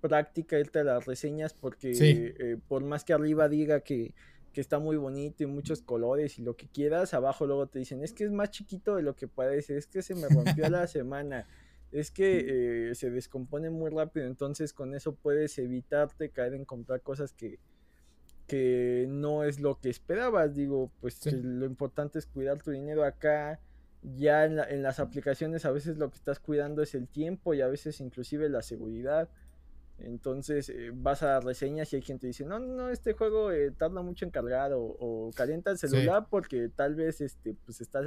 práctica 0.00 0.58
irte 0.58 0.78
a 0.80 0.84
las 0.84 1.04
reseñas 1.06 1.52
porque 1.52 2.58
por 2.68 2.84
más 2.84 3.02
que 3.02 3.12
arriba 3.12 3.48
diga 3.48 3.80
que, 3.80 4.14
que 4.56 4.62
está 4.62 4.78
muy 4.78 4.96
bonito 4.96 5.42
y 5.42 5.46
muchos 5.46 5.82
colores 5.82 6.38
y 6.38 6.42
lo 6.42 6.56
que 6.56 6.66
quieras, 6.66 7.12
abajo 7.12 7.46
luego 7.46 7.66
te 7.66 7.78
dicen, 7.78 8.02
es 8.02 8.14
que 8.14 8.24
es 8.24 8.30
más 8.30 8.50
chiquito 8.50 8.96
de 8.96 9.02
lo 9.02 9.14
que 9.14 9.28
parece, 9.28 9.76
es 9.76 9.86
que 9.86 10.00
se 10.00 10.14
me 10.14 10.30
rompió 10.30 10.66
la 10.70 10.86
semana, 10.86 11.46
es 11.92 12.10
que 12.10 12.90
eh, 12.90 12.94
se 12.94 13.10
descompone 13.10 13.70
muy 13.70 13.90
rápido, 13.90 14.26
entonces 14.26 14.72
con 14.72 14.94
eso 14.94 15.14
puedes 15.14 15.58
evitarte 15.58 16.30
caer 16.30 16.54
en 16.54 16.64
comprar 16.64 17.00
cosas 17.00 17.32
que, 17.32 17.58
que 18.46 19.06
no 19.08 19.44
es 19.44 19.60
lo 19.60 19.78
que 19.78 19.88
esperabas, 19.88 20.54
digo, 20.54 20.90
pues 21.00 21.24
lo 21.32 21.66
importante 21.66 22.18
es 22.18 22.26
cuidar 22.26 22.62
tu 22.62 22.70
dinero 22.70 23.04
acá, 23.04 23.60
ya 24.02 24.44
en, 24.44 24.58
en, 24.58 24.82
las 24.82 25.00
aplicaciones 25.00 25.64
a 25.64 25.70
veces 25.70 25.98
lo 25.98 26.10
que 26.10 26.16
estás 26.16 26.38
cuidando 26.38 26.82
es 26.82 26.94
el 26.94 27.08
tiempo 27.08 27.54
y 27.54 27.60
a 27.60 27.66
veces 27.66 28.00
inclusive 28.00 28.48
la 28.48 28.62
seguridad. 28.62 29.28
Entonces 29.98 30.68
eh, 30.68 30.90
vas 30.92 31.22
a 31.22 31.40
reseñas 31.40 31.92
y 31.92 31.96
hay 31.96 32.02
gente 32.02 32.22
que 32.22 32.26
dice, 32.28 32.44
no, 32.44 32.58
no, 32.58 32.90
este 32.90 33.14
juego 33.14 33.50
eh, 33.50 33.70
tarda 33.70 34.02
mucho 34.02 34.24
en 34.24 34.30
cargar 34.30 34.72
o, 34.74 35.30
calienta 35.34 35.70
el 35.70 35.78
celular 35.78 36.26
porque 36.30 36.68
tal 36.68 36.94
vez 36.94 37.20
este, 37.20 37.54
pues 37.64 37.80
estás 37.80 38.04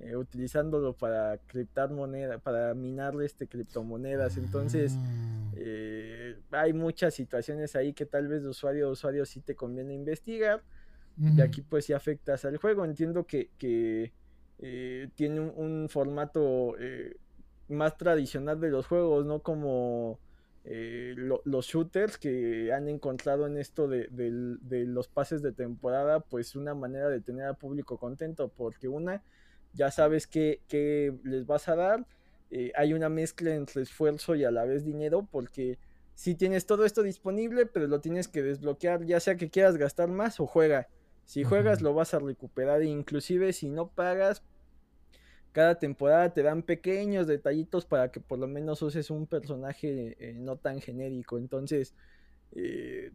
eh, 0.00 0.16
utilizándolo 0.16 0.94
para 0.94 1.38
criptar 1.46 1.90
moneda, 1.90 2.38
para 2.38 2.74
minar 2.74 3.14
este 3.22 3.46
criptomonedas. 3.46 4.36
Entonces 4.36 4.94
ah. 4.96 6.58
hay 6.62 6.72
muchas 6.72 7.14
situaciones 7.14 7.76
ahí 7.76 7.92
que 7.92 8.06
tal 8.06 8.28
vez 8.28 8.42
de 8.42 8.48
usuario 8.48 8.88
a 8.88 8.90
usuario 8.90 9.24
sí 9.26 9.40
te 9.40 9.54
conviene 9.54 9.94
investigar. 9.94 10.62
Y 11.20 11.40
aquí 11.40 11.62
pues 11.62 11.86
si 11.86 11.92
afectas 11.92 12.44
al 12.44 12.58
juego. 12.58 12.84
Entiendo 12.84 13.26
que, 13.26 13.50
que 13.58 14.12
tiene 15.16 15.40
un, 15.40 15.52
un 15.56 15.88
formato 15.88 16.76
más 17.68 17.96
tradicional 17.96 18.60
de 18.60 18.70
los 18.70 18.86
juegos, 18.86 19.26
no 19.26 19.40
como 19.40 20.20
eh, 20.70 21.14
los 21.16 21.64
shooters 21.64 22.18
que 22.18 22.74
han 22.74 22.88
encontrado 22.88 23.46
en 23.46 23.56
esto 23.56 23.88
de, 23.88 24.08
los 24.10 25.08
pases 25.08 25.40
de 25.40 25.52
temporada, 25.52 26.20
pues 26.20 26.56
una 26.56 26.74
manera 26.74 27.08
de 27.08 27.22
tener 27.22 27.46
al 27.46 27.56
público 27.56 27.96
contento, 27.96 28.52
porque 28.54 28.86
una, 28.86 29.22
ya 29.72 29.90
sabes 29.90 30.26
que, 30.26 30.60
les 31.24 31.46
vas 31.46 31.68
a 31.68 31.76
dar, 31.76 32.06
eh, 32.50 32.72
hay 32.76 32.92
una 32.94 33.08
mezcla 33.08 33.54
entre 33.54 33.82
esfuerzo 33.82 34.34
y 34.34 34.44
a 34.44 34.50
la 34.50 34.64
vez 34.64 34.84
dinero, 34.84 35.28
porque 35.30 35.78
si 36.14 36.34
tienes 36.34 36.66
todo 36.66 36.84
esto 36.84 37.02
disponible, 37.02 37.66
pero 37.66 37.86
lo 37.86 38.00
tienes 38.00 38.28
que 38.28 38.42
desbloquear, 38.42 39.04
ya 39.04 39.20
sea 39.20 39.36
que 39.36 39.50
quieras 39.50 39.76
gastar 39.76 40.08
más 40.08 40.40
o 40.40 40.46
juega. 40.46 40.88
Si 41.24 41.44
juegas 41.44 41.82
lo 41.82 41.92
vas 41.92 42.14
a 42.14 42.18
recuperar, 42.18 42.82
inclusive 42.82 43.52
si 43.52 43.68
no 43.68 43.88
pagas, 43.88 44.42
cada 45.52 45.78
temporada 45.78 46.32
te 46.32 46.42
dan 46.42 46.62
pequeños 46.62 47.26
detallitos 47.26 47.84
para 47.84 48.10
que 48.10 48.20
por 48.20 48.38
lo 48.38 48.46
menos 48.46 48.80
uses 48.82 49.10
un 49.10 49.26
personaje 49.26 50.16
eh, 50.18 50.34
no 50.34 50.56
tan 50.56 50.80
genérico. 50.80 51.36
Entonces, 51.36 51.94
eh, 52.52 53.12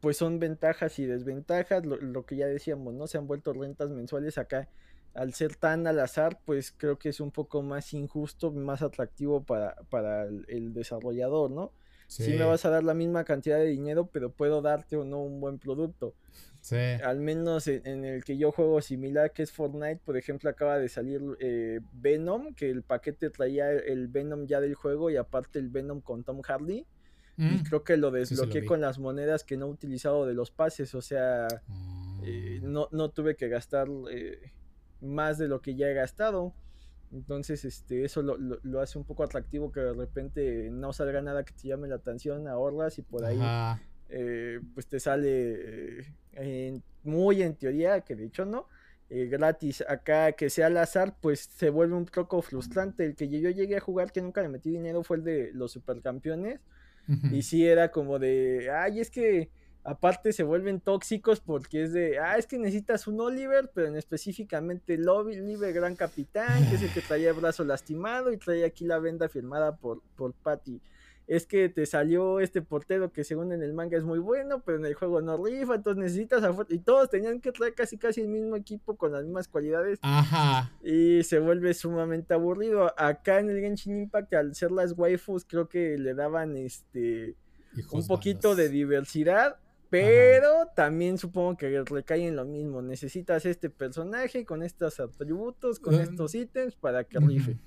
pues 0.00 0.16
son 0.16 0.38
ventajas 0.38 0.98
y 0.98 1.06
desventajas. 1.06 1.84
Lo, 1.84 2.26
que 2.26 2.36
ya 2.36 2.46
decíamos, 2.46 2.94
¿no? 2.94 3.06
Se 3.06 3.18
han 3.18 3.26
vuelto 3.26 3.52
rentas 3.52 3.90
mensuales 3.90 4.38
acá. 4.38 4.68
Al 5.14 5.32
ser 5.32 5.54
tan 5.54 5.86
al 5.86 6.00
azar, 6.00 6.40
pues 6.44 6.72
creo 6.76 6.98
que 6.98 7.08
es 7.08 7.20
un 7.20 7.30
poco 7.30 7.62
más 7.62 7.94
injusto, 7.94 8.50
más 8.50 8.82
atractivo 8.82 9.42
para, 9.42 9.76
para 9.88 10.24
el, 10.24 10.74
desarrollador, 10.74 11.50
¿no? 11.50 11.72
Sí. 12.06 12.34
me 12.34 12.44
vas 12.44 12.64
a 12.64 12.70
dar 12.70 12.84
la 12.84 12.94
misma 12.94 13.24
cantidad 13.24 13.58
de 13.58 13.66
dinero, 13.66 14.08
pero 14.12 14.30
puedo 14.30 14.60
darte 14.60 14.96
o 14.96 15.04
no 15.04 15.22
un 15.22 15.40
buen 15.40 15.58
producto. 15.58 16.14
Al 17.04 17.20
menos 17.20 17.66
en, 17.66 18.04
el 18.04 18.24
que 18.24 18.38
yo 18.38 18.50
juego 18.50 18.80
similar, 18.80 19.32
que 19.32 19.42
es 19.42 19.52
Fortnite, 19.52 20.00
por 20.02 20.16
ejemplo, 20.16 20.48
acaba 20.48 20.78
de 20.78 20.88
salir 20.88 21.20
eh, 21.38 21.80
Venom, 21.92 22.54
que 22.54 22.70
el 22.70 22.82
paquete 22.82 23.28
traía 23.28 23.70
el 23.70 24.08
Venom 24.08 24.46
ya 24.46 24.60
del 24.60 24.74
juego 24.74 25.10
y 25.10 25.16
aparte 25.16 25.58
el 25.58 25.68
Venom 25.68 26.00
con 26.00 26.24
Tom 26.24 26.40
Hardy. 26.40 26.86
Y 27.36 27.42
mm. 27.42 27.64
creo 27.64 27.84
que 27.84 27.96
lo 27.96 28.10
desbloqueé 28.10 28.64
con 28.64 28.80
las 28.80 28.98
monedas 28.98 29.44
que 29.44 29.56
no 29.56 29.66
he 29.66 29.70
utilizado 29.70 30.24
de 30.24 30.34
los 30.34 30.50
pases, 30.50 30.94
o 30.94 31.02
sea, 31.02 31.48
eh, 32.22 32.60
ah. 32.62 32.66
no, 32.66 32.88
no, 32.92 33.10
tuve 33.10 33.34
que 33.34 33.48
gastar 33.48 33.88
eh, 34.10 34.52
más 35.04 35.38
de 35.38 35.48
lo 35.48 35.60
que 35.60 35.74
ya 35.74 35.88
he 35.88 35.94
gastado. 35.94 36.54
Entonces, 37.12 37.64
este, 37.64 38.04
eso 38.04 38.22
lo, 38.22 38.36
lo, 38.36 38.80
hace 38.80 38.98
un 38.98 39.04
poco 39.04 39.22
atractivo 39.22 39.70
que 39.70 39.80
de 39.80 39.92
repente 39.92 40.68
no 40.70 40.92
salga 40.92 41.22
nada 41.22 41.44
que 41.44 41.52
te 41.52 41.68
llame 41.68 41.86
la 41.86 41.96
atención, 41.96 42.48
ahorras 42.48 42.98
y 42.98 43.02
por 43.02 43.24
ahí 43.24 43.38
eh, 44.08 44.60
pues 44.74 44.86
te 44.86 45.00
sale 45.00 46.04
eh, 46.32 46.80
muy 47.04 47.42
en 47.42 47.54
teoría, 47.54 48.00
que 48.00 48.16
de 48.16 48.26
hecho 48.26 48.44
no, 48.44 48.68
eh, 49.10 49.26
gratis. 49.26 49.84
Acá 49.88 50.32
que 50.32 50.50
sea 50.50 50.66
al 50.66 50.76
azar, 50.76 51.16
pues 51.20 51.48
se 51.56 51.70
vuelve 51.70 51.94
un 51.94 52.06
poco 52.06 52.42
frustrante. 52.42 53.04
El 53.04 53.14
que 53.14 53.28
yo 53.28 53.50
llegué 53.50 53.76
a 53.76 53.80
jugar 53.80 54.12
que 54.12 54.20
nunca 54.20 54.42
le 54.42 54.48
metí 54.48 54.70
dinero 54.70 55.02
fue 55.02 55.18
el 55.18 55.24
de 55.24 55.50
los 55.52 55.72
supercampeones. 55.72 56.60
Y 57.30 57.42
sí 57.42 57.66
era 57.66 57.90
como 57.90 58.18
de, 58.18 58.70
ay, 58.72 58.98
es 58.98 59.10
que 59.10 59.50
aparte 59.84 60.32
se 60.32 60.42
vuelven 60.42 60.80
tóxicos 60.80 61.40
porque 61.40 61.84
es 61.84 61.92
de, 61.92 62.18
ah, 62.18 62.36
es 62.38 62.46
que 62.46 62.58
necesitas 62.58 63.06
un 63.06 63.20
Oliver, 63.20 63.70
pero 63.74 63.88
en 63.88 63.96
específicamente 63.96 64.94
el 64.94 65.08
Oliver 65.08 65.72
Gran 65.72 65.94
Capitán, 65.94 66.68
que 66.68 66.76
es 66.76 66.82
el 66.82 66.92
que 66.92 67.00
traía 67.08 67.30
el 67.30 67.36
brazo 67.36 67.64
lastimado 67.64 68.32
y 68.32 68.38
traía 68.38 68.66
aquí 68.66 68.84
la 68.84 68.98
venda 68.98 69.28
firmada 69.28 69.76
por, 69.76 70.02
por 70.16 70.32
Patty 70.32 70.80
es 71.26 71.46
que 71.46 71.68
te 71.68 71.86
salió 71.86 72.40
este 72.40 72.60
portero 72.60 73.10
que 73.12 73.24
según 73.24 73.52
en 73.52 73.62
el 73.62 73.72
manga 73.72 73.96
es 73.96 74.04
muy 74.04 74.18
bueno, 74.18 74.60
pero 74.60 74.78
en 74.78 74.84
el 74.84 74.94
juego 74.94 75.22
no 75.22 75.42
rifa, 75.42 75.76
entonces 75.76 76.02
necesitas 76.02 76.42
a 76.44 76.54
y 76.68 76.78
todos 76.78 77.08
tenían 77.08 77.40
que 77.40 77.52
traer 77.52 77.74
casi 77.74 77.96
casi 77.96 78.20
el 78.20 78.28
mismo 78.28 78.56
equipo 78.56 78.96
con 78.96 79.12
las 79.12 79.24
mismas 79.24 79.48
cualidades. 79.48 79.98
Ajá. 80.02 80.70
Y 80.82 81.22
se 81.22 81.38
vuelve 81.38 81.72
sumamente 81.72 82.34
aburrido. 82.34 82.92
Acá 82.98 83.40
en 83.40 83.50
el 83.50 83.60
Genshin 83.60 83.96
Impact 83.96 84.34
al 84.34 84.54
ser 84.54 84.70
las 84.70 84.92
waifus 84.96 85.44
creo 85.44 85.68
que 85.68 85.96
le 85.96 86.14
daban 86.14 86.56
este 86.56 87.36
un 87.90 88.06
poquito 88.06 88.54
de 88.54 88.68
diversidad, 88.68 89.56
pero 90.02 90.66
también 90.74 91.18
supongo 91.18 91.56
que 91.56 91.82
recae 91.84 92.26
en 92.26 92.36
lo 92.36 92.44
mismo. 92.44 92.82
Necesitas 92.82 93.46
este 93.46 93.70
personaje 93.70 94.44
con 94.44 94.62
estos 94.62 94.98
atributos, 94.98 95.78
con 95.78 95.94
estos 95.94 96.34
ítems 96.34 96.74
para 96.74 97.04
que 97.04 97.18
rife. 97.20 97.58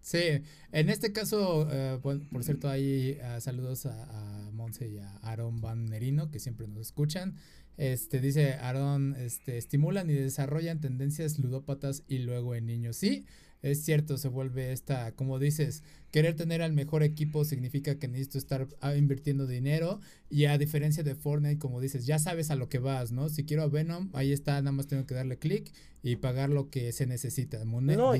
Sí, 0.00 0.42
en 0.70 0.90
este 0.90 1.12
caso, 1.12 1.66
eh, 1.70 1.98
por 2.02 2.44
cierto, 2.44 2.68
hay 2.68 3.18
ah, 3.24 3.40
saludos 3.40 3.86
a, 3.86 4.04
a, 4.04 4.50
Monse 4.50 4.86
y 4.86 4.98
a 4.98 5.16
Aaron 5.22 5.62
Van 5.62 5.86
Nerino, 5.86 6.30
que 6.30 6.38
siempre 6.38 6.68
nos 6.68 6.78
escuchan. 6.78 7.36
Este 7.76 8.20
dice 8.20 8.52
Aaron, 8.52 9.16
este, 9.16 9.56
estimulan 9.56 10.08
y 10.08 10.12
desarrollan 10.12 10.80
tendencias 10.80 11.38
ludópatas 11.38 12.04
y 12.06 12.18
luego 12.18 12.54
en 12.54 12.66
niños. 12.66 12.96
Sí, 12.96 13.24
es 13.64 13.82
cierto, 13.82 14.18
se 14.18 14.28
vuelve 14.28 14.72
esta, 14.72 15.12
como 15.12 15.38
dices, 15.38 15.82
querer 16.10 16.36
tener 16.36 16.60
al 16.60 16.74
mejor 16.74 17.02
equipo 17.02 17.46
significa 17.46 17.98
que 17.98 18.08
necesito 18.08 18.36
estar 18.36 18.68
ah, 18.82 18.94
invirtiendo 18.94 19.46
dinero 19.46 20.00
y 20.28 20.44
a 20.44 20.58
diferencia 20.58 21.02
de 21.02 21.14
Fortnite, 21.14 21.58
como 21.58 21.80
dices, 21.80 22.04
ya 22.04 22.18
sabes 22.18 22.50
a 22.50 22.56
lo 22.56 22.68
que 22.68 22.78
vas, 22.78 23.10
¿no? 23.10 23.30
Si 23.30 23.44
quiero 23.44 23.62
a 23.62 23.68
Venom, 23.68 24.10
ahí 24.12 24.32
está, 24.32 24.60
nada 24.60 24.72
más 24.72 24.86
tengo 24.86 25.06
que 25.06 25.14
darle 25.14 25.38
clic 25.38 25.72
y 26.02 26.16
pagar 26.16 26.50
lo 26.50 26.68
que 26.68 26.92
se 26.92 27.06
necesita, 27.06 27.58
dinero. 27.64 28.14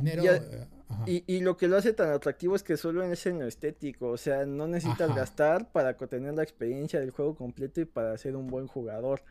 Y, 1.07 1.17
eh, 1.17 1.25
y, 1.27 1.41
lo 1.41 1.59
que 1.59 1.69
lo 1.69 1.77
hace 1.77 1.93
tan 1.93 2.11
atractivo 2.11 2.57
es 2.57 2.63
que 2.63 2.79
solo 2.79 3.03
es 3.03 3.27
en 3.27 3.39
lo 3.39 3.47
estético, 3.47 4.09
o 4.09 4.17
sea, 4.17 4.47
no 4.47 4.67
necesitas 4.67 5.15
gastar 5.15 5.71
para 5.73 5.95
tener 5.95 6.33
la 6.33 6.43
experiencia 6.43 7.01
del 7.01 7.11
juego 7.11 7.35
completo 7.35 7.83
y 7.83 7.85
para 7.85 8.17
ser 8.17 8.35
un 8.35 8.47
buen 8.47 8.67
jugador. 8.67 9.23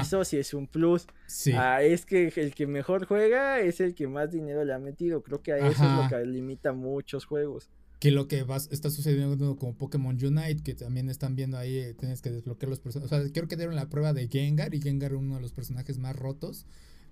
Eso 0.00 0.24
sí 0.24 0.36
es 0.36 0.54
un 0.54 0.66
plus. 0.66 1.06
Ah, 1.54 1.82
es 1.82 2.04
que 2.04 2.32
el 2.36 2.54
que 2.54 2.66
mejor 2.66 3.06
juega 3.06 3.60
es 3.60 3.80
el 3.80 3.94
que 3.94 4.06
más 4.06 4.30
dinero 4.30 4.64
le 4.64 4.72
ha 4.74 4.78
metido. 4.78 5.22
Creo 5.22 5.42
que 5.42 5.52
a 5.52 5.58
eso 5.58 5.84
es 5.84 6.02
lo 6.02 6.08
que 6.08 6.26
limita 6.26 6.72
muchos 6.72 7.24
juegos. 7.24 7.70
Que 7.98 8.10
lo 8.10 8.28
que 8.28 8.44
está 8.70 8.90
sucediendo 8.90 9.56
con 9.56 9.74
Pokémon 9.74 10.14
Unite, 10.22 10.62
que 10.62 10.74
también 10.74 11.08
están 11.08 11.36
viendo 11.36 11.56
ahí, 11.56 11.78
eh, 11.78 11.94
tienes 11.94 12.20
que 12.20 12.30
desbloquear 12.30 12.68
los 12.68 12.80
personajes. 12.80 13.10
O 13.10 13.22
sea, 13.22 13.32
creo 13.32 13.48
que 13.48 13.56
dieron 13.56 13.76
la 13.76 13.88
prueba 13.88 14.12
de 14.12 14.28
Gengar 14.28 14.74
y 14.74 14.82
Gengar 14.82 15.12
es 15.12 15.18
uno 15.18 15.36
de 15.36 15.40
los 15.40 15.52
personajes 15.52 15.98
más 15.98 16.14
rotos. 16.14 16.66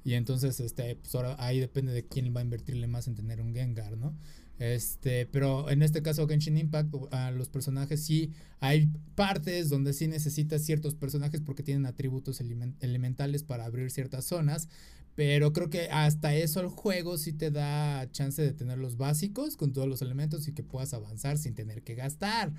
Y 0.04 0.14
entonces, 0.14 0.60
este, 0.60 0.96
pues 0.96 1.14
ahora 1.14 1.36
ahí 1.38 1.60
depende 1.60 1.92
de 1.92 2.04
quién 2.04 2.34
va 2.34 2.40
a 2.40 2.42
invertirle 2.42 2.88
más 2.88 3.06
en 3.06 3.14
tener 3.14 3.40
un 3.40 3.54
Gengar, 3.54 3.96
¿no? 3.96 4.14
Este, 4.62 5.26
pero 5.26 5.68
en 5.70 5.82
este 5.82 6.02
caso 6.02 6.28
Genshin 6.28 6.56
Impact, 6.56 6.94
a 7.10 7.32
los 7.32 7.48
personajes 7.48 8.04
sí 8.04 8.30
hay 8.60 8.86
partes 9.16 9.68
donde 9.68 9.92
sí 9.92 10.06
necesitas 10.06 10.62
ciertos 10.62 10.94
personajes 10.94 11.40
porque 11.40 11.64
tienen 11.64 11.84
atributos 11.84 12.40
elementales 12.78 13.42
para 13.42 13.64
abrir 13.64 13.90
ciertas 13.90 14.24
zonas, 14.24 14.68
pero 15.16 15.52
creo 15.52 15.68
que 15.68 15.88
hasta 15.90 16.36
eso 16.36 16.60
el 16.60 16.68
juego 16.68 17.18
sí 17.18 17.32
te 17.32 17.50
da 17.50 18.08
chance 18.12 18.40
de 18.40 18.52
tener 18.52 18.78
los 18.78 18.96
básicos 18.96 19.56
con 19.56 19.72
todos 19.72 19.88
los 19.88 20.00
elementos 20.00 20.46
y 20.46 20.52
que 20.52 20.62
puedas 20.62 20.94
avanzar 20.94 21.38
sin 21.38 21.56
tener 21.56 21.82
que 21.82 21.96
gastar. 21.96 22.52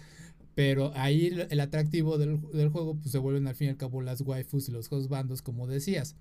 Pero 0.56 0.92
ahí 0.96 1.28
el, 1.50 1.60
atractivo 1.62 2.18
del, 2.18 2.42
del, 2.52 2.68
juego 2.68 2.96
pues 2.96 3.14
se 3.14 3.18
vuelven 3.18 3.48
al 3.48 3.56
fin 3.56 3.68
y 3.68 3.70
al 3.70 3.78
cabo 3.78 4.02
las 4.02 4.20
waifus 4.20 4.68
y 4.68 4.74
los 4.74 4.90
bandos 5.08 5.42
como 5.42 5.68
decías. 5.68 6.18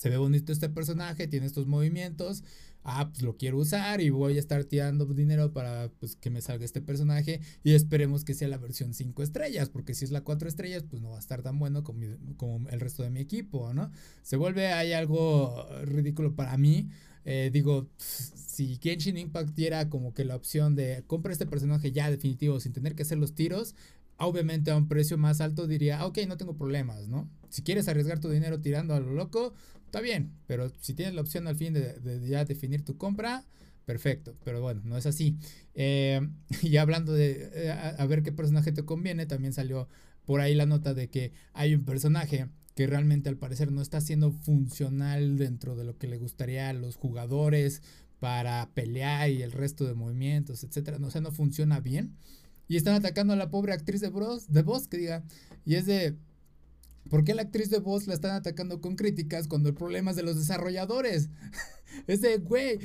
Se 0.00 0.08
ve 0.08 0.16
bonito 0.16 0.50
este 0.50 0.70
personaje, 0.70 1.28
tiene 1.28 1.44
estos 1.44 1.66
movimientos 1.66 2.42
ah, 2.84 3.08
pues 3.10 3.22
lo 3.22 3.36
quiero 3.36 3.58
usar 3.58 4.00
y 4.00 4.10
voy 4.10 4.36
a 4.36 4.40
estar 4.40 4.64
tirando 4.64 5.04
dinero 5.06 5.52
para 5.52 5.90
pues, 6.00 6.16
que 6.16 6.30
me 6.30 6.40
salga 6.40 6.64
este 6.64 6.80
personaje 6.80 7.40
y 7.62 7.72
esperemos 7.72 8.24
que 8.24 8.34
sea 8.34 8.48
la 8.48 8.58
versión 8.58 8.94
5 8.94 9.22
estrellas, 9.22 9.68
porque 9.68 9.94
si 9.94 10.04
es 10.04 10.10
la 10.10 10.22
4 10.22 10.48
estrellas, 10.48 10.84
pues 10.88 11.02
no 11.02 11.10
va 11.10 11.16
a 11.16 11.20
estar 11.20 11.42
tan 11.42 11.58
bueno 11.58 11.84
como, 11.84 12.00
como 12.36 12.68
el 12.68 12.80
resto 12.80 13.02
de 13.02 13.10
mi 13.10 13.20
equipo, 13.20 13.72
¿no? 13.74 13.90
Se 14.22 14.36
vuelve 14.36 14.68
ahí 14.68 14.92
algo 14.92 15.66
ridículo 15.84 16.34
para 16.34 16.56
mí. 16.56 16.88
Eh, 17.26 17.50
digo, 17.52 17.86
si 17.98 18.78
Genshin 18.82 19.18
Impact 19.18 19.54
diera 19.54 19.90
como 19.90 20.14
que 20.14 20.24
la 20.24 20.36
opción 20.36 20.74
de 20.74 21.04
compra 21.06 21.32
este 21.32 21.46
personaje 21.46 21.92
ya 21.92 22.10
definitivo 22.10 22.60
sin 22.60 22.72
tener 22.72 22.94
que 22.94 23.02
hacer 23.02 23.18
los 23.18 23.34
tiros, 23.34 23.74
obviamente 24.16 24.70
a 24.70 24.76
un 24.76 24.88
precio 24.88 25.18
más 25.18 25.40
alto 25.40 25.66
diría, 25.66 26.04
ok, 26.06 26.18
no 26.26 26.36
tengo 26.36 26.56
problemas, 26.56 27.08
¿no? 27.08 27.28
Si 27.50 27.62
quieres 27.62 27.88
arriesgar 27.88 28.20
tu 28.20 28.30
dinero 28.30 28.60
tirando 28.60 28.94
a 28.94 29.00
lo 29.00 29.12
loco, 29.12 29.54
está 29.90 30.00
bien, 30.00 30.30
pero 30.46 30.70
si 30.80 30.94
tienes 30.94 31.14
la 31.14 31.20
opción 31.20 31.48
al 31.48 31.56
fin 31.56 31.74
de, 31.74 32.20
ya 32.28 32.44
definir 32.44 32.84
tu 32.84 32.96
compra, 32.96 33.44
perfecto, 33.86 34.36
pero 34.44 34.62
bueno, 34.62 34.82
no 34.84 34.96
es 34.96 35.04
así. 35.04 35.36
Eh, 35.74 36.20
y 36.62 36.76
hablando 36.76 37.12
de 37.12 37.50
eh, 37.52 37.72
a, 37.72 38.06
ver 38.06 38.22
qué 38.22 38.30
personaje 38.30 38.70
te 38.70 38.84
conviene, 38.84 39.26
también 39.26 39.52
salió 39.52 39.88
por 40.26 40.40
ahí 40.40 40.54
la 40.54 40.64
nota 40.64 40.94
de 40.94 41.10
que 41.10 41.32
hay 41.54 41.74
un 41.74 41.84
personaje 41.84 42.46
que 42.76 42.86
realmente 42.86 43.28
al 43.28 43.36
parecer 43.36 43.72
no 43.72 43.82
está 43.82 44.00
siendo 44.00 44.30
funcional 44.30 45.36
dentro 45.36 45.74
de 45.74 45.82
lo 45.82 45.98
que 45.98 46.06
le 46.06 46.18
gustaría 46.18 46.68
a 46.68 46.72
los 46.72 46.94
jugadores 46.94 47.82
para 48.20 48.70
pelear 48.74 49.28
y 49.28 49.42
el 49.42 49.50
resto 49.50 49.86
de 49.86 49.94
movimientos, 49.94 50.62
etcétera. 50.62 51.00
No, 51.00 51.08
o 51.08 51.10
sea, 51.10 51.20
no 51.20 51.32
funciona 51.32 51.80
bien. 51.80 52.14
Y 52.68 52.76
están 52.76 52.94
atacando 52.94 53.32
a 53.32 53.36
la 53.36 53.50
pobre 53.50 53.72
actriz 53.72 54.00
de, 54.00 54.10
Bros, 54.10 54.52
de 54.52 54.62
voz, 54.62 54.86
que 54.86 54.98
diga. 54.98 55.24
Y 55.64 55.74
es 55.74 55.86
de. 55.86 56.16
¿Por 57.10 57.24
qué 57.24 57.34
la 57.34 57.42
actriz 57.42 57.68
de 57.68 57.80
voz 57.80 58.06
la 58.06 58.14
están 58.14 58.30
atacando 58.30 58.80
con 58.80 58.96
críticas 58.96 59.48
cuando 59.48 59.68
el 59.68 59.74
problema 59.74 60.12
es 60.12 60.16
de 60.16 60.22
los 60.22 60.38
desarrolladores? 60.38 61.28
es 62.06 62.20
de, 62.22 62.38
güey, 62.38 62.78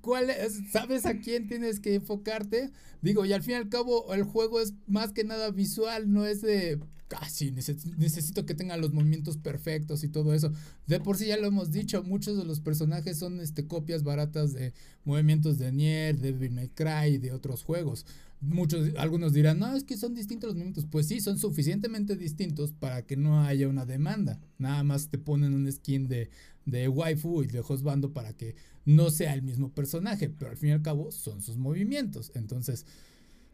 ¿cuál 0.00 0.32
¿sabes 0.72 1.06
a 1.06 1.18
quién 1.18 1.46
tienes 1.46 1.78
que 1.78 1.94
enfocarte? 1.94 2.72
Digo, 3.02 3.24
y 3.24 3.32
al 3.32 3.42
fin 3.42 3.52
y 3.52 3.56
al 3.56 3.68
cabo, 3.68 4.12
el 4.14 4.24
juego 4.24 4.60
es 4.60 4.74
más 4.86 5.12
que 5.12 5.24
nada 5.24 5.50
visual, 5.50 6.12
no 6.12 6.26
es 6.26 6.40
de 6.40 6.80
casi 7.08 7.52
necesito 7.52 8.46
que 8.46 8.54
tenga 8.54 8.76
los 8.76 8.92
movimientos 8.92 9.36
perfectos 9.36 10.02
y 10.02 10.08
todo 10.08 10.34
eso. 10.34 10.52
De 10.86 10.98
por 11.00 11.16
sí 11.16 11.26
ya 11.26 11.36
lo 11.36 11.46
hemos 11.46 11.70
dicho, 11.70 12.02
muchos 12.02 12.36
de 12.36 12.44
los 12.44 12.60
personajes 12.60 13.18
son 13.18 13.40
este, 13.40 13.66
copias 13.66 14.02
baratas 14.02 14.52
de 14.52 14.72
movimientos 15.04 15.58
de 15.58 15.70
Nier, 15.72 16.18
de 16.18 16.32
Devil 16.32 16.52
May 16.52 16.68
Cry 16.68 17.14
y 17.14 17.18
de 17.18 17.32
otros 17.32 17.62
juegos. 17.62 18.06
Muchos, 18.46 18.90
algunos 18.96 19.32
dirán, 19.32 19.58
no, 19.58 19.74
es 19.74 19.84
que 19.84 19.96
son 19.96 20.14
distintos 20.14 20.48
los 20.48 20.54
movimientos. 20.56 20.86
Pues 20.90 21.06
sí, 21.06 21.20
son 21.20 21.38
suficientemente 21.38 22.16
distintos 22.16 22.72
para 22.72 23.02
que 23.02 23.16
no 23.16 23.42
haya 23.42 23.68
una 23.68 23.86
demanda. 23.86 24.40
Nada 24.58 24.82
más 24.82 25.08
te 25.08 25.18
ponen 25.18 25.54
un 25.54 25.70
skin 25.70 26.08
de, 26.08 26.30
de 26.64 26.88
waifu 26.88 27.42
y 27.42 27.46
de 27.46 27.60
hostbando 27.60 28.12
para 28.12 28.32
que 28.32 28.54
no 28.84 29.10
sea 29.10 29.34
el 29.34 29.42
mismo 29.42 29.70
personaje, 29.70 30.28
pero 30.28 30.50
al 30.50 30.56
fin 30.56 30.70
y 30.70 30.72
al 30.72 30.82
cabo 30.82 31.10
son 31.10 31.42
sus 31.42 31.56
movimientos. 31.56 32.32
Entonces, 32.34 32.86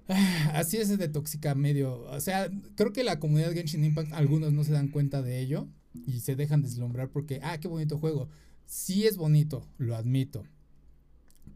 Así 0.53 0.77
es 0.77 0.97
de 0.97 1.09
tóxica 1.09 1.55
medio. 1.55 2.03
O 2.03 2.21
sea, 2.21 2.51
creo 2.77 2.93
que 2.93 3.05
la 3.05 3.19
comunidad 3.19 3.53
Genshin 3.53 3.85
Impact, 3.85 4.13
algunos 4.13 4.53
no 4.53 4.65
se 4.65 4.73
dan 4.73 4.89
cuenta 4.89 5.23
de 5.23 5.41
ello 5.41 5.69
y 6.07 6.21
se 6.21 6.37
dejan 6.37 6.63
deslumbrar 6.63 7.11
porque, 7.11 7.41
ah, 7.43 7.59
qué 7.59 7.69
bonito 7.69 7.99
juego. 7.99 8.29
Sí 8.67 9.07
es 9.07 9.17
bonito, 9.17 9.67
lo 9.79 9.97
admito. 9.97 10.45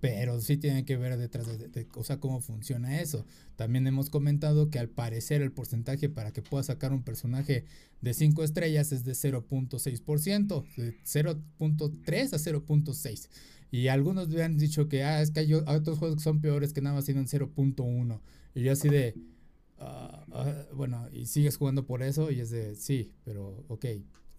Pero 0.00 0.40
sí 0.40 0.56
tiene 0.56 0.84
que 0.84 0.96
ver 0.96 1.16
detrás 1.16 1.46
de, 1.46 1.68
de, 1.68 1.86
cómo 2.20 2.40
funciona 2.40 3.00
eso. 3.00 3.24
También 3.56 3.86
hemos 3.86 4.10
comentado 4.10 4.70
que 4.70 4.78
al 4.78 4.88
parecer 4.88 5.42
el 5.42 5.52
porcentaje 5.52 6.08
para 6.08 6.32
que 6.32 6.42
pueda 6.42 6.62
sacar 6.62 6.92
un 6.92 7.02
personaje 7.02 7.64
de 8.00 8.14
5 8.14 8.44
estrellas 8.44 8.92
es 8.92 9.04
de 9.04 9.12
0.6%, 9.12 10.64
de 10.76 10.94
0.3 11.02 12.32
a 12.32 12.38
0.6. 12.38 13.28
Y 13.70 13.88
algunos 13.88 14.28
me 14.28 14.42
han 14.42 14.58
dicho 14.58 14.88
que, 14.88 15.02
ah, 15.02 15.22
es 15.22 15.30
que 15.30 15.40
hay 15.40 15.54
otros 15.54 15.98
juegos 15.98 16.18
que 16.18 16.22
son 16.22 16.40
peores 16.40 16.72
que 16.72 16.82
nada 16.82 16.96
más 16.96 17.04
tienen 17.04 17.26
0.1. 17.26 18.20
Y 18.54 18.62
yo 18.62 18.72
así 18.72 18.88
de, 18.88 19.14
ah, 19.78 20.66
bueno, 20.74 21.08
y 21.12 21.26
sigues 21.26 21.56
jugando 21.56 21.86
por 21.86 22.02
eso 22.02 22.30
y 22.30 22.40
es 22.40 22.50
de, 22.50 22.74
sí, 22.74 23.12
pero 23.24 23.64
ok, 23.68 23.86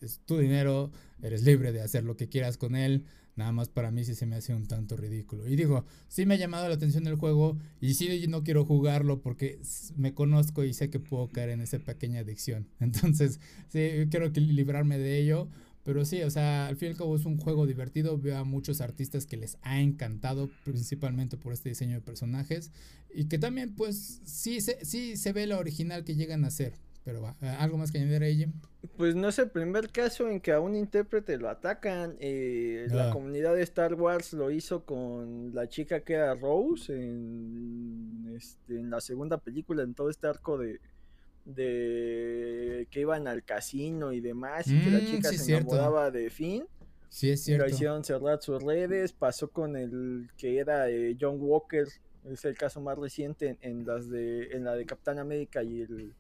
es 0.02 0.22
tu 0.26 0.38
dinero, 0.38 0.92
eres 1.22 1.44
libre 1.44 1.72
de 1.72 1.82
hacer 1.82 2.04
lo 2.04 2.16
que 2.16 2.30
quieras 2.30 2.58
con 2.58 2.76
él. 2.76 3.06
Nada 3.38 3.52
más 3.52 3.70
para 3.70 3.92
mí 3.92 4.04
sí 4.04 4.16
se 4.16 4.26
me 4.26 4.36
hace 4.36 4.54
un 4.54 4.66
tanto 4.66 4.98
ridículo. 4.98 5.48
Y 5.48 5.56
digo, 5.56 5.86
sí 6.08 6.26
me 6.26 6.34
ha 6.34 6.38
llamado 6.38 6.68
la 6.68 6.74
atención 6.74 7.06
el 7.06 7.16
juego 7.16 7.58
y 7.80 7.94
sí 7.94 8.26
no 8.28 8.44
quiero 8.44 8.66
jugarlo 8.66 9.22
porque 9.22 9.60
me 9.96 10.14
conozco 10.16 10.64
y 10.64 10.74
sé 10.74 10.90
que 10.90 11.00
puedo 11.00 11.30
caer 11.30 11.52
en 11.52 11.62
esa 11.62 11.78
pequeña 11.78 12.22
adicción. 12.22 12.68
Entonces, 12.80 13.40
sí, 13.70 14.08
quiero 14.10 14.28
librarme 14.30 14.98
de 14.98 15.20
ello. 15.20 15.48
Pero 15.84 16.04
sí, 16.04 16.22
o 16.24 16.30
sea, 16.30 16.68
al 16.68 16.76
fin 16.76 16.90
y 16.90 16.92
al 16.92 16.98
cabo 16.98 17.16
es 17.16 17.24
un 17.24 17.38
juego 17.38 17.66
divertido. 17.66 18.18
Veo 18.18 18.38
a 18.38 18.44
muchos 18.44 18.82
artistas 18.82 19.26
que 19.26 19.38
les 19.38 19.58
ha 19.62 19.80
encantado, 19.80 20.50
principalmente 20.66 21.38
por 21.38 21.54
este 21.54 21.70
diseño 21.70 21.94
de 21.94 22.02
personajes. 22.02 22.72
Y 23.14 23.26
que 23.30 23.40
también, 23.40 23.74
pues, 23.74 24.20
sí 24.26 24.60
se, 24.60 24.84
sí 24.84 25.16
se 25.16 25.32
ve 25.32 25.48
la 25.48 25.58
original 25.58 26.04
que 26.04 26.16
llegan 26.16 26.44
a 26.44 26.52
ser. 26.52 26.74
Pero 27.08 27.22
va, 27.22 27.38
¿algo 27.60 27.78
más 27.78 27.90
que 27.90 28.00
añadir 28.00 28.22
ahí, 28.22 28.36
Jim? 28.36 28.52
Pues 28.98 29.16
no 29.16 29.30
es 29.30 29.40
el 29.40 29.50
primer 29.50 29.92
caso 29.92 30.30
en 30.30 30.42
que 30.42 30.52
a 30.52 30.60
un 30.60 30.76
intérprete 30.76 31.38
lo 31.38 31.50
atacan. 31.50 32.18
Eh, 32.20 32.86
la 32.90 33.12
comunidad 33.12 33.56
de 33.56 33.62
Star 33.62 33.94
Wars 33.94 34.34
lo 34.34 34.52
hizo 34.52 34.84
con 34.84 35.56
la 35.56 35.70
chica 35.70 36.02
que 36.02 36.16
era 36.16 36.36
Rose 36.36 36.94
en, 36.94 38.36
este, 38.36 38.80
en 38.80 38.90
la 38.90 39.00
segunda 39.00 39.38
película, 39.38 39.84
en 39.84 39.94
todo 39.94 40.10
este 40.10 40.28
arco 40.28 40.58
de, 40.58 40.82
de 41.46 42.90
que 42.92 43.00
iban 43.00 43.30
al 43.30 43.46
casino 43.46 44.12
y 44.12 44.20
demás, 44.20 44.68
y 44.68 44.78
que 44.78 44.92
la 44.92 45.00
mm, 45.00 45.06
chica 45.06 45.32
se 45.32 45.56
enamoraba 45.56 46.12
de 46.12 46.30
Finn. 46.30 46.66
Sí, 47.08 47.30
es 47.30 47.42
cierto. 47.42 47.68
Lo 47.68 47.72
hicieron 47.72 48.04
cerrar 48.04 48.42
sus 48.42 48.62
redes, 48.62 49.14
pasó 49.14 49.50
con 49.50 49.78
el 49.78 50.30
que 50.36 50.58
era 50.58 50.90
eh, 50.90 51.16
John 51.18 51.38
Walker, 51.40 51.88
es 52.26 52.44
el 52.44 52.58
caso 52.58 52.82
más 52.82 52.98
reciente 52.98 53.58
en, 53.62 53.86
las 53.86 54.10
de 54.10 54.50
en 54.52 54.66
la 54.66 54.76
de 54.76 54.86
Capitán 54.86 55.20
América 55.20 55.64
y 55.64 55.84
el 55.84 56.14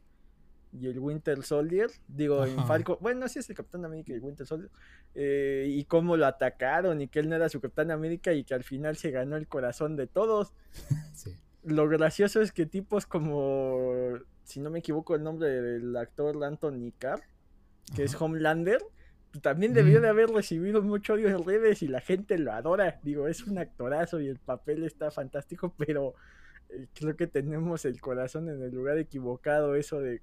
y 0.79 0.87
el 0.87 0.99
Winter 0.99 1.43
Soldier, 1.43 1.89
digo, 2.07 2.45
en 2.45 2.65
Falco, 2.65 2.97
bueno, 3.01 3.27
sí 3.27 3.39
es 3.39 3.49
el 3.49 3.55
Capitán 3.55 3.85
América 3.85 4.13
y 4.13 4.15
el 4.15 4.23
Winter 4.23 4.45
Soldier, 4.45 4.71
eh, 5.15 5.65
y 5.67 5.83
cómo 5.85 6.17
lo 6.17 6.25
atacaron 6.25 7.01
y 7.01 7.07
que 7.07 7.19
él 7.19 7.29
no 7.29 7.35
era 7.35 7.49
su 7.49 7.59
Capitán 7.59 7.91
América 7.91 8.33
y 8.33 8.43
que 8.43 8.53
al 8.53 8.63
final 8.63 8.97
se 8.97 9.11
ganó 9.11 9.35
el 9.35 9.47
corazón 9.47 9.95
de 9.95 10.07
todos. 10.07 10.53
Lo 11.63 11.89
gracioso 11.89 12.39
es 12.41 12.53
que 12.53 12.65
tipos 12.65 13.05
como 13.05 14.19
si 14.47 14.61
no 14.61 14.69
me 14.69 14.79
equivoco, 14.79 15.13
el 15.15 15.23
nombre 15.23 15.49
del 15.49 15.95
actor 15.97 16.41
Anthony 16.43 16.93
Carr, 16.97 17.21
que 17.93 18.03
es 18.03 18.19
Homelander, 18.19 18.81
también 19.41 19.73
debió 19.73 19.99
de 19.99 20.07
haber 20.07 20.29
recibido 20.29 20.81
mucho 20.81 21.13
odio 21.13 21.27
en 21.27 21.43
redes 21.43 21.83
y 21.83 21.87
la 21.89 21.99
gente 21.99 22.37
lo 22.37 22.53
adora. 22.53 22.99
Digo, 23.03 23.27
es 23.27 23.45
un 23.45 23.57
actorazo 23.57 24.21
y 24.21 24.29
el 24.29 24.39
papel 24.39 24.85
está 24.85 25.11
fantástico, 25.11 25.73
pero 25.77 26.15
eh, 26.69 26.87
creo 26.93 27.17
que 27.17 27.27
tenemos 27.27 27.83
el 27.83 27.99
corazón 27.99 28.47
en 28.49 28.61
el 28.63 28.73
lugar 28.73 28.97
equivocado, 28.97 29.75
eso 29.75 29.99
de, 29.99 30.21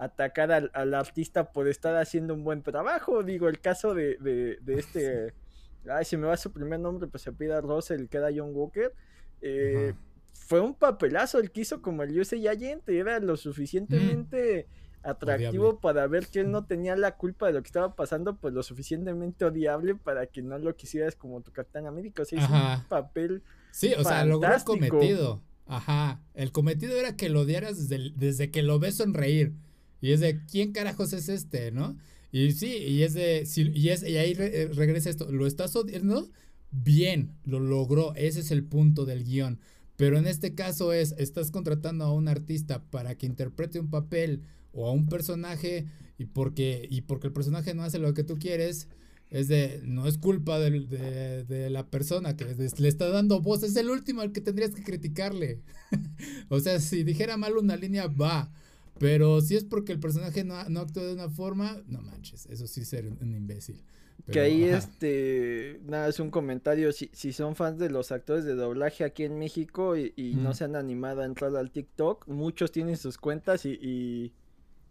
atacar 0.00 0.50
al, 0.50 0.94
artista 0.94 1.52
por 1.52 1.68
estar 1.68 1.96
haciendo 1.96 2.34
un 2.34 2.42
buen 2.42 2.62
trabajo. 2.62 3.22
Digo, 3.22 3.48
el 3.48 3.60
caso 3.60 3.94
de, 3.94 4.16
de, 4.18 4.74
este... 4.74 5.34
Ay, 5.90 6.04
si 6.04 6.16
me 6.16 6.26
va 6.26 6.36
su 6.36 6.52
primer 6.52 6.78
nombre, 6.80 7.08
pues 7.08 7.22
se 7.22 7.32
pida 7.32 7.60
Russell, 7.60 8.06
queda 8.06 8.28
John 8.34 8.50
Walker. 8.52 8.92
Eh, 9.40 9.94
fue 10.32 10.60
un 10.60 10.74
papelazo 10.74 11.38
el 11.38 11.50
que 11.50 11.62
hizo 11.62 11.80
como 11.80 12.02
el 12.02 12.12
Yusei 12.12 12.46
Agent, 12.48 12.86
era 12.88 13.18
lo 13.18 13.36
suficientemente 13.36 14.66
mm. 14.68 15.08
atractivo 15.08 15.80
para 15.80 16.06
ver 16.06 16.26
que 16.26 16.40
él 16.40 16.50
no 16.50 16.66
tenía 16.66 16.96
la 16.96 17.16
culpa 17.16 17.46
de 17.46 17.54
lo 17.54 17.62
que 17.62 17.68
estaba 17.68 17.94
pasando, 17.94 18.36
pues 18.36 18.52
lo 18.52 18.62
suficientemente 18.62 19.44
odiable 19.46 19.94
para 19.94 20.26
que 20.26 20.42
no 20.42 20.58
lo 20.58 20.76
quisieras 20.76 21.16
como 21.16 21.40
tu 21.40 21.50
Capitán 21.50 21.86
América, 21.86 22.22
o 22.22 22.24
sea, 22.26 22.38
hizo 22.38 22.52
un 22.52 22.84
papel 22.88 23.42
Sí, 23.70 23.94
o 23.96 24.04
sea, 24.04 24.24
logró 24.24 24.54
el 24.54 24.64
cometido. 24.64 25.42
Ajá, 25.66 26.20
el 26.34 26.50
cometido 26.50 26.96
era 26.98 27.16
que 27.16 27.28
lo 27.28 27.42
odiaras 27.42 27.88
desde, 27.88 28.10
desde 28.16 28.50
que 28.50 28.62
lo 28.62 28.78
ves 28.80 28.96
sonreír. 28.96 29.54
Y 30.00 30.12
es 30.12 30.20
de, 30.20 30.44
¿quién 30.46 30.72
carajos 30.72 31.12
es 31.12 31.28
este, 31.28 31.70
no? 31.72 31.96
Y 32.32 32.52
sí, 32.52 32.68
y 32.68 33.02
es 33.02 33.14
de, 33.14 33.46
y, 33.74 33.88
es, 33.88 34.02
y 34.02 34.16
ahí 34.16 34.34
regresa 34.34 35.10
esto, 35.10 35.30
¿lo 35.30 35.46
estás 35.46 35.74
odiando? 35.76 36.30
Bien, 36.70 37.32
lo 37.44 37.58
logró, 37.58 38.14
ese 38.14 38.40
es 38.40 38.50
el 38.50 38.64
punto 38.64 39.04
del 39.04 39.24
guion. 39.24 39.58
Pero 39.96 40.16
en 40.16 40.26
este 40.26 40.54
caso 40.54 40.92
es, 40.92 41.14
estás 41.18 41.50
contratando 41.50 42.04
a 42.04 42.12
un 42.12 42.28
artista 42.28 42.82
para 42.84 43.16
que 43.16 43.26
interprete 43.26 43.80
un 43.80 43.90
papel 43.90 44.42
o 44.72 44.88
a 44.88 44.92
un 44.92 45.06
personaje 45.08 45.86
y 46.16 46.26
porque, 46.26 46.86
y 46.90 47.02
porque 47.02 47.26
el 47.26 47.32
personaje 47.32 47.74
no 47.74 47.82
hace 47.82 47.98
lo 47.98 48.14
que 48.14 48.24
tú 48.24 48.38
quieres, 48.38 48.88
es 49.30 49.48
de, 49.48 49.80
no 49.84 50.06
es 50.06 50.18
culpa 50.18 50.58
de, 50.58 51.44
de, 51.44 51.70
la 51.70 51.86
persona 51.88 52.36
que 52.36 52.44
le 52.44 52.88
está 52.88 53.08
dando 53.10 53.40
voz, 53.40 53.62
es 53.62 53.76
el 53.76 53.90
último 53.90 54.22
al 54.22 54.32
que 54.32 54.40
tendrías 54.40 54.70
que 54.70 54.82
criticarle. 54.82 55.60
o 56.48 56.60
sea, 56.60 56.80
si 56.80 57.04
dijera 57.04 57.36
mal 57.36 57.56
una 57.56 57.76
línea, 57.76 58.06
va. 58.06 58.52
Pero 59.00 59.40
si 59.40 59.56
es 59.56 59.64
porque 59.64 59.92
el 59.92 59.98
personaje 59.98 60.44
no, 60.44 60.62
no 60.68 60.80
actúa 60.80 61.04
de 61.04 61.14
una 61.14 61.30
forma, 61.30 61.82
no 61.88 62.02
manches, 62.02 62.44
eso 62.46 62.66
sí 62.66 62.84
ser 62.84 63.06
un 63.06 63.34
imbécil. 63.34 63.82
Que 64.30 64.40
ahí 64.40 64.64
este, 64.64 65.80
nada, 65.86 66.08
es 66.08 66.20
un 66.20 66.30
comentario, 66.30 66.92
si, 66.92 67.10
si 67.14 67.32
son 67.32 67.56
fans 67.56 67.78
de 67.78 67.88
los 67.88 68.12
actores 68.12 68.44
de 68.44 68.54
doblaje 68.54 69.04
aquí 69.04 69.24
en 69.24 69.38
México 69.38 69.96
y, 69.96 70.34
no 70.36 70.52
se 70.52 70.64
han 70.64 70.76
animado 70.76 71.22
a 71.22 71.24
entrar 71.24 71.56
al 71.56 71.70
TikTok, 71.70 72.28
muchos 72.28 72.72
tienen 72.72 72.98
sus 72.98 73.16
cuentas 73.16 73.64
y, 73.64 74.34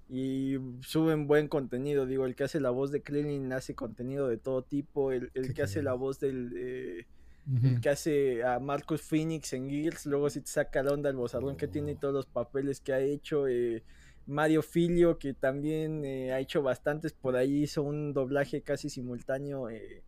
y, 0.10 0.58
suben 0.82 1.28
buen 1.28 1.48
contenido, 1.48 2.08
digo, 2.08 2.26
el 2.26 2.36
que 2.36 2.46
hace 2.46 2.60
la 2.60 2.72
voz 2.72 2.92
de 2.92 3.04
Krillin 3.04 3.54
hace 3.54 3.76
contenido 3.76 4.28
de 4.28 4.38
todo 4.38 4.64
tipo, 4.64 5.12
el, 5.12 5.30
el 5.36 5.54
que 5.54 5.62
hace 5.62 5.84
la 5.84 5.94
voz 5.94 6.20
del... 6.20 6.52
Eh, 6.56 7.06
el 7.64 7.82
que 7.82 7.90
hace 7.90 8.44
a 8.44 8.60
Marcus 8.60 9.02
Phoenix 9.02 9.54
en 9.54 9.72
Gears, 9.72 10.06
luego 10.06 10.30
si 10.30 10.42
te 10.42 10.48
saca 10.48 10.84
la 10.84 10.92
onda 10.92 11.10
el 11.10 11.16
bozarrón 11.16 11.56
que 11.56 11.68
tiene 11.68 11.94
y 11.94 11.96
todos 11.96 12.14
los 12.14 12.26
papeles 12.28 12.80
que 12.80 12.94
ha 12.94 13.00
hecho, 13.00 13.48
eh, 13.48 13.82
Mario 14.30 14.62
Filio, 14.62 15.18
que 15.18 15.34
también 15.34 16.06
eh, 16.06 16.32
ha 16.32 16.40
hecho 16.40 16.62
bastantes, 16.62 17.14
por 17.14 17.36
ahí 17.36 17.64
hizo 17.64 17.82
un 17.82 18.14
doblaje 18.14 18.62
casi 18.62 18.90
simultáneo 18.90 19.70
eh, 19.70 20.04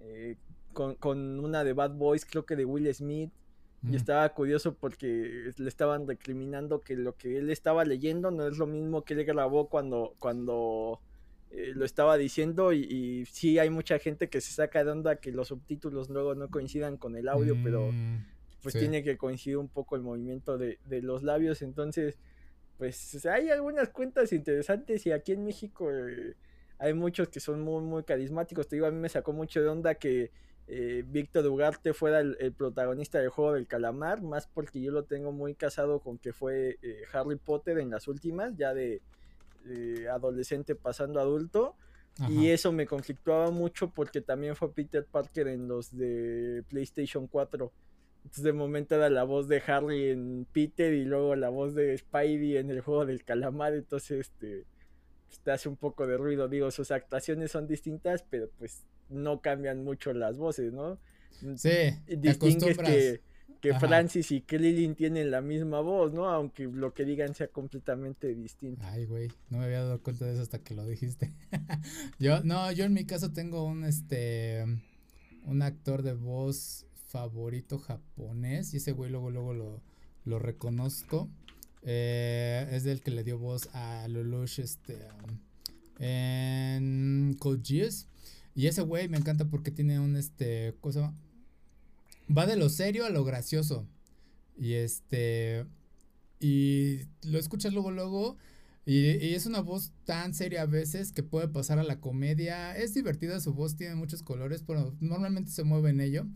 eh, 0.00 0.36
con, 0.72 1.40
una 1.40 1.64
de 1.64 1.72
Bad 1.72 1.94
Boys, 1.94 2.24
creo 2.24 2.46
que 2.46 2.56
de 2.56 2.64
Will 2.64 2.92
Smith. 2.94 3.30
Y 3.86 3.96
estaba 3.96 4.26
curioso 4.30 4.76
porque 4.76 5.50
le 5.58 5.68
estaban 5.68 6.08
recriminando 6.08 6.80
que 6.80 6.96
lo 6.96 7.16
que 7.16 7.36
él 7.36 7.50
estaba 7.50 7.84
leyendo 7.84 8.30
no 8.30 8.46
es 8.46 8.56
lo 8.56 8.66
mismo 8.66 9.04
que 9.04 9.12
él 9.12 9.26
grabó 9.26 9.68
cuando, 9.68 10.14
cuando 10.18 11.02
lo 11.50 11.84
estaba 11.84 12.16
diciendo. 12.16 12.72
Y, 12.72 12.78
y, 12.78 13.26
sí 13.26 13.58
hay 13.58 13.68
mucha 13.68 13.98
gente 13.98 14.30
que 14.30 14.40
se 14.40 14.54
saca 14.54 14.82
de 14.84 14.90
onda 14.90 15.16
que 15.16 15.32
los 15.32 15.48
subtítulos 15.48 16.08
luego 16.08 16.34
no 16.34 16.48
coincidan 16.48 16.96
con 16.96 17.14
el 17.14 17.28
audio, 17.28 17.58
pero 17.62 17.92
Mm, 17.92 18.24
pues 18.62 18.72
sí. 18.72 18.78
tiene 18.78 19.04
que 19.04 19.18
coincidir 19.18 19.58
un 19.58 19.68
poco 19.68 19.96
el 19.96 20.02
movimiento 20.02 20.56
de, 20.56 20.78
de 20.86 21.02
los 21.02 21.22
labios. 21.22 21.60
Entonces, 21.60 22.16
pues 22.78 23.24
hay 23.26 23.50
algunas 23.50 23.88
cuentas 23.90 24.32
interesantes 24.32 25.06
y 25.06 25.12
aquí 25.12 25.32
en 25.32 25.44
México 25.44 25.90
eh, 25.90 26.34
hay 26.78 26.92
muchos 26.92 27.28
que 27.28 27.40
son 27.40 27.60
muy, 27.60 27.82
muy 27.82 28.02
carismáticos. 28.02 28.68
Te 28.68 28.76
digo, 28.76 28.86
a 28.86 28.90
mí 28.90 28.98
me 28.98 29.08
sacó 29.08 29.32
mucho 29.32 29.62
de 29.62 29.68
onda 29.68 29.94
que 29.94 30.32
eh, 30.66 31.04
Víctor 31.06 31.46
Ugarte 31.46 31.92
fuera 31.92 32.20
el, 32.20 32.36
el, 32.40 32.52
protagonista 32.52 33.18
del 33.18 33.28
juego 33.28 33.52
del 33.52 33.66
calamar, 33.66 34.22
más 34.22 34.46
porque 34.46 34.80
yo 34.80 34.90
lo 34.90 35.04
tengo 35.04 35.30
muy 35.30 35.54
casado 35.54 36.00
con 36.00 36.18
que 36.18 36.32
fue 36.32 36.78
eh, 36.82 37.02
Harry 37.12 37.36
Potter 37.36 37.78
en 37.78 37.90
las 37.90 38.08
últimas, 38.08 38.56
ya 38.56 38.74
de 38.74 39.00
adolescente 40.10 40.74
pasando 40.74 41.20
adulto. 41.20 41.74
Ajá. 42.18 42.30
Y 42.30 42.50
eso 42.50 42.70
me 42.70 42.86
conflictuaba 42.86 43.50
mucho 43.50 43.90
porque 43.90 44.20
también 44.20 44.54
fue 44.56 44.72
Peter 44.72 45.04
Parker 45.04 45.48
en 45.48 45.68
los 45.68 45.96
de 45.96 46.62
PlayStation 46.68 47.26
4. 47.26 47.72
Entonces 48.24 48.44
de 48.44 48.52
momento 48.52 48.94
era 48.94 49.10
la 49.10 49.24
voz 49.24 49.48
de 49.48 49.62
Harry 49.66 50.08
en 50.10 50.46
Peter 50.50 50.92
y 50.94 51.04
luego 51.04 51.36
la 51.36 51.50
voz 51.50 51.74
de 51.74 51.96
Spidey 51.96 52.56
en 52.56 52.70
el 52.70 52.80
juego 52.80 53.06
del 53.06 53.22
calamar. 53.22 53.74
Entonces 53.74 54.20
este 54.20 54.64
pues, 55.28 55.40
te 55.40 55.50
hace 55.50 55.68
un 55.68 55.76
poco 55.76 56.06
de 56.06 56.16
ruido. 56.16 56.48
Digo, 56.48 56.70
sus 56.70 56.90
actuaciones 56.90 57.50
son 57.50 57.66
distintas, 57.66 58.24
pero 58.28 58.48
pues 58.58 58.84
no 59.08 59.40
cambian 59.40 59.84
mucho 59.84 60.12
las 60.12 60.36
voces, 60.38 60.72
¿no? 60.72 60.98
Sí, 61.56 61.68
te 62.06 62.16
Distingues 62.16 62.78
que, 62.78 63.20
que 63.60 63.70
Ajá. 63.72 63.80
Francis 63.80 64.30
y 64.30 64.40
Krillin 64.40 64.94
tienen 64.94 65.30
la 65.30 65.40
misma 65.40 65.80
voz, 65.80 66.12
¿no? 66.12 66.28
Aunque 66.28 66.64
lo 66.64 66.94
que 66.94 67.04
digan 67.04 67.34
sea 67.34 67.48
completamente 67.48 68.34
distinto. 68.34 68.82
Ay, 68.86 69.04
güey, 69.04 69.28
no 69.50 69.58
me 69.58 69.64
había 69.64 69.82
dado 69.82 70.02
cuenta 70.02 70.24
de 70.24 70.32
eso 70.32 70.42
hasta 70.42 70.60
que 70.60 70.74
lo 70.74 70.86
dijiste. 70.86 71.32
yo, 72.18 72.42
no, 72.42 72.70
yo 72.72 72.84
en 72.84 72.94
mi 72.94 73.04
caso 73.04 73.32
tengo 73.32 73.64
un, 73.64 73.84
este, 73.84 74.64
un 75.44 75.62
actor 75.62 76.02
de 76.02 76.14
voz 76.14 76.86
favorito 77.14 77.78
japonés 77.78 78.74
y 78.74 78.78
ese 78.78 78.90
güey 78.90 79.08
luego, 79.08 79.30
luego 79.30 79.54
lo, 79.54 79.80
lo 80.24 80.40
reconozco. 80.40 81.30
Eh, 81.82 82.68
es 82.72 82.82
del 82.82 83.02
que 83.02 83.12
le 83.12 83.22
dio 83.22 83.38
voz 83.38 83.68
a 83.72 84.08
Lelouch, 84.08 84.58
este, 84.58 84.98
en 86.00 87.36
Code. 87.38 87.88
Y 88.56 88.66
ese 88.66 88.82
güey 88.82 89.08
me 89.08 89.16
encanta 89.16 89.44
porque 89.44 89.70
tiene 89.70 90.00
un, 90.00 90.16
este, 90.16 90.74
cosa, 90.80 91.14
va 92.36 92.46
de 92.46 92.56
lo 92.56 92.68
serio 92.68 93.06
a 93.06 93.10
lo 93.10 93.22
gracioso. 93.22 93.86
Y 94.58 94.72
este, 94.72 95.64
y 96.40 97.02
lo 97.22 97.38
escuchas 97.38 97.72
luego, 97.72 97.92
luego. 97.92 98.36
Y, 98.86 99.24
y, 99.24 99.34
es 99.34 99.46
una 99.46 99.60
voz 99.60 99.92
tan 100.04 100.34
seria 100.34 100.62
a 100.62 100.66
veces 100.66 101.12
que 101.12 101.22
puede 101.22 101.46
pasar 101.46 101.78
a 101.78 101.84
la 101.84 102.00
comedia. 102.00 102.76
Es 102.76 102.92
divertida 102.92 103.38
su 103.38 103.54
voz, 103.54 103.76
tiene 103.76 103.94
muchos 103.94 104.24
colores, 104.24 104.64
pero 104.66 104.96
normalmente 104.98 105.52
se 105.52 105.62
mueve 105.62 105.90
en 105.90 106.00
ello. 106.00 106.26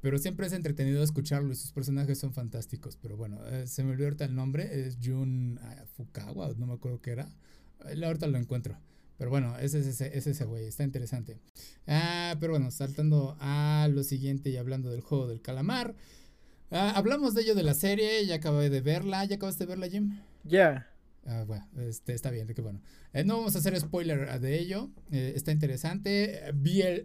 Pero 0.00 0.18
siempre 0.18 0.46
es 0.46 0.52
entretenido 0.52 1.02
escucharlo 1.02 1.52
y 1.52 1.56
sus 1.56 1.72
personajes 1.72 2.18
son 2.18 2.32
fantásticos. 2.32 2.96
Pero 2.96 3.16
bueno, 3.16 3.46
eh, 3.46 3.66
se 3.66 3.84
me 3.84 3.90
olvidó 3.90 4.06
ahorita 4.06 4.24
el 4.24 4.34
nombre. 4.34 4.86
Es 4.86 4.98
Jun 5.02 5.58
uh, 5.58 5.86
Fukawa, 5.96 6.54
no 6.56 6.66
me 6.66 6.74
acuerdo 6.74 7.00
qué 7.00 7.10
era. 7.10 7.28
Eh, 7.86 8.04
ahorita 8.04 8.26
lo 8.26 8.38
encuentro. 8.38 8.78
Pero 9.18 9.28
bueno, 9.28 9.58
ese 9.58 9.80
es 9.80 9.86
ese, 9.86 10.16
es 10.16 10.26
ese 10.26 10.46
güey, 10.46 10.64
está 10.64 10.82
interesante. 10.82 11.36
Ah, 11.86 12.36
pero 12.40 12.54
bueno, 12.54 12.70
saltando 12.70 13.36
a 13.38 13.86
lo 13.92 14.02
siguiente 14.02 14.48
y 14.48 14.56
hablando 14.56 14.90
del 14.90 15.02
juego 15.02 15.28
del 15.28 15.42
calamar. 15.42 15.94
Ah, 16.70 16.92
hablamos 16.96 17.34
de 17.34 17.42
ello 17.42 17.54
de 17.54 17.62
la 17.62 17.74
serie, 17.74 18.24
ya 18.24 18.36
acabé 18.36 18.70
de 18.70 18.80
verla. 18.80 19.24
¿Ya 19.26 19.36
acabaste 19.36 19.64
de 19.64 19.68
verla, 19.68 19.88
Jim? 19.88 20.20
Ya. 20.44 20.50
Yeah. 20.50 20.86
Ah, 21.26 21.44
bueno, 21.46 21.66
este, 21.76 22.14
está 22.14 22.30
bien, 22.30 22.46
que 22.46 22.62
bueno. 22.62 22.80
Eh, 23.12 23.24
no 23.24 23.36
vamos 23.36 23.54
a 23.54 23.58
hacer 23.58 23.78
spoiler 23.78 24.40
de 24.40 24.58
ello. 24.58 24.90
Eh, 25.12 25.34
está 25.36 25.52
interesante. 25.52 26.40
Vi 26.54 26.80
el. 26.80 27.04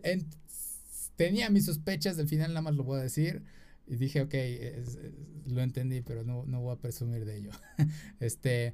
En, 1.17 1.27
tenía 1.27 1.49
mis 1.49 1.65
sospechas 1.65 2.17
del 2.17 2.27
final, 2.27 2.49
nada 2.49 2.61
más 2.61 2.75
lo 2.75 2.83
voy 2.83 2.99
a 2.99 3.03
decir. 3.03 3.43
Y 3.87 3.97
dije, 3.97 4.21
ok, 4.21 4.33
lo 5.45 5.61
entendí, 5.61 6.01
pero 6.01 6.23
no, 6.23 6.45
no, 6.45 6.61
voy 6.61 6.73
a 6.73 6.79
presumir 6.79 7.25
de 7.25 7.37
ello. 7.37 7.51
este. 8.19 8.73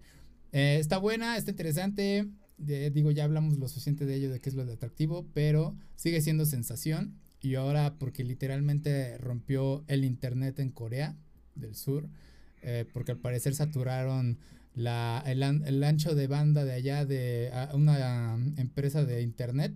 Eh, 0.54 0.78
está 0.80 0.98
buena, 0.98 1.38
está 1.38 1.52
interesante. 1.52 2.28
digo, 2.58 3.12
ya 3.12 3.24
hablamos 3.24 3.58
lo 3.58 3.68
suficiente 3.68 4.06
de 4.06 4.16
ello, 4.16 4.32
de 4.32 4.40
qué 4.40 4.50
es 4.50 4.56
lo 4.56 4.66
de 4.66 4.74
atractivo, 4.74 5.28
pero 5.34 5.76
sigue 5.96 6.22
siendo 6.22 6.46
sensación. 6.46 7.18
Y 7.42 7.56
ahora, 7.56 7.96
porque 7.98 8.24
literalmente 8.24 9.18
rompió 9.18 9.84
el 9.88 10.06
internet 10.06 10.60
en 10.60 10.72
Corea 10.72 11.18
del 11.56 11.76
Sur, 11.76 12.08
eh, 12.62 12.86
porque 12.94 13.14
al 13.14 13.18
parecer 13.18 13.56
saturaron 13.56 14.38
la, 14.76 15.24
el, 15.26 15.42
el, 15.42 15.84
ancho 15.84 16.14
de 16.16 16.28
banda 16.28 16.64
de 16.64 16.74
allá 16.74 17.06
de 17.06 17.52
una 17.74 18.36
um, 18.36 18.54
empresa 18.58 19.04
de 19.06 19.22
internet. 19.24 19.74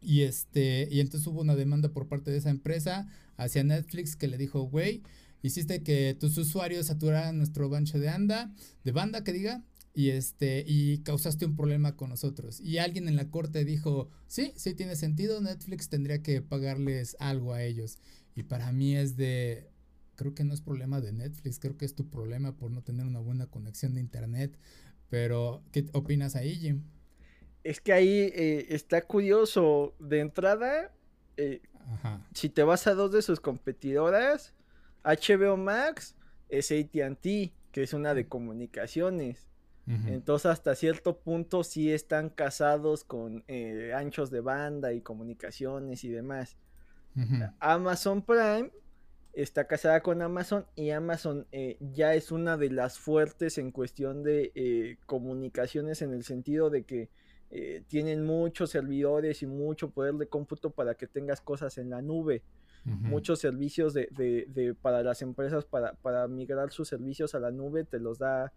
Y 0.00 0.22
este, 0.22 0.88
y 0.90 1.00
entonces 1.00 1.26
hubo 1.26 1.40
una 1.40 1.56
demanda 1.56 1.90
por 1.90 2.08
parte 2.08 2.30
de 2.30 2.38
esa 2.38 2.50
empresa 2.50 3.08
hacia 3.36 3.64
Netflix 3.64 4.16
que 4.16 4.28
le 4.28 4.38
dijo, 4.38 4.62
güey, 4.62 5.02
hiciste 5.42 5.82
que 5.82 6.16
tus 6.18 6.36
usuarios 6.38 6.86
saturaran 6.86 7.38
nuestro 7.38 7.74
ancho 7.74 7.98
de 7.98 8.10
de 8.84 8.92
banda 8.92 9.24
que 9.24 9.32
diga, 9.32 9.64
y 9.98 10.10
este, 10.10 10.64
y 10.66 10.98
causaste 10.98 11.44
un 11.44 11.56
problema 11.56 11.96
con 11.96 12.10
nosotros. 12.10 12.60
Y 12.60 12.78
alguien 12.78 13.08
en 13.08 13.16
la 13.16 13.30
corte 13.30 13.64
dijo, 13.64 14.10
sí, 14.28 14.52
sí 14.54 14.74
tiene 14.74 14.94
sentido, 14.94 15.40
Netflix 15.40 15.88
tendría 15.88 16.22
que 16.22 16.40
pagarles 16.40 17.16
algo 17.18 17.52
a 17.52 17.64
ellos. 17.64 17.98
Y 18.36 18.44
para 18.44 18.70
mí 18.70 18.94
es 18.94 19.16
de, 19.16 19.70
creo 20.14 20.34
que 20.34 20.44
no 20.44 20.54
es 20.54 20.60
problema 20.60 21.00
de 21.00 21.12
Netflix, 21.12 21.58
creo 21.58 21.76
que 21.76 21.84
es 21.84 21.96
tu 21.96 22.08
problema 22.08 22.56
por 22.56 22.70
no 22.70 22.82
tener 22.82 23.06
una 23.06 23.18
buena 23.18 23.46
conexión 23.46 23.94
de 23.94 24.00
internet. 24.00 24.56
Pero, 25.08 25.64
¿qué 25.72 25.88
opinas 25.92 26.36
ahí, 26.36 26.54
Jim? 26.54 26.84
Es 27.64 27.80
que 27.80 27.92
ahí 27.92 28.32
eh, 28.34 28.66
está 28.70 29.02
curioso. 29.02 29.94
De 29.98 30.20
entrada, 30.20 30.92
eh, 31.36 31.60
si 32.34 32.48
te 32.48 32.62
vas 32.62 32.86
a 32.86 32.94
dos 32.94 33.12
de 33.12 33.22
sus 33.22 33.40
competidoras, 33.40 34.54
HBO 35.04 35.56
Max 35.56 36.14
es 36.48 36.70
ATT, 36.70 37.52
que 37.72 37.82
es 37.82 37.92
una 37.92 38.14
de 38.14 38.26
comunicaciones. 38.26 39.48
Uh 39.86 39.92
-huh. 39.92 40.08
Entonces, 40.08 40.46
hasta 40.46 40.74
cierto 40.74 41.18
punto, 41.18 41.64
sí 41.64 41.92
están 41.92 42.28
casados 42.28 43.04
con 43.04 43.44
eh, 43.48 43.92
anchos 43.94 44.30
de 44.30 44.40
banda 44.40 44.92
y 44.92 45.00
comunicaciones 45.00 46.04
y 46.04 46.10
demás. 46.10 46.56
Uh 47.16 47.20
-huh. 47.20 47.54
Amazon 47.58 48.22
Prime 48.22 48.70
está 49.42 49.66
casada 49.66 50.02
con 50.02 50.20
Amazon 50.20 50.66
y 50.74 50.90
Amazon 50.90 51.46
eh, 51.52 51.76
ya 51.80 52.14
es 52.14 52.32
una 52.32 52.56
de 52.56 52.70
las 52.70 52.98
fuertes 52.98 53.58
en 53.58 53.70
cuestión 53.70 54.24
de 54.24 54.50
eh, 54.54 54.96
comunicaciones 55.06 56.02
en 56.02 56.12
el 56.12 56.24
sentido 56.24 56.70
de 56.70 56.82
que 56.82 57.08
eh, 57.50 57.82
tienen 57.86 58.24
muchos 58.24 58.70
servidores 58.70 59.42
y 59.42 59.46
mucho 59.46 59.90
poder 59.90 60.14
de 60.14 60.26
cómputo 60.26 60.70
para 60.70 60.94
que 60.94 61.06
tengas 61.06 61.40
cosas 61.40 61.78
en 61.78 61.90
la 61.90 62.02
nube. 62.02 62.42
Uh 62.84 62.90
-huh. 62.90 63.00
Muchos 63.00 63.40
servicios 63.40 63.94
de, 63.94 64.08
de, 64.12 64.46
de, 64.48 64.74
para 64.74 65.02
las 65.02 65.22
empresas 65.22 65.64
para, 65.64 65.94
para, 65.94 66.28
migrar 66.28 66.70
sus 66.70 66.88
servicios 66.88 67.34
a 67.34 67.40
la 67.40 67.50
nube 67.50 67.84
te 67.84 67.98
los 68.00 68.18
da 68.18 68.52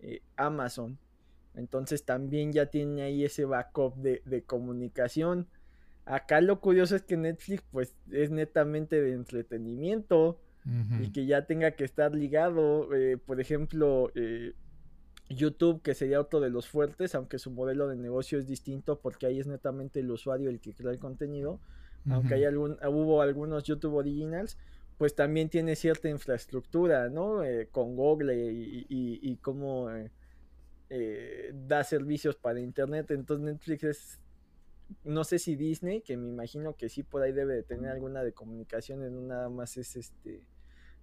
eh, 0.00 0.22
Amazon. 0.36 0.98
Entonces 1.54 2.04
también 2.04 2.52
ya 2.52 2.66
tiene 2.66 3.02
ahí 3.02 3.24
ese 3.24 3.44
backup 3.44 3.96
de, 3.96 4.22
de 4.24 4.42
comunicación. 4.42 5.48
Acá 6.04 6.40
lo 6.40 6.60
curioso 6.60 6.94
es 6.94 7.02
que 7.02 7.16
Netflix 7.16 7.64
pues 7.72 7.96
es 8.12 8.30
netamente 8.30 9.02
de 9.02 9.12
entretenimiento 9.12 10.38
uh 10.64 10.68
-huh. 10.68 11.04
y 11.04 11.10
que 11.10 11.26
ya 11.26 11.46
tenga 11.46 11.72
que 11.72 11.84
estar 11.84 12.14
ligado, 12.14 12.94
eh, 12.94 13.18
por 13.18 13.40
ejemplo, 13.40 14.12
eh, 14.14 14.52
YouTube 15.28 15.82
que 15.82 15.94
sería 15.94 16.20
otro 16.20 16.40
de 16.40 16.50
los 16.50 16.68
fuertes, 16.68 17.14
aunque 17.14 17.38
su 17.38 17.50
modelo 17.50 17.88
de 17.88 17.96
negocio 17.96 18.38
es 18.38 18.46
distinto 18.46 19.00
porque 19.00 19.26
ahí 19.26 19.40
es 19.40 19.46
netamente 19.46 20.00
el 20.00 20.10
usuario 20.10 20.50
el 20.50 20.60
que 20.60 20.72
crea 20.72 20.92
el 20.92 20.98
contenido, 20.98 21.52
uh 21.52 22.08
-huh. 22.08 22.14
aunque 22.14 22.34
hay 22.34 22.44
algún, 22.44 22.78
hubo 22.86 23.22
algunos 23.22 23.64
YouTube 23.64 23.94
Originals, 23.94 24.58
pues 24.98 25.14
también 25.14 25.48
tiene 25.48 25.76
cierta 25.76 26.08
infraestructura, 26.08 27.08
¿no? 27.08 27.42
Eh, 27.44 27.68
con 27.70 27.96
Google 27.96 28.34
y, 28.52 28.86
y, 28.88 29.18
y 29.22 29.36
cómo 29.36 29.88
eh, 30.88 31.52
da 31.66 31.84
servicios 31.84 32.36
para 32.36 32.60
Internet, 32.60 33.10
entonces 33.10 33.44
Netflix 33.44 33.84
es 33.84 34.20
no 35.04 35.24
sé 35.24 35.38
si 35.38 35.56
Disney, 35.56 36.00
que 36.00 36.16
me 36.16 36.28
imagino 36.28 36.76
que 36.76 36.88
sí 36.88 37.02
por 37.02 37.22
ahí 37.22 37.32
debe 37.32 37.54
de 37.54 37.62
tener 37.62 37.90
alguna 37.90 38.22
de 38.22 38.32
comunicaciones, 38.32 39.10
no 39.10 39.20
nada 39.22 39.48
más 39.48 39.76
es 39.76 39.96
este 39.96 40.46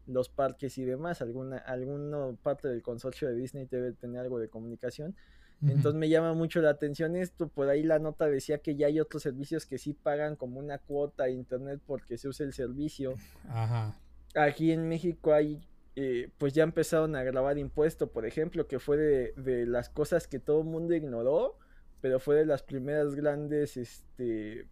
los 0.08 0.30
parques 0.30 0.78
y 0.78 0.84
demás, 0.84 1.22
alguna, 1.22 1.58
alguna 1.58 2.36
parte 2.42 2.68
del 2.68 2.82
consorcio 2.82 3.28
de 3.28 3.36
Disney 3.36 3.66
debe 3.66 3.94
tener 3.94 4.22
algo 4.22 4.40
de 4.40 4.50
comunicación. 4.50 5.16
Uh 5.62 5.66
-huh. 5.66 5.72
Entonces 5.72 6.00
me 6.00 6.10
llama 6.10 6.34
mucho 6.34 6.62
la 6.62 6.72
atención 6.72 7.16
esto, 7.16 7.48
por 7.48 7.70
ahí 7.70 7.84
la 7.84 8.00
nota 8.00 8.28
decía 8.28 8.58
que 8.58 8.76
ya 8.76 8.88
hay 8.88 9.00
otros 9.00 9.24
servicios 9.24 9.66
que 9.66 9.78
sí 9.78 9.94
pagan 9.94 10.36
como 10.36 10.60
una 10.60 10.78
cuota 10.78 11.26
a 11.26 11.30
internet 11.30 11.80
porque 11.86 12.18
se 12.18 12.28
usa 12.28 12.46
el 12.46 12.54
servicio. 12.54 13.16
Ajá. 13.48 13.98
Aquí 14.36 14.72
en 14.72 14.88
México 14.88 15.34
hay 15.34 15.62
eh, 15.96 16.32
pues 16.40 16.54
ya 16.54 16.64
empezaron 16.64 17.16
a 17.16 17.24
grabar 17.24 17.58
impuesto, 17.58 18.08
por 18.08 18.26
ejemplo, 18.26 18.68
que 18.68 18.80
fue 18.80 18.98
de, 18.98 19.34
de 19.38 19.68
las 19.68 19.90
cosas 19.90 20.28
que 20.28 20.40
todo 20.40 20.62
el 20.62 20.66
mundo 20.66 20.96
ignoró 20.96 21.58
pero 22.04 22.20
fue 22.20 22.36
de 22.36 22.46
las 22.46 22.64
primeras 22.64 23.16
grandes 23.16 23.78
este, 23.78 24.68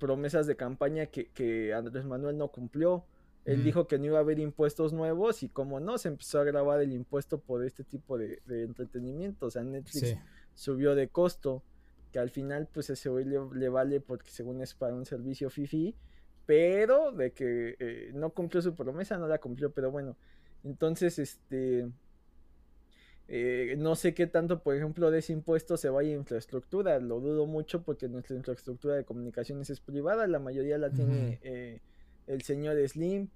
promesas 0.00 0.48
de 0.48 0.56
campaña 0.56 1.06
que, 1.06 1.28
que, 1.28 1.72
Andrés 1.72 2.04
Manuel 2.04 2.36
no 2.36 2.48
cumplió, 2.48 3.04
Él 3.44 3.64
dijo 3.64 3.88
que 3.88 3.98
no 3.98 4.06
iba 4.06 4.18
a 4.18 4.20
haber 4.20 4.38
impuestos 4.38 4.92
nuevos 4.92 5.42
y 5.42 5.48
como 5.48 5.80
no, 5.80 5.98
se 5.98 6.08
empezó 6.08 6.40
a 6.40 6.44
grabar 6.44 6.80
el 6.80 6.92
impuesto 6.92 7.40
por 7.40 7.64
este 7.64 7.82
tipo 7.82 8.16
de, 8.16 8.40
entretenimiento. 8.46 9.46
O 9.46 9.50
sea, 9.50 9.64
Netflix 9.64 10.16
subió 10.54 10.94
de 10.94 11.08
costo, 11.08 11.62
que 12.12 12.20
al 12.20 12.30
final 12.30 12.68
pues 12.72 12.90
ese 12.90 13.08
hoy 13.08 13.24
le, 13.24 13.68
vale 13.68 14.00
porque 14.00 14.30
según 14.30 14.60
es 14.60 14.74
para 14.74 14.94
un 14.94 15.06
servicio 15.06 15.50
FIFI, 15.50 15.96
pero 16.46 17.10
de 17.10 17.32
que 17.32 17.76
eh, 17.80 18.10
no 18.14 18.30
cumplió 18.30 18.62
su 18.62 18.74
promesa, 18.74 19.18
no 19.18 19.26
la 19.26 19.38
cumplió, 19.38 19.72
pero 19.72 19.90
bueno. 19.90 20.16
Entonces, 20.64 21.18
este... 21.18 21.90
Eh, 23.28 23.76
no 23.78 23.94
sé 23.94 24.14
qué 24.14 24.26
tanto, 24.26 24.62
por 24.62 24.76
ejemplo, 24.76 25.10
de 25.10 25.20
ese 25.20 25.32
impuesto 25.32 25.76
se 25.76 25.88
vaya 25.88 26.10
a 26.10 26.18
infraestructura. 26.18 26.98
Lo 26.98 27.18
dudo 27.20 27.46
mucho 27.46 27.82
porque 27.82 28.08
nuestra 28.08 28.36
infraestructura 28.36 28.94
de 28.94 29.04
comunicaciones 29.04 29.70
es 29.70 29.80
privada. 29.80 30.26
La 30.26 30.38
mayoría 30.38 30.76
la 30.76 30.90
tiene 30.90 31.38
eh, 31.42 31.80
el 32.26 32.42
señor 32.42 32.76
Slim. 32.88 33.28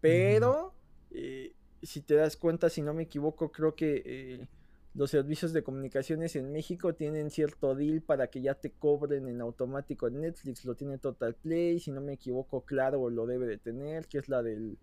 Pero, 0.00 0.74
eh, 1.10 1.54
si 1.82 2.00
te 2.00 2.14
das 2.14 2.36
cuenta, 2.36 2.70
si 2.70 2.82
no 2.82 2.94
me 2.94 3.04
equivoco, 3.04 3.50
creo 3.52 3.74
que 3.74 4.46
los 4.94 5.10
servicios 5.10 5.52
de 5.52 5.62
comunicaciones 5.62 6.34
en 6.36 6.50
México 6.52 6.94
tienen 6.94 7.30
cierto 7.30 7.74
deal 7.74 8.02
para 8.02 8.28
que 8.28 8.40
ya 8.40 8.54
te 8.54 8.70
cobren 8.70 9.28
en 9.28 9.40
automático 9.40 10.08
en 10.08 10.20
Netflix. 10.20 10.64
Lo 10.64 10.74
tiene 10.74 10.98
Total 10.98 11.34
Play. 11.34 11.80
Si 11.80 11.90
no 11.90 12.00
me 12.00 12.14
equivoco, 12.14 12.64
claro, 12.64 13.08
lo 13.10 13.26
debe 13.26 13.46
de 13.46 13.58
tener, 13.58 14.06
que 14.06 14.18
es 14.18 14.28
la 14.28 14.42
del, 14.42 14.78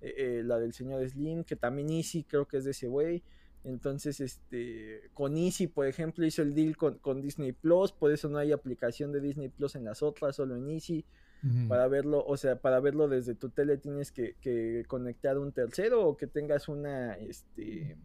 la 0.00 0.58
del 0.58 0.72
señor 0.72 1.08
Slim. 1.08 1.44
Que 1.44 1.56
también 1.56 1.90
Easy 1.90 2.24
creo 2.24 2.46
que 2.46 2.58
es 2.58 2.64
de 2.64 2.70
ese 2.70 2.88
güey. 2.88 3.22
Entonces, 3.64 4.20
este, 4.20 5.10
con 5.14 5.36
Easy, 5.36 5.68
por 5.68 5.86
ejemplo, 5.86 6.26
hizo 6.26 6.42
el 6.42 6.54
deal 6.54 6.76
con, 6.76 7.22
Disney 7.22 7.52
Plus, 7.52 7.92
por 7.92 8.12
eso 8.12 8.28
no 8.28 8.38
hay 8.38 8.50
aplicación 8.50 9.12
de 9.12 9.20
Disney 9.20 9.48
Plus 9.48 9.76
en 9.76 9.84
las 9.84 10.02
otras, 10.02 10.36
solo 10.36 10.56
en 10.56 10.68
Easy. 10.68 11.04
Para 11.68 11.88
verlo, 11.88 12.24
o 12.24 12.36
sea, 12.36 12.56
para 12.56 12.78
verlo 12.78 13.08
desde 13.08 13.34
tu 13.34 13.50
tele 13.50 13.76
tienes 13.76 14.12
que, 14.12 14.84
conectar 14.86 15.38
un 15.38 15.50
tercero 15.50 16.06
o 16.06 16.16
que 16.16 16.28
tengas 16.28 16.68
una, 16.68 17.14
este, 17.14 17.96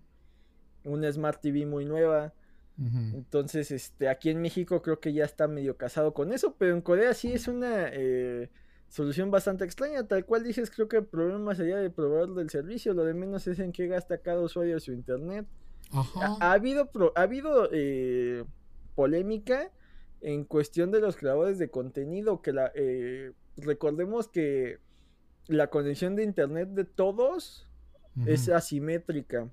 una 0.83 1.11
Smart 1.11 1.39
TV 1.39 1.65
muy 1.65 1.85
nueva. 1.85 2.33
Entonces, 2.79 3.71
este, 3.71 4.07
aquí 4.07 4.29
en 4.29 4.41
México 4.41 4.81
creo 4.81 4.99
que 4.99 5.11
ya 5.11 5.25
está 5.25 5.47
medio 5.47 5.77
casado 5.77 6.13
con 6.13 6.31
eso, 6.31 6.55
pero 6.57 6.73
en 6.73 6.81
Corea 6.81 7.13
sí 7.15 7.31
es 7.31 7.47
una 7.47 7.89
eh, 7.91 8.49
solución 8.87 9.31
bastante 9.31 9.65
extraña. 9.65 10.07
Tal 10.07 10.25
cual 10.25 10.43
dices, 10.43 10.69
creo 10.69 10.87
que 10.87 10.97
el 10.97 11.05
problema 11.05 11.51
allá 11.51 11.77
del 11.77 11.91
proveedor 11.91 12.35
del 12.35 12.49
servicio, 12.49 12.93
lo 12.93 13.03
de 13.03 13.13
menos 13.13 13.47
es 13.47 13.59
en 13.59 13.71
qué 13.71 13.87
gasta 13.87 14.19
cada 14.19 14.41
usuario 14.41 14.79
su 14.79 14.91
internet. 14.93 15.47
Ha, 16.41 16.51
habido, 16.51 16.89
ha 17.15 17.21
habido 17.21 17.69
eh, 17.71 18.43
polémica 18.95 19.71
en 20.21 20.43
cuestión 20.45 20.91
de 20.91 20.99
los 20.99 21.15
creadores 21.15 21.57
de 21.57 21.69
contenido, 21.69 22.41
que 22.41 22.53
la, 22.53 22.71
eh, 22.75 23.33
recordemos 23.57 24.27
que 24.27 24.79
la 25.47 25.69
conexión 25.69 26.15
de 26.15 26.23
internet 26.23 26.69
de 26.69 26.85
todos 26.85 27.67
es 28.25 28.49
asimétrica. 28.49 29.51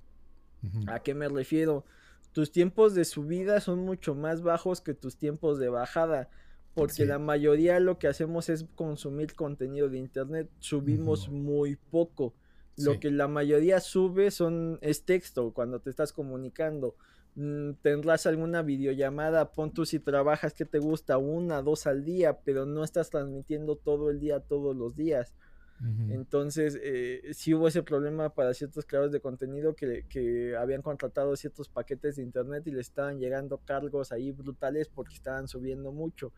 ¿A 0.86 1.00
qué 1.00 1.14
me 1.14 1.28
refiero? 1.28 1.84
Tus 2.32 2.50
tiempos 2.50 2.94
de 2.94 3.04
subida 3.04 3.60
son 3.60 3.80
mucho 3.80 4.14
más 4.14 4.40
bajos 4.40 4.80
que 4.80 4.94
tus 4.94 5.16
tiempos 5.16 5.58
de 5.58 5.68
bajada 5.68 6.30
porque 6.74 7.06
la 7.06 7.18
mayoría 7.18 7.78
lo 7.78 7.98
que 7.98 8.08
hacemos 8.08 8.48
es 8.48 8.66
consumir 8.74 9.34
contenido 9.34 9.88
de 9.88 9.98
internet, 9.98 10.50
subimos 10.58 11.28
muy 11.28 11.76
poco. 11.76 12.34
Lo 12.76 12.98
que 12.98 13.12
la 13.12 13.28
mayoría 13.28 13.78
sube 13.78 14.32
son 14.32 14.78
es 14.82 15.04
texto 15.04 15.52
cuando 15.52 15.78
te 15.78 15.90
estás 15.90 16.12
comunicando. 16.12 16.96
Mm, 17.36 17.72
tendrás 17.82 18.26
alguna 18.26 18.62
videollamada, 18.62 19.50
pon 19.50 19.72
tú 19.72 19.84
si 19.84 19.98
trabajas 19.98 20.54
que 20.54 20.64
te 20.64 20.78
gusta 20.78 21.18
una, 21.18 21.62
dos 21.62 21.86
al 21.86 22.04
día, 22.04 22.38
pero 22.44 22.64
no 22.64 22.84
estás 22.84 23.10
transmitiendo 23.10 23.76
todo 23.76 24.10
el 24.10 24.20
día, 24.20 24.40
todos 24.40 24.76
los 24.76 24.94
días. 24.94 25.34
Entonces, 26.08 26.78
eh, 26.82 27.20
sí 27.34 27.52
hubo 27.52 27.68
ese 27.68 27.82
problema 27.82 28.30
para 28.30 28.54
ciertos 28.54 28.86
creadores 28.86 29.12
de 29.12 29.20
contenido 29.20 29.74
que, 29.74 30.06
que, 30.08 30.56
habían 30.56 30.80
contratado 30.80 31.36
ciertos 31.36 31.68
paquetes 31.68 32.16
de 32.16 32.22
internet 32.22 32.62
y 32.66 32.70
le 32.70 32.80
estaban 32.80 33.18
llegando 33.18 33.58
cargos 33.58 34.10
ahí 34.10 34.30
brutales 34.30 34.88
porque 34.88 35.14
estaban 35.14 35.46
subiendo 35.46 35.92
mucho. 35.92 36.32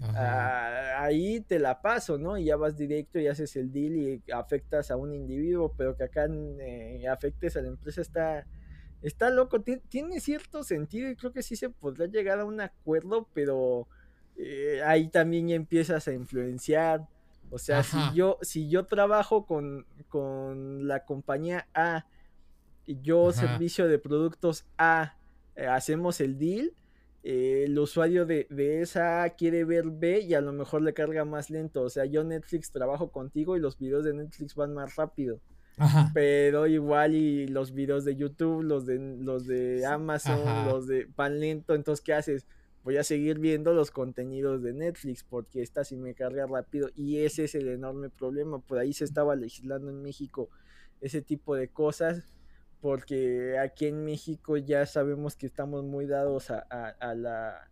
Ah, 0.00 1.02
ahí 1.02 1.40
te 1.40 1.58
la 1.58 1.80
paso, 1.80 2.18
¿no? 2.18 2.38
Y 2.38 2.44
ya 2.44 2.56
vas 2.56 2.76
directo 2.76 3.18
y 3.18 3.26
haces 3.26 3.56
el 3.56 3.72
deal 3.72 3.96
y 3.96 4.22
afectas 4.32 4.90
a 4.90 4.96
un 4.96 5.12
individuo, 5.12 5.74
pero 5.76 5.96
que 5.96 6.04
acá 6.04 6.26
eh, 6.30 7.06
afectes 7.08 7.56
a 7.56 7.62
la 7.62 7.68
empresa 7.68 8.00
está, 8.00 8.46
está 9.02 9.30
loco. 9.30 9.62
tiene 9.62 10.20
cierto 10.20 10.62
sentido 10.62 11.10
y 11.10 11.16
creo 11.16 11.32
que 11.32 11.42
sí 11.42 11.56
se 11.56 11.70
podrá 11.70 12.06
llegar 12.06 12.40
a 12.40 12.44
un 12.44 12.60
acuerdo, 12.60 13.28
pero 13.34 13.88
eh, 14.36 14.82
ahí 14.84 15.08
también 15.08 15.48
ya 15.48 15.54
empiezas 15.54 16.08
a 16.08 16.12
influenciar. 16.12 17.06
O 17.50 17.58
sea, 17.58 17.82
si 17.82 17.96
yo, 18.14 18.38
si 18.42 18.68
yo 18.68 18.84
trabajo 18.84 19.46
con, 19.46 19.86
con 20.08 20.86
la 20.86 21.04
compañía 21.04 21.66
A 21.72 22.04
y 22.84 23.00
yo 23.00 23.32
servicio 23.32 23.88
de 23.88 23.98
productos 23.98 24.66
A, 24.76 25.16
eh, 25.56 25.66
hacemos 25.66 26.20
el 26.20 26.38
deal 26.38 26.74
eh, 27.30 27.64
el 27.64 27.78
usuario 27.78 28.24
de, 28.26 28.46
esa 28.80 29.28
quiere 29.36 29.64
ver 29.64 29.90
B 29.90 30.20
y 30.20 30.34
a 30.34 30.40
lo 30.40 30.52
mejor 30.52 30.82
le 30.82 30.94
carga 30.94 31.24
más 31.24 31.50
lento. 31.50 31.82
O 31.82 31.90
sea, 31.90 32.04
yo 32.04 32.24
Netflix 32.24 32.70
trabajo 32.70 33.10
contigo 33.10 33.56
y 33.56 33.60
los 33.60 33.78
videos 33.78 34.04
de 34.04 34.14
Netflix 34.14 34.54
van 34.54 34.72
más 34.72 34.96
rápido. 34.96 35.40
Pero 36.14 36.66
igual 36.66 37.14
y 37.14 37.46
los 37.46 37.72
videos 37.72 38.04
de 38.04 38.16
YouTube, 38.16 38.62
los 38.62 38.86
de 38.86 38.98
los 38.98 39.46
de 39.46 39.84
Amazon, 39.86 40.40
los 40.66 40.86
de 40.86 41.08
van 41.16 41.40
lento. 41.40 41.74
Entonces, 41.74 42.04
¿qué 42.04 42.14
haces? 42.14 42.46
Voy 42.84 42.96
a 42.96 43.04
seguir 43.04 43.38
viendo 43.38 43.74
los 43.74 43.90
contenidos 43.90 44.62
de 44.62 44.72
Netflix 44.72 45.24
porque 45.24 45.62
esta 45.62 45.84
sí 45.84 45.96
me 45.96 46.14
carga 46.14 46.46
rápido. 46.46 46.88
Y 46.94 47.18
ese 47.18 47.44
es 47.44 47.54
el 47.54 47.68
enorme 47.68 48.08
problema. 48.08 48.60
Por 48.60 48.78
ahí 48.78 48.92
se 48.92 49.04
estaba 49.04 49.36
legislando 49.36 49.90
en 49.90 50.02
México 50.02 50.48
ese 51.00 51.22
tipo 51.22 51.54
de 51.54 51.68
cosas 51.68 52.24
porque 52.80 53.58
aquí 53.58 53.86
en 53.86 54.04
México 54.04 54.56
ya 54.56 54.86
sabemos 54.86 55.36
que 55.36 55.46
estamos 55.46 55.84
muy 55.84 56.06
dados 56.06 56.50
a, 56.50 57.14
la, 57.14 57.67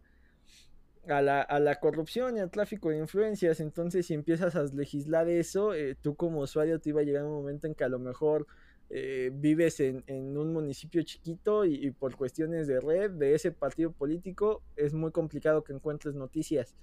a, 1.09 1.23
la, 1.23 1.41
a 1.43 1.59
la 1.61 1.77
corrupción 1.77 2.37
y 2.37 2.41
al 2.41 2.51
tráfico 2.51 2.91
de 2.91 2.99
influencias. 2.99 3.61
Entonces, 3.61 4.07
si 4.07 4.15
empiezas 4.15 4.57
a 4.57 4.65
legislar 4.65 5.29
eso, 5.29 5.75
eh, 5.75 5.97
tú 6.01 6.17
como 6.17 6.41
usuario 6.41 6.81
te 6.81 6.91
iba 6.91 7.01
a 7.01 7.05
llegar 7.05 7.25
un 7.25 7.33
momento 7.33 7.67
en 7.67 7.75
que 7.75 7.85
a 7.85 7.89
lo 7.89 7.99
mejor 7.99 8.47
eh, 8.89 9.31
vives 9.35 9.81
en, 9.81 10.05
un 10.37 10.53
municipio 10.53 11.03
chiquito 11.03 11.65
y, 11.65 11.91
por 11.91 12.17
cuestiones 12.17 12.69
de 12.69 12.81
red 12.81 13.11
de 13.11 13.35
ese 13.35 13.51
partido 13.51 13.91
político 13.91 14.63
es 14.77 14.95
muy 14.95 15.11
complicado 15.11 15.65
que 15.65 15.73
encuentres 15.73 16.15
noticias. 16.15 16.77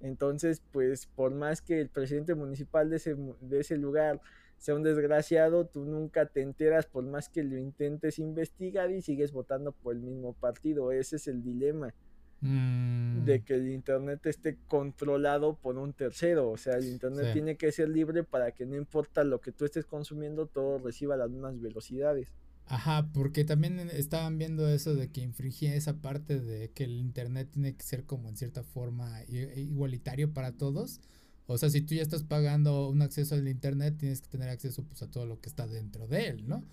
Entonces, 0.00 0.62
pues 0.72 1.06
por 1.06 1.32
más 1.32 1.62
que 1.62 1.80
el 1.80 1.88
presidente 1.88 2.34
municipal 2.34 2.90
de 2.90 2.96
ese, 2.96 3.16
de 3.40 3.60
ese 3.60 3.76
lugar 3.76 4.20
sea 4.58 4.74
un 4.74 4.82
desgraciado, 4.82 5.66
tú 5.66 5.84
nunca 5.84 6.26
te 6.26 6.42
enteras 6.42 6.86
por 6.86 7.04
más 7.04 7.28
que 7.28 7.44
lo 7.44 7.56
intentes 7.56 8.18
investigar 8.18 8.90
y 8.90 9.02
sigues 9.02 9.32
votando 9.32 9.72
por 9.72 9.94
el 9.94 10.00
mismo 10.00 10.32
partido. 10.32 10.90
Ese 10.92 11.16
es 11.16 11.28
el 11.28 11.42
dilema. 11.42 11.94
Mm. 12.40 13.24
De 13.24 13.42
que 13.42 13.54
el 13.54 13.72
Internet 13.72 14.26
esté 14.26 14.58
controlado 14.68 15.56
por 15.56 15.78
un 15.78 15.92
tercero. 15.92 16.50
O 16.50 16.56
sea, 16.56 16.76
el 16.76 16.86
Internet 16.86 17.32
tiene 17.32 17.56
que 17.56 17.72
ser 17.72 17.88
libre 17.88 18.22
para 18.22 18.52
que 18.52 18.66
no 18.66 18.76
importa 18.76 19.24
lo 19.24 19.40
que 19.40 19.52
tú 19.52 19.64
estés 19.64 19.86
consumiendo, 19.86 20.46
todo 20.46 20.78
reciba 20.78 21.16
las 21.16 21.30
mismas 21.30 21.60
velocidades. 21.60 22.28
Ajá, 22.66 23.10
porque 23.12 23.44
también 23.44 23.78
estaban 23.90 24.38
viendo 24.38 24.68
eso 24.68 24.94
de 24.94 25.10
que 25.10 25.20
infringía 25.20 25.74
esa 25.74 26.00
parte 26.00 26.40
de 26.40 26.70
que 26.70 26.84
el 26.84 26.98
Internet 26.98 27.48
tiene 27.52 27.74
que 27.74 27.82
ser 27.82 28.04
como 28.04 28.28
en 28.28 28.36
cierta 28.36 28.62
forma 28.62 29.22
igualitario 29.24 30.32
para 30.32 30.52
todos. 30.52 31.00
O 31.46 31.58
sea, 31.58 31.68
si 31.68 31.82
tú 31.82 31.94
ya 31.94 32.02
estás 32.02 32.22
pagando 32.22 32.88
un 32.88 33.02
acceso 33.02 33.34
al 33.34 33.46
internet, 33.46 33.96
tienes 33.98 34.22
que 34.22 34.28
tener 34.28 34.48
acceso 34.48 34.82
pues 34.82 35.02
a 35.02 35.10
todo 35.10 35.26
lo 35.26 35.40
que 35.40 35.50
está 35.50 35.66
dentro 35.66 36.06
de 36.06 36.28
él, 36.28 36.48
¿no? 36.48 36.64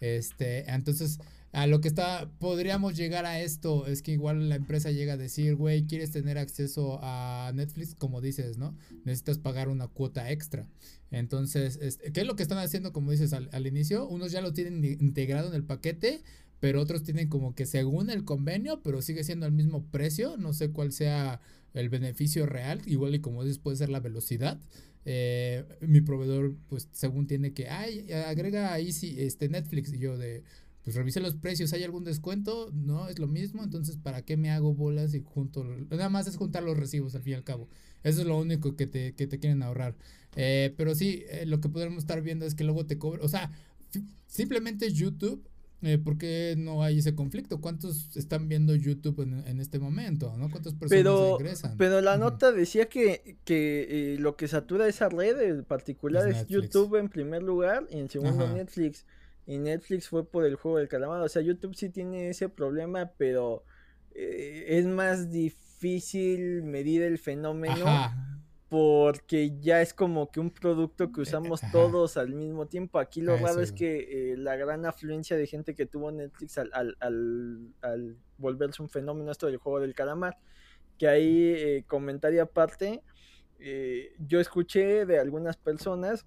Este, 0.00 0.70
entonces, 0.70 1.18
a 1.54 1.68
lo 1.68 1.80
que 1.80 1.86
está, 1.86 2.28
podríamos 2.40 2.96
llegar 2.96 3.26
a 3.26 3.40
esto, 3.40 3.86
es 3.86 4.02
que 4.02 4.10
igual 4.10 4.48
la 4.48 4.56
empresa 4.56 4.90
llega 4.90 5.12
a 5.12 5.16
decir, 5.16 5.54
güey, 5.54 5.86
quieres 5.86 6.10
tener 6.10 6.36
acceso 6.36 6.98
a 7.00 7.52
Netflix, 7.54 7.94
como 7.94 8.20
dices, 8.20 8.58
¿no? 8.58 8.76
Necesitas 9.04 9.38
pagar 9.38 9.68
una 9.68 9.86
cuota 9.86 10.32
extra. 10.32 10.68
Entonces, 11.12 11.78
este, 11.80 12.10
¿qué 12.12 12.22
es 12.22 12.26
lo 12.26 12.34
que 12.34 12.42
están 12.42 12.58
haciendo, 12.58 12.92
como 12.92 13.12
dices 13.12 13.32
al, 13.32 13.48
al 13.52 13.68
inicio? 13.68 14.08
Unos 14.08 14.32
ya 14.32 14.40
lo 14.40 14.52
tienen 14.52 14.84
integrado 14.84 15.48
en 15.48 15.54
el 15.54 15.62
paquete, 15.62 16.22
pero 16.58 16.80
otros 16.80 17.04
tienen 17.04 17.28
como 17.28 17.54
que 17.54 17.66
según 17.66 18.10
el 18.10 18.24
convenio, 18.24 18.82
pero 18.82 19.00
sigue 19.00 19.22
siendo 19.22 19.46
el 19.46 19.52
mismo 19.52 19.84
precio, 19.92 20.36
no 20.36 20.52
sé 20.52 20.70
cuál 20.72 20.90
sea 20.90 21.40
el 21.72 21.88
beneficio 21.88 22.46
real, 22.46 22.82
igual 22.86 23.14
y 23.14 23.20
como 23.20 23.44
dices 23.44 23.58
puede 23.58 23.76
ser 23.76 23.90
la 23.90 24.00
velocidad. 24.00 24.60
Eh, 25.06 25.64
mi 25.80 26.00
proveedor, 26.00 26.56
pues 26.68 26.88
según 26.92 27.26
tiene 27.26 27.52
que, 27.52 27.68
ay, 27.68 28.10
agrega 28.26 28.72
ahí 28.72 28.90
sí, 28.90 29.16
este 29.18 29.48
Netflix 29.50 29.92
y 29.92 29.98
yo 29.98 30.16
de, 30.16 30.44
pues 30.84 30.96
revise 30.96 31.20
los 31.20 31.34
precios, 31.34 31.72
¿hay 31.72 31.82
algún 31.82 32.04
descuento? 32.04 32.70
No, 32.72 33.08
es 33.08 33.18
lo 33.18 33.26
mismo, 33.26 33.64
entonces 33.64 33.96
¿para 33.96 34.22
qué 34.22 34.36
me 34.36 34.50
hago 34.50 34.74
bolas 34.74 35.14
y 35.14 35.20
junto? 35.20 35.64
Nada 35.64 36.10
más 36.10 36.26
es 36.26 36.36
juntar 36.36 36.62
los 36.62 36.76
recibos 36.76 37.14
al 37.14 37.22
fin 37.22 37.32
y 37.32 37.36
al 37.36 37.44
cabo. 37.44 37.68
Eso 38.02 38.20
es 38.20 38.26
lo 38.26 38.38
único 38.38 38.76
que 38.76 38.86
te, 38.86 39.14
que 39.14 39.26
te 39.26 39.38
quieren 39.38 39.62
ahorrar. 39.62 39.96
Eh, 40.36 40.74
pero 40.76 40.94
sí, 40.94 41.24
eh, 41.30 41.46
lo 41.46 41.60
que 41.60 41.68
podemos 41.68 41.98
estar 41.98 42.20
viendo 42.20 42.44
es 42.44 42.54
que 42.54 42.64
luego 42.64 42.86
te 42.86 42.98
cobran, 42.98 43.24
o 43.24 43.28
sea, 43.28 43.50
simplemente 44.26 44.92
YouTube 44.92 45.48
eh, 45.86 45.98
¿por 45.98 46.16
qué 46.16 46.54
no 46.56 46.82
hay 46.82 47.00
ese 47.00 47.14
conflicto? 47.14 47.60
¿Cuántos 47.60 48.16
están 48.16 48.48
viendo 48.48 48.74
YouTube 48.74 49.20
en, 49.20 49.60
este 49.60 49.78
momento? 49.78 50.34
¿no? 50.38 50.48
¿Cuántas 50.48 50.72
personas 50.72 51.02
pero, 51.02 51.36
ingresan? 51.38 51.76
Pero 51.76 52.00
la 52.00 52.16
nota 52.16 52.52
decía 52.52 52.88
que, 52.88 53.36
que 53.44 54.14
eh, 54.14 54.18
lo 54.18 54.34
que 54.34 54.48
satura 54.48 54.88
esa 54.88 55.10
red 55.10 55.38
en 55.42 55.62
particular 55.62 56.26
es, 56.26 56.46
YouTube 56.46 56.96
en 56.96 57.10
primer 57.10 57.42
lugar 57.42 57.86
y 57.90 57.98
en 57.98 58.08
segundo 58.08 58.48
Netflix. 58.48 59.04
Y 59.46 59.58
Netflix 59.58 60.08
fue 60.08 60.26
por 60.26 60.44
el 60.44 60.56
juego 60.56 60.78
del 60.78 60.88
calamar. 60.88 61.20
O 61.20 61.28
sea, 61.28 61.42
YouTube 61.42 61.74
sí 61.74 61.90
tiene 61.90 62.30
ese 62.30 62.48
problema, 62.48 63.12
pero 63.18 63.64
eh, 64.14 64.64
es 64.68 64.86
más 64.86 65.30
difícil 65.30 66.62
medir 66.62 67.02
el 67.02 67.18
fenómeno 67.18 67.84
porque 68.74 69.56
ya 69.60 69.82
es 69.82 69.94
como 69.94 70.32
que 70.32 70.40
un 70.40 70.50
producto 70.50 71.12
que 71.12 71.20
usamos 71.20 71.60
todos 71.70 72.16
al 72.16 72.30
mismo 72.30 72.66
tiempo. 72.66 72.98
Aquí 72.98 73.20
lo 73.20 73.36
raro 73.36 73.60
es 73.60 73.70
que 73.70 74.32
eh, 74.32 74.36
la 74.36 74.56
gran 74.56 74.84
afluencia 74.84 75.36
de 75.36 75.46
gente 75.46 75.76
que 75.76 75.86
tuvo 75.86 76.10
Netflix 76.10 76.58
al, 76.58 76.96
al, 76.98 78.16
volverse 78.36 78.82
un 78.82 78.88
fenómeno 78.88 79.30
esto 79.30 79.46
del 79.46 79.58
juego 79.58 79.78
del 79.78 79.94
calamar, 79.94 80.38
que 80.98 81.06
ahí 81.06 81.52
eh, 81.54 81.84
comentario 81.86 82.42
aparte, 82.42 83.00
eh, 83.60 84.12
yo 84.18 84.40
escuché 84.40 85.06
de 85.06 85.20
algunas 85.20 85.56
personas 85.56 86.26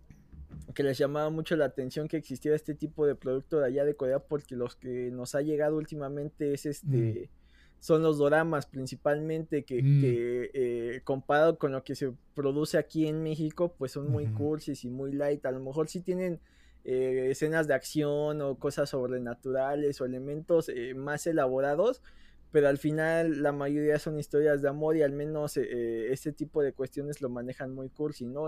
que 0.74 0.84
les 0.84 0.98
llamaba 0.98 1.30
mucho 1.30 1.56
la 1.56 1.66
atención 1.66 2.08
que 2.08 2.18
existiera 2.18 2.56
este 2.56 2.76
tipo 2.76 3.06
de 3.06 3.16
producto 3.16 3.60
de 3.60 3.68
allá 3.68 3.86
de 3.86 3.96
Corea 3.96 4.20
porque 4.20 4.56
los 4.56 4.76
que 4.76 5.12
nos 5.12 5.36
ha 5.36 5.42
llegado 5.42 5.78
últimamente 5.78 6.54
es 6.54 6.66
este... 6.66 7.30
Mm 7.32 7.38
son 7.80 8.02
los 8.02 8.18
doramas 8.18 8.66
principalmente 8.66 9.64
que, 9.64 9.82
mm. 9.82 10.02
eh, 10.04 11.02
comparado 11.04 11.58
con 11.58 11.72
lo 11.72 11.84
que 11.84 11.96
se 11.96 12.12
produce 12.34 12.78
aquí 12.78 13.08
en 13.08 13.24
México 13.24 13.74
pues 13.78 13.92
son 13.92 14.10
muy 14.10 14.28
cursis 14.28 14.84
y 14.84 14.90
muy 14.90 15.12
light 15.12 15.46
a 15.46 15.52
lo 15.52 15.60
mejor 15.60 15.88
sí 15.88 16.02
tienen 16.02 16.40
eh, 16.86 17.28
escenas 17.32 17.68
de 17.68 17.74
acción 17.74 18.42
o 18.42 18.56
cosas 18.58 18.90
sobrenaturales 18.90 20.02
o 20.02 20.06
elementos 20.06 20.70
eh, 20.70 20.94
más 20.96 21.28
elaborados 21.28 22.02
pero 22.52 22.68
al 22.70 22.78
final 22.78 23.44
la 23.44 23.52
mayoría 23.52 24.00
son 24.00 24.18
historias 24.18 24.62
de 24.62 24.70
amor 24.70 24.98
y 24.98 25.04
al 25.04 25.12
menos 25.12 25.58
este 25.58 26.32
tipo 26.32 26.64
de 26.64 26.72
cuestiones 26.72 27.22
lo 27.22 27.28
manejan 27.28 27.76
muy 27.76 27.90
cursi, 27.90 28.26
¿no? 28.26 28.48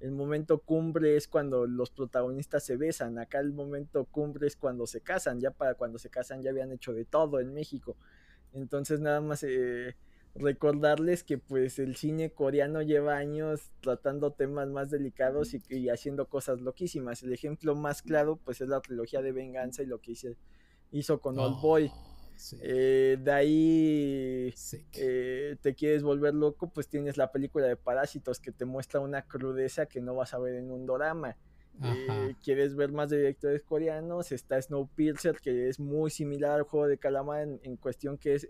El 0.00 0.12
momento 0.12 0.58
cumbre 0.58 1.16
es 1.16 1.26
cuando 1.26 1.66
los 1.66 1.90
protagonistas 1.90 2.64
se 2.64 2.76
besan, 2.76 3.18
acá 3.18 3.40
el 3.40 3.52
momento 3.52 4.04
cumbre 4.04 4.46
es 4.46 4.56
cuando 4.56 4.86
se 4.86 5.00
casan, 5.00 5.40
ya 5.40 5.50
para 5.50 5.74
cuando 5.74 5.98
se 5.98 6.10
casan 6.10 6.42
ya 6.42 6.50
habían 6.50 6.72
hecho 6.72 6.92
de 6.92 7.04
todo 7.04 7.40
en 7.40 7.54
México. 7.54 7.96
Entonces 8.52 9.00
nada 9.00 9.20
más 9.20 9.42
eh, 9.42 9.96
recordarles 10.34 11.24
que 11.24 11.38
pues 11.38 11.78
el 11.78 11.96
cine 11.96 12.30
coreano 12.30 12.82
lleva 12.82 13.16
años 13.16 13.70
tratando 13.80 14.32
temas 14.32 14.68
más 14.68 14.90
delicados 14.90 15.54
y, 15.54 15.88
haciendo 15.88 16.28
cosas 16.28 16.60
loquísimas. 16.60 17.22
El 17.22 17.32
ejemplo 17.32 17.74
más 17.74 18.02
claro 18.02 18.36
pues 18.36 18.60
es 18.60 18.68
la 18.68 18.80
trilogía 18.80 19.22
de 19.22 19.32
Venganza 19.32 19.82
y 19.82 19.86
lo 19.86 20.00
que 20.00 20.12
hizo, 20.12 20.28
hizo 20.90 21.20
con 21.20 21.38
Old 21.38 21.60
Boy. 21.60 21.90
Eh, 22.60 23.18
de 23.20 23.32
ahí 23.32 24.54
eh, 24.94 25.56
te 25.60 25.74
quieres 25.74 26.02
volver 26.02 26.34
loco, 26.34 26.70
pues 26.70 26.88
tienes 26.88 27.16
la 27.16 27.32
película 27.32 27.66
de 27.66 27.76
Parásitos 27.76 28.40
que 28.40 28.52
te 28.52 28.64
muestra 28.64 29.00
una 29.00 29.22
crudeza 29.22 29.86
que 29.86 30.00
no 30.00 30.14
vas 30.14 30.34
a 30.34 30.38
ver 30.38 30.54
en 30.54 30.70
un 30.70 30.86
drama. 30.86 31.36
Eh, 31.82 32.34
quieres 32.42 32.74
ver 32.74 32.90
más 32.90 33.10
de 33.10 33.18
directores 33.18 33.62
coreanos, 33.62 34.32
está 34.32 34.60
Snowpiercer, 34.60 35.40
que 35.40 35.68
es 35.68 35.78
muy 35.78 36.10
similar 36.10 36.52
al 36.52 36.62
juego 36.62 36.88
de 36.88 36.96
Calamar 36.96 37.46
en, 37.62 37.76
cuestión 37.76 38.16
que 38.16 38.34
es 38.34 38.48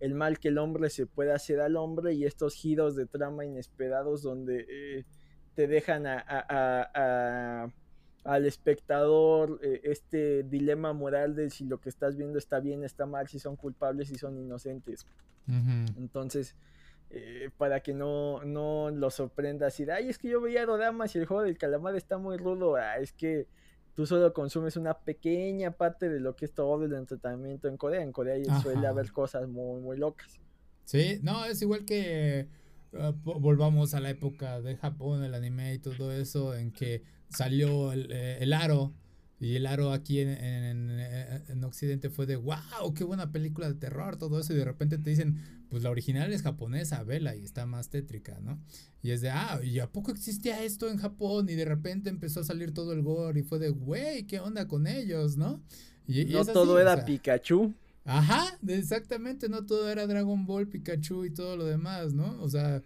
el 0.00 0.14
mal 0.14 0.38
que 0.38 0.48
el 0.48 0.58
hombre 0.58 0.90
se 0.90 1.06
puede 1.06 1.32
hacer 1.32 1.60
al 1.60 1.76
hombre 1.76 2.12
y 2.12 2.26
estos 2.26 2.54
giros 2.54 2.96
de 2.96 3.06
trama 3.06 3.46
inesperados 3.46 4.22
donde 4.22 5.06
te 5.54 5.66
dejan 5.66 6.04
a, 6.06 7.72
al 8.24 8.46
espectador 8.46 9.60
este 9.62 10.42
dilema 10.44 10.92
moral 10.92 11.34
de 11.36 11.50
si 11.50 11.64
lo 11.64 11.78
que 11.78 11.90
estás 11.90 12.16
viendo 12.16 12.38
está 12.38 12.58
bien, 12.58 12.82
está 12.82 13.06
mal, 13.06 13.28
si 13.28 13.38
son 13.38 13.56
culpables, 13.56 14.08
si 14.08 14.16
son 14.16 14.38
inocentes. 14.38 15.06
Entonces, 15.46 16.56
eh, 17.10 17.50
para 17.58 17.80
que 17.80 17.92
no, 17.92 18.42
no 18.44 18.90
lo 18.90 19.10
sorprenda 19.10 19.66
así, 19.66 19.84
ay, 19.88 20.08
es 20.08 20.18
que 20.18 20.28
yo 20.28 20.40
veía 20.40 20.66
doramas 20.66 21.14
y 21.14 21.18
el 21.18 21.26
juego 21.26 21.42
del 21.42 21.58
calamar 21.58 21.94
está 21.94 22.18
muy 22.18 22.38
rudo, 22.38 22.76
ah, 22.76 22.98
es 22.98 23.12
que 23.12 23.46
tú 23.94 24.06
solo 24.06 24.32
consumes 24.32 24.76
una 24.76 24.94
pequeña 24.94 25.70
parte 25.70 26.08
de 26.08 26.18
lo 26.18 26.34
que 26.34 26.46
es 26.46 26.52
todo 26.52 26.84
el 26.84 26.92
entretenimiento 26.92 27.68
en 27.68 27.76
Corea, 27.76 28.02
en 28.02 28.10
Corea 28.10 28.42
suele 28.60 28.86
haber 28.86 29.12
cosas 29.12 29.46
muy, 29.46 29.80
muy 29.80 29.96
locas. 29.96 30.40
Sí, 30.84 31.20
no, 31.22 31.44
es 31.44 31.62
igual 31.62 31.84
que 31.84 32.48
ah, 32.98 33.12
volvamos 33.22 33.94
a 33.94 34.00
la 34.00 34.10
época 34.10 34.60
de 34.60 34.76
Japón, 34.76 35.22
el 35.22 35.34
anime 35.34 35.74
y 35.74 35.78
todo 35.78 36.10
eso, 36.10 36.54
en 36.56 36.72
que 36.72 37.04
salió 37.28 37.92
el, 37.92 38.10
eh, 38.10 38.38
el 38.40 38.52
aro 38.52 38.94
y 39.40 39.56
el 39.56 39.66
aro 39.66 39.92
aquí 39.92 40.20
en, 40.20 40.30
en, 40.30 41.64
Occidente 41.64 42.08
fue 42.08 42.24
de, 42.24 42.36
wow, 42.36 42.94
qué 42.94 43.04
buena 43.04 43.30
película 43.30 43.68
de 43.68 43.74
terror, 43.74 44.16
todo 44.16 44.40
eso. 44.40 44.52
Y 44.52 44.56
de 44.56 44.64
repente 44.64 44.96
te 44.96 45.10
dicen, 45.10 45.38
pues 45.68 45.82
la 45.82 45.90
original 45.90 46.32
es 46.32 46.42
japonesa, 46.42 47.02
vela, 47.02 47.36
y 47.36 47.44
está 47.44 47.66
más 47.66 47.90
tétrica, 47.90 48.38
¿no? 48.40 48.58
Y 49.02 49.10
es 49.10 49.20
de, 49.20 49.30
ah, 49.30 49.60
¿y 49.62 49.80
a 49.80 49.90
poco 49.90 50.12
existía 50.12 50.62
esto 50.62 50.88
en 50.88 50.96
Japón? 50.98 51.48
Y 51.50 51.54
de 51.56 51.64
repente 51.64 52.08
empezó 52.08 52.40
a 52.40 52.44
salir 52.44 52.72
todo 52.72 52.92
el 52.92 53.02
gore 53.02 53.40
y 53.40 53.42
fue 53.42 53.58
de, 53.58 53.70
güey, 53.70 54.24
¿qué 54.24 54.40
onda 54.40 54.66
con 54.66 54.86
ellos, 54.86 55.36
no? 55.36 55.60
Y, 56.06 56.24
no 56.26 56.44
todo 56.44 56.80
era 56.80 57.04
Pikachu. 57.04 57.74
Ajá, 58.04 58.58
exactamente, 58.66 59.48
no 59.48 59.66
todo 59.66 59.90
era 59.90 60.06
Dragon 60.06 60.46
Ball, 60.46 60.68
Pikachu 60.68 61.24
y 61.24 61.30
todo 61.30 61.56
lo 61.56 61.64
demás, 61.64 62.14
¿no? 62.14 62.40
O 62.40 62.48
sea, 62.48 62.82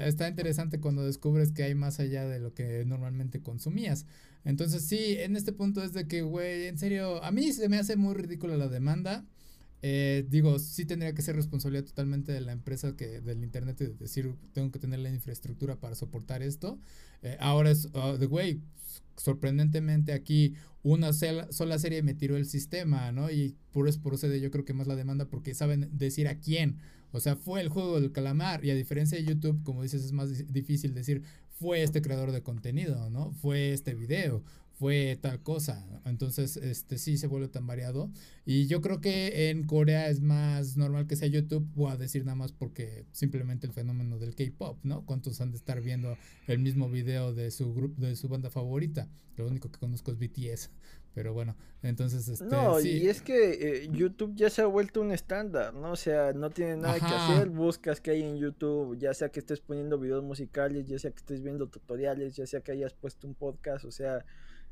está 0.00 0.28
interesante 0.28 0.80
cuando 0.80 1.04
descubres 1.04 1.52
que 1.52 1.62
hay 1.62 1.74
más 1.74 2.00
allá 2.00 2.26
de 2.26 2.40
lo 2.40 2.54
que 2.54 2.84
normalmente 2.84 3.40
consumías. 3.40 4.06
Entonces 4.44 4.84
sí, 4.84 5.16
en 5.18 5.36
este 5.36 5.52
punto 5.52 5.82
es 5.82 5.92
de 5.92 6.06
que, 6.06 6.22
güey, 6.22 6.66
en 6.66 6.78
serio, 6.78 7.22
a 7.22 7.30
mí 7.30 7.52
se 7.52 7.68
me 7.68 7.78
hace 7.78 7.96
muy 7.96 8.14
ridícula 8.14 8.56
la 8.56 8.68
demanda. 8.68 9.26
Eh, 9.80 10.26
digo, 10.28 10.58
sí 10.58 10.84
tendría 10.86 11.14
que 11.14 11.22
ser 11.22 11.36
responsabilidad 11.36 11.84
totalmente 11.84 12.32
de 12.32 12.40
la 12.40 12.52
empresa 12.52 12.96
que 12.96 13.20
del 13.20 13.44
internet 13.44 13.78
de 13.78 13.88
decir, 13.88 14.34
tengo 14.52 14.72
que 14.72 14.78
tener 14.78 14.98
la 15.00 15.10
infraestructura 15.10 15.76
para 15.76 15.94
soportar 15.94 16.42
esto. 16.42 16.78
Eh, 17.22 17.36
ahora 17.40 17.70
es 17.70 17.88
ah, 17.94 18.16
de, 18.18 18.26
güey, 18.26 18.60
sorprendentemente 19.16 20.12
aquí 20.12 20.54
una 20.82 21.12
sola 21.12 21.78
serie 21.78 22.02
me 22.02 22.14
tiró 22.14 22.36
el 22.36 22.46
sistema, 22.46 23.12
¿no? 23.12 23.30
Y 23.30 23.56
por 23.72 23.88
eso 23.88 24.00
procede 24.00 24.40
yo 24.40 24.50
creo 24.50 24.64
que 24.64 24.74
más 24.74 24.86
la 24.86 24.96
demanda 24.96 25.26
porque 25.26 25.54
saben 25.54 25.88
decir 25.92 26.28
a 26.28 26.38
quién. 26.38 26.78
O 27.12 27.20
sea, 27.20 27.36
fue 27.36 27.60
el 27.60 27.68
juego 27.68 28.00
del 28.00 28.12
calamar 28.12 28.64
y 28.64 28.70
a 28.70 28.74
diferencia 28.74 29.18
de 29.18 29.24
YouTube, 29.24 29.62
como 29.62 29.82
dices, 29.82 30.04
es 30.04 30.12
más 30.12 30.52
difícil 30.52 30.94
decir, 30.94 31.22
fue 31.58 31.82
este 31.82 32.02
creador 32.02 32.32
de 32.32 32.42
contenido, 32.42 33.10
¿no? 33.10 33.32
Fue 33.32 33.72
este 33.72 33.94
video, 33.94 34.44
fue 34.78 35.18
tal 35.20 35.42
cosa. 35.42 35.84
Entonces, 36.04 36.56
este 36.56 36.98
sí 36.98 37.18
se 37.18 37.26
vuelve 37.26 37.48
tan 37.48 37.66
variado. 37.66 38.10
Y 38.46 38.66
yo 38.66 38.80
creo 38.80 39.00
que 39.00 39.50
en 39.50 39.64
Corea 39.64 40.08
es 40.08 40.20
más 40.20 40.76
normal 40.76 41.06
que 41.06 41.16
sea 41.16 41.28
YouTube, 41.28 41.68
voy 41.74 41.92
a 41.92 41.96
decir 41.96 42.24
nada 42.24 42.36
más 42.36 42.52
porque 42.52 43.04
simplemente 43.12 43.66
el 43.66 43.72
fenómeno 43.72 44.18
del 44.18 44.34
K-pop, 44.36 44.78
¿no? 44.84 45.04
¿Cuántos 45.04 45.40
han 45.40 45.50
de 45.50 45.56
estar 45.56 45.80
viendo 45.80 46.16
el 46.46 46.60
mismo 46.60 46.88
video 46.88 47.34
de 47.34 47.50
su 47.50 47.74
grupo, 47.74 48.00
de 48.00 48.14
su 48.14 48.28
banda 48.28 48.50
favorita? 48.50 49.08
Lo 49.36 49.46
único 49.46 49.70
que 49.70 49.78
conozco 49.78 50.12
es 50.12 50.18
BTS. 50.18 50.70
Pero 51.18 51.34
bueno, 51.34 51.56
entonces 51.82 52.28
este, 52.28 52.44
No, 52.44 52.80
y 52.80 53.08
es 53.08 53.22
que 53.22 53.82
eh, 53.82 53.88
YouTube 53.90 54.36
ya 54.36 54.48
se 54.50 54.62
ha 54.62 54.66
vuelto 54.66 55.00
un 55.00 55.10
estándar, 55.10 55.74
¿no? 55.74 55.90
O 55.90 55.96
sea, 55.96 56.32
no 56.32 56.48
tiene 56.48 56.76
nada 56.76 56.94
que 57.00 57.06
hacer, 57.06 57.48
buscas 57.48 58.00
que 58.00 58.12
hay 58.12 58.22
en 58.22 58.36
YouTube, 58.36 58.96
ya 58.96 59.12
sea 59.14 59.28
que 59.28 59.40
estés 59.40 59.58
poniendo 59.58 59.98
videos 59.98 60.22
musicales, 60.22 60.86
ya 60.86 60.96
sea 60.96 61.10
que 61.10 61.16
estés 61.16 61.42
viendo 61.42 61.66
tutoriales, 61.66 62.36
ya 62.36 62.46
sea 62.46 62.60
que 62.60 62.70
hayas 62.70 62.94
puesto 62.94 63.26
un 63.26 63.34
podcast, 63.34 63.84
o 63.84 63.90
sea, 63.90 64.24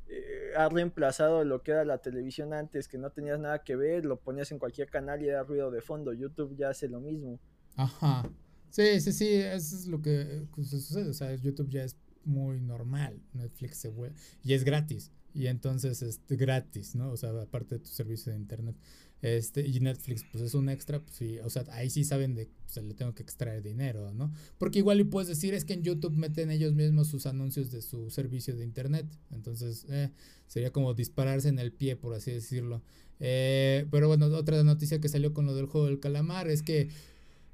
eh, 0.06 0.52
ha 0.56 0.68
reemplazado 0.68 1.42
lo 1.42 1.64
que 1.64 1.72
era 1.72 1.84
la 1.84 1.98
televisión 1.98 2.52
antes, 2.52 2.86
que 2.86 2.96
no 2.96 3.10
tenías 3.10 3.40
nada 3.40 3.64
que 3.64 3.74
ver, 3.74 4.04
lo 4.04 4.20
ponías 4.20 4.52
en 4.52 4.60
cualquier 4.60 4.88
canal 4.88 5.20
y 5.22 5.28
era 5.28 5.42
ruido 5.42 5.72
de 5.72 5.80
fondo. 5.80 6.12
YouTube 6.12 6.54
ya 6.56 6.68
hace 6.68 6.86
lo 6.86 7.00
mismo. 7.00 7.40
Ajá. 7.74 8.30
Sí, 8.70 9.00
sí, 9.00 9.12
sí, 9.12 9.34
eso 9.34 9.74
es 9.74 9.88
lo 9.88 10.00
que 10.00 10.46
sucede. 10.62 11.10
O 11.10 11.12
sea, 11.12 11.34
YouTube 11.34 11.70
ya 11.70 11.82
es 11.82 11.96
muy 12.24 12.60
normal. 12.60 13.20
Netflix 13.32 13.78
se 13.78 13.88
vuelve. 13.88 14.14
Y 14.44 14.54
es 14.54 14.62
gratis 14.62 15.10
y 15.36 15.48
entonces 15.48 16.02
es 16.02 16.20
gratis, 16.28 16.94
¿no? 16.94 17.10
O 17.10 17.16
sea, 17.16 17.30
aparte 17.40 17.76
de 17.76 17.80
tu 17.80 17.90
servicio 17.90 18.32
de 18.32 18.38
internet. 18.38 18.76
Este, 19.22 19.66
y 19.66 19.80
Netflix, 19.80 20.24
pues 20.30 20.42
es 20.44 20.54
un 20.54 20.68
extra, 20.68 21.00
pues 21.00 21.16
sí, 21.16 21.38
o 21.40 21.48
sea, 21.50 21.64
ahí 21.72 21.88
sí 21.90 22.04
saben 22.04 22.34
de, 22.34 22.48
pues 22.72 22.84
le 22.84 22.94
tengo 22.94 23.14
que 23.14 23.22
extraer 23.22 23.62
dinero, 23.62 24.12
¿no? 24.12 24.32
Porque 24.58 24.78
igual 24.78 25.00
y 25.00 25.04
puedes 25.04 25.28
decir, 25.28 25.54
es 25.54 25.64
que 25.64 25.72
en 25.72 25.82
YouTube 25.82 26.12
meten 26.12 26.50
ellos 26.50 26.74
mismos 26.74 27.08
sus 27.08 27.26
anuncios 27.26 27.70
de 27.70 27.80
su 27.82 28.10
servicio 28.10 28.56
de 28.56 28.64
internet, 28.64 29.06
entonces, 29.30 29.86
eh, 29.88 30.10
sería 30.46 30.70
como 30.70 30.94
dispararse 30.94 31.48
en 31.48 31.58
el 31.58 31.72
pie, 31.72 31.96
por 31.96 32.14
así 32.14 32.30
decirlo. 32.30 32.82
Eh, 33.18 33.86
pero 33.90 34.08
bueno, 34.08 34.26
otra 34.26 34.62
noticia 34.62 35.00
que 35.00 35.08
salió 35.08 35.32
con 35.32 35.46
lo 35.46 35.54
del 35.54 35.66
juego 35.66 35.86
del 35.86 36.00
calamar 36.00 36.48
es 36.48 36.62
que 36.62 36.90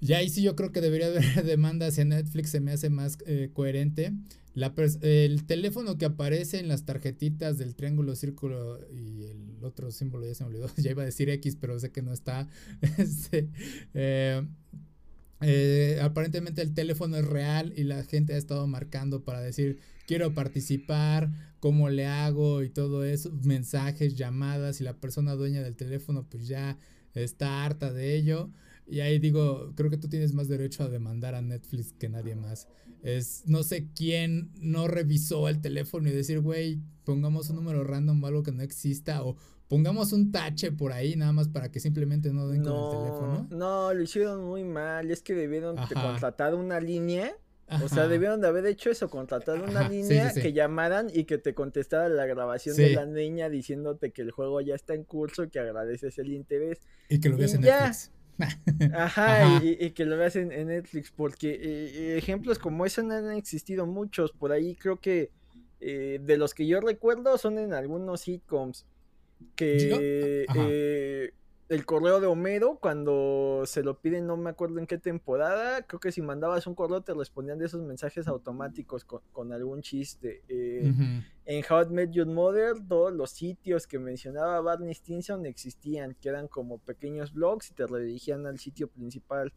ya 0.03 0.19
ahí 0.19 0.29
sí 0.29 0.43
yo 0.43 0.57
creo 0.57 0.73
que 0.73 0.81
debería 0.81 1.07
haber 1.07 1.23
demanda 1.45 1.87
hacia 1.87 2.05
Netflix, 2.05 2.51
se 2.51 2.61
me 2.61 2.73
hace 2.73 2.91
más 2.91 3.17
eh, 3.25 3.51
coherente. 3.55 4.13
El 5.01 5.45
teléfono 5.47 5.97
que 5.97 6.05
aparece 6.05 6.59
en 6.59 6.69
las 6.69 6.85
tarjetitas 6.85 7.57
del 7.57 7.75
triángulo, 7.75 8.15
círculo 8.17 8.79
y 8.91 9.25
el 9.25 9.65
otro 9.65 9.91
símbolo 9.91 10.27
ya 10.27 10.35
se 10.35 10.45
me 10.45 10.51
olvidó, 10.51 10.71
ya 10.77 10.91
iba 10.91 11.03
a 11.03 11.07
decir 11.07 11.31
X, 11.31 11.57
pero 11.59 11.79
sé 11.79 11.91
que 11.91 12.03
no 12.03 12.13
está. 12.13 12.49
Este, 12.99 13.49
eh, 13.95 14.43
eh, 15.41 15.99
aparentemente 16.03 16.63
el 16.63 16.75
teléfono 16.75 17.17
es 17.17 17.25
real 17.25 17.73
y 17.77 17.85
la 17.85 18.03
gente 18.05 18.35
ha 18.35 18.37
estado 18.37 18.67
marcando 18.67 19.25
para 19.25 19.41
decir 19.41 19.79
quiero 20.07 20.35
participar, 20.35 21.31
cómo 21.61 21.91
le 21.91 22.07
hago 22.07 22.63
y 22.63 22.69
todo 22.69 23.05
eso, 23.05 23.31
mensajes, 23.45 24.17
llamadas 24.17 24.81
y 24.81 24.85
la 24.85 24.95
persona 24.95 25.35
dueña 25.35 25.63
del 25.63 25.77
teléfono 25.77 26.27
pues 26.29 26.49
ya 26.49 26.77
está 27.15 27.65
harta 27.65 27.93
de 27.93 28.17
ello. 28.17 28.51
Y 28.93 29.01
ahí 29.01 29.19
digo, 29.19 29.73
creo 29.75 29.89
que 29.89 29.97
tú 29.97 30.07
tienes 30.07 30.35
más 30.35 30.49
derecho 30.49 30.83
a 30.83 30.89
demandar 30.91 31.35
a 31.35 31.41
Netflix 31.41 31.95
que 31.95 32.11
nadie 32.11 32.37
más. 32.37 32.69
Es, 33.03 33.43
no 33.47 33.63
sé 33.63 33.89
quién 33.97 34.51
no 34.61 34.87
revisó 34.87 35.49
el 35.49 35.63
teléfono 35.63 36.11
y 36.11 36.13
decir, 36.13 36.41
güey, 36.41 36.79
pongamos 37.05 37.49
un 37.49 37.57
número 37.57 37.85
random 37.85 38.23
o 38.23 38.27
algo 38.27 38.43
que 38.43 38.53
no 38.53 38.63
exista 38.63 39.25
o 39.25 39.37
pongamos 39.67 40.13
un 40.13 40.31
tache 40.31 40.73
por 40.73 40.93
ahí 40.93 41.17
nada 41.17 41.33
más 41.33 41.49
para 41.49 41.71
que 41.71 41.81
simplemente 41.81 42.35
no 42.35 42.49
den 42.49 42.65
con 42.65 42.75
el 42.75 42.91
teléfono. 42.91 43.49
No, 43.51 43.95
lo 43.95 44.03
hicieron 44.03 44.45
muy 44.45 44.63
mal. 44.63 45.11
Es 45.11 45.23
que 45.23 45.35
debieron 45.35 45.77
contratar 45.77 46.55
una 46.55 46.79
línea. 46.79 47.35
O 47.83 47.89
sea, 47.89 48.07
debieron 48.07 48.43
de 48.43 48.49
haber 48.49 48.67
hecho 48.67 48.91
eso, 48.91 49.09
contratar 49.09 49.63
una 49.63 49.89
línea 49.89 50.35
que 50.35 50.53
llamaran 50.53 51.09
y 51.11 51.25
que 51.25 51.39
te 51.39 51.55
contestara 51.55 52.11
la 52.11 52.27
grabación 52.27 52.77
de 52.77 52.91
la 52.91 53.07
niña 53.07 53.49
diciéndote 53.49 54.11
que 54.11 54.21
el 54.21 54.33
juego 54.33 54.61
ya 54.61 54.75
está 54.75 54.93
en 54.93 55.05
curso, 55.05 55.49
que 55.49 55.61
agradeces 55.61 56.19
el 56.19 56.31
interés. 56.31 56.83
Y 57.09 57.21
que 57.21 57.31
lo 57.31 57.39
veas 57.39 57.55
en 57.55 57.63
Netflix. 57.63 58.11
Ajá, 58.95 59.61
Y, 59.63 59.91
que 59.91 60.05
lo 60.05 60.17
veas 60.17 60.37
en, 60.37 60.49
Netflix, 60.49 61.11
porque 61.11 61.51
eh, 61.51 62.19
ejemplos 62.19 62.59
como 62.59 62.87
ese 62.87 63.03
no 63.03 63.15
han 63.15 63.33
existido 63.33 63.87
muchos. 63.87 64.33
Por 64.33 64.53
ahí 64.53 64.75
creo 64.75 64.99
que 64.99 65.31
eh, 65.81 66.21
de 66.23 66.37
los 66.37 66.55
que 66.55 66.67
yo 66.67 66.81
recuerdo 66.81 67.37
son 67.39 67.59
en 67.59 67.75
algunos 67.75 68.23
sitcoms 68.23 68.87
que 69.57 70.47
eh, 70.55 71.33
el 71.73 71.87
correo 71.87 72.21
de 72.21 72.27
Homero, 72.27 72.79
cuando 72.81 73.63
se 73.65 73.83
lo 73.83 73.99
piden, 73.99 74.27
no 74.27 74.37
me 74.37 74.51
acuerdo 74.51 74.79
en 74.79 74.87
qué 74.87 74.99
temporada, 74.99 75.81
creo 75.87 76.01
que 76.01 76.13
si 76.13 76.21
mandabas 76.21 76.67
un 76.67 76.75
correo 76.75 77.01
te 77.01 77.15
respondían 77.15 77.59
de 77.59 77.65
esos 77.65 77.81
mensajes 77.81 78.29
automáticos 78.29 79.07
con, 79.07 79.53
algún 79.55 79.81
chiste. 79.81 80.43
Eh, 80.49 80.93
en 81.47 81.65
How 81.69 81.85
I 81.85 81.89
Met 81.89 82.11
Your 82.11 82.27
Mother, 82.27 82.75
todos 82.87 83.15
los 83.15 83.31
sitios 83.31 83.87
que 83.87 83.99
mencionaba 83.99 84.61
Barney 84.61 84.93
Stinson 84.93 85.47
existían, 85.47 86.15
que 86.21 86.29
eran 86.29 86.47
como 86.47 86.77
pequeños 86.77 87.33
blogs 87.33 87.71
y 87.71 87.75
te 87.75 87.87
redirigían 87.87 88.47
al 88.47 88.59
sitio 88.59 88.89
principal. 88.89 89.51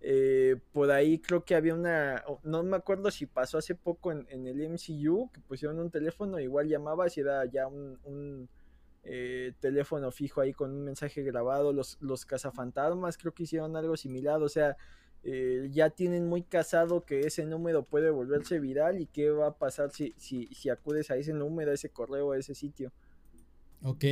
Eh, 0.00 0.56
por 0.72 0.90
ahí 0.90 1.20
creo 1.20 1.44
que 1.44 1.54
había 1.54 1.74
una, 1.74 2.24
no 2.42 2.64
me 2.64 2.76
acuerdo 2.76 3.08
si 3.12 3.26
pasó 3.26 3.58
hace 3.58 3.76
poco 3.76 4.10
en, 4.10 4.26
el 4.28 4.68
MCU, 4.68 5.30
que 5.32 5.40
pusieron 5.40 5.78
un 5.78 5.90
teléfono, 5.92 6.40
igual 6.40 6.66
llamabas 6.66 7.16
y 7.16 7.20
era 7.20 7.44
ya 7.44 7.68
un 7.68 8.48
eh, 9.04 9.52
teléfono 9.60 10.10
fijo 10.10 10.40
ahí 10.40 10.52
con 10.52 10.70
un 10.70 10.84
mensaje 10.84 11.22
grabado. 11.22 11.72
Los, 11.72 11.98
los 12.00 12.24
cazafantasmas 12.24 13.18
creo 13.18 13.32
que 13.32 13.44
hicieron 13.44 13.76
algo 13.76 13.96
similar. 13.96 14.42
O 14.42 14.48
sea, 14.48 14.76
eh, 15.24 15.68
ya 15.70 15.90
tienen 15.90 16.28
muy 16.28 16.42
casado 16.42 17.04
que 17.04 17.20
ese 17.20 17.44
número 17.44 17.84
puede 17.84 18.10
volverse 18.10 18.58
viral 18.58 19.00
y 19.00 19.06
qué 19.06 19.30
va 19.30 19.48
a 19.48 19.58
pasar 19.58 19.90
si, 19.90 20.14
si, 20.16 20.46
si 20.48 20.68
acudes 20.68 21.10
a 21.10 21.16
ese 21.16 21.32
número, 21.32 21.70
a 21.70 21.74
ese 21.74 21.90
correo, 21.90 22.32
a 22.32 22.38
ese 22.38 22.54
sitio. 22.54 22.92
Ok, 23.84 24.04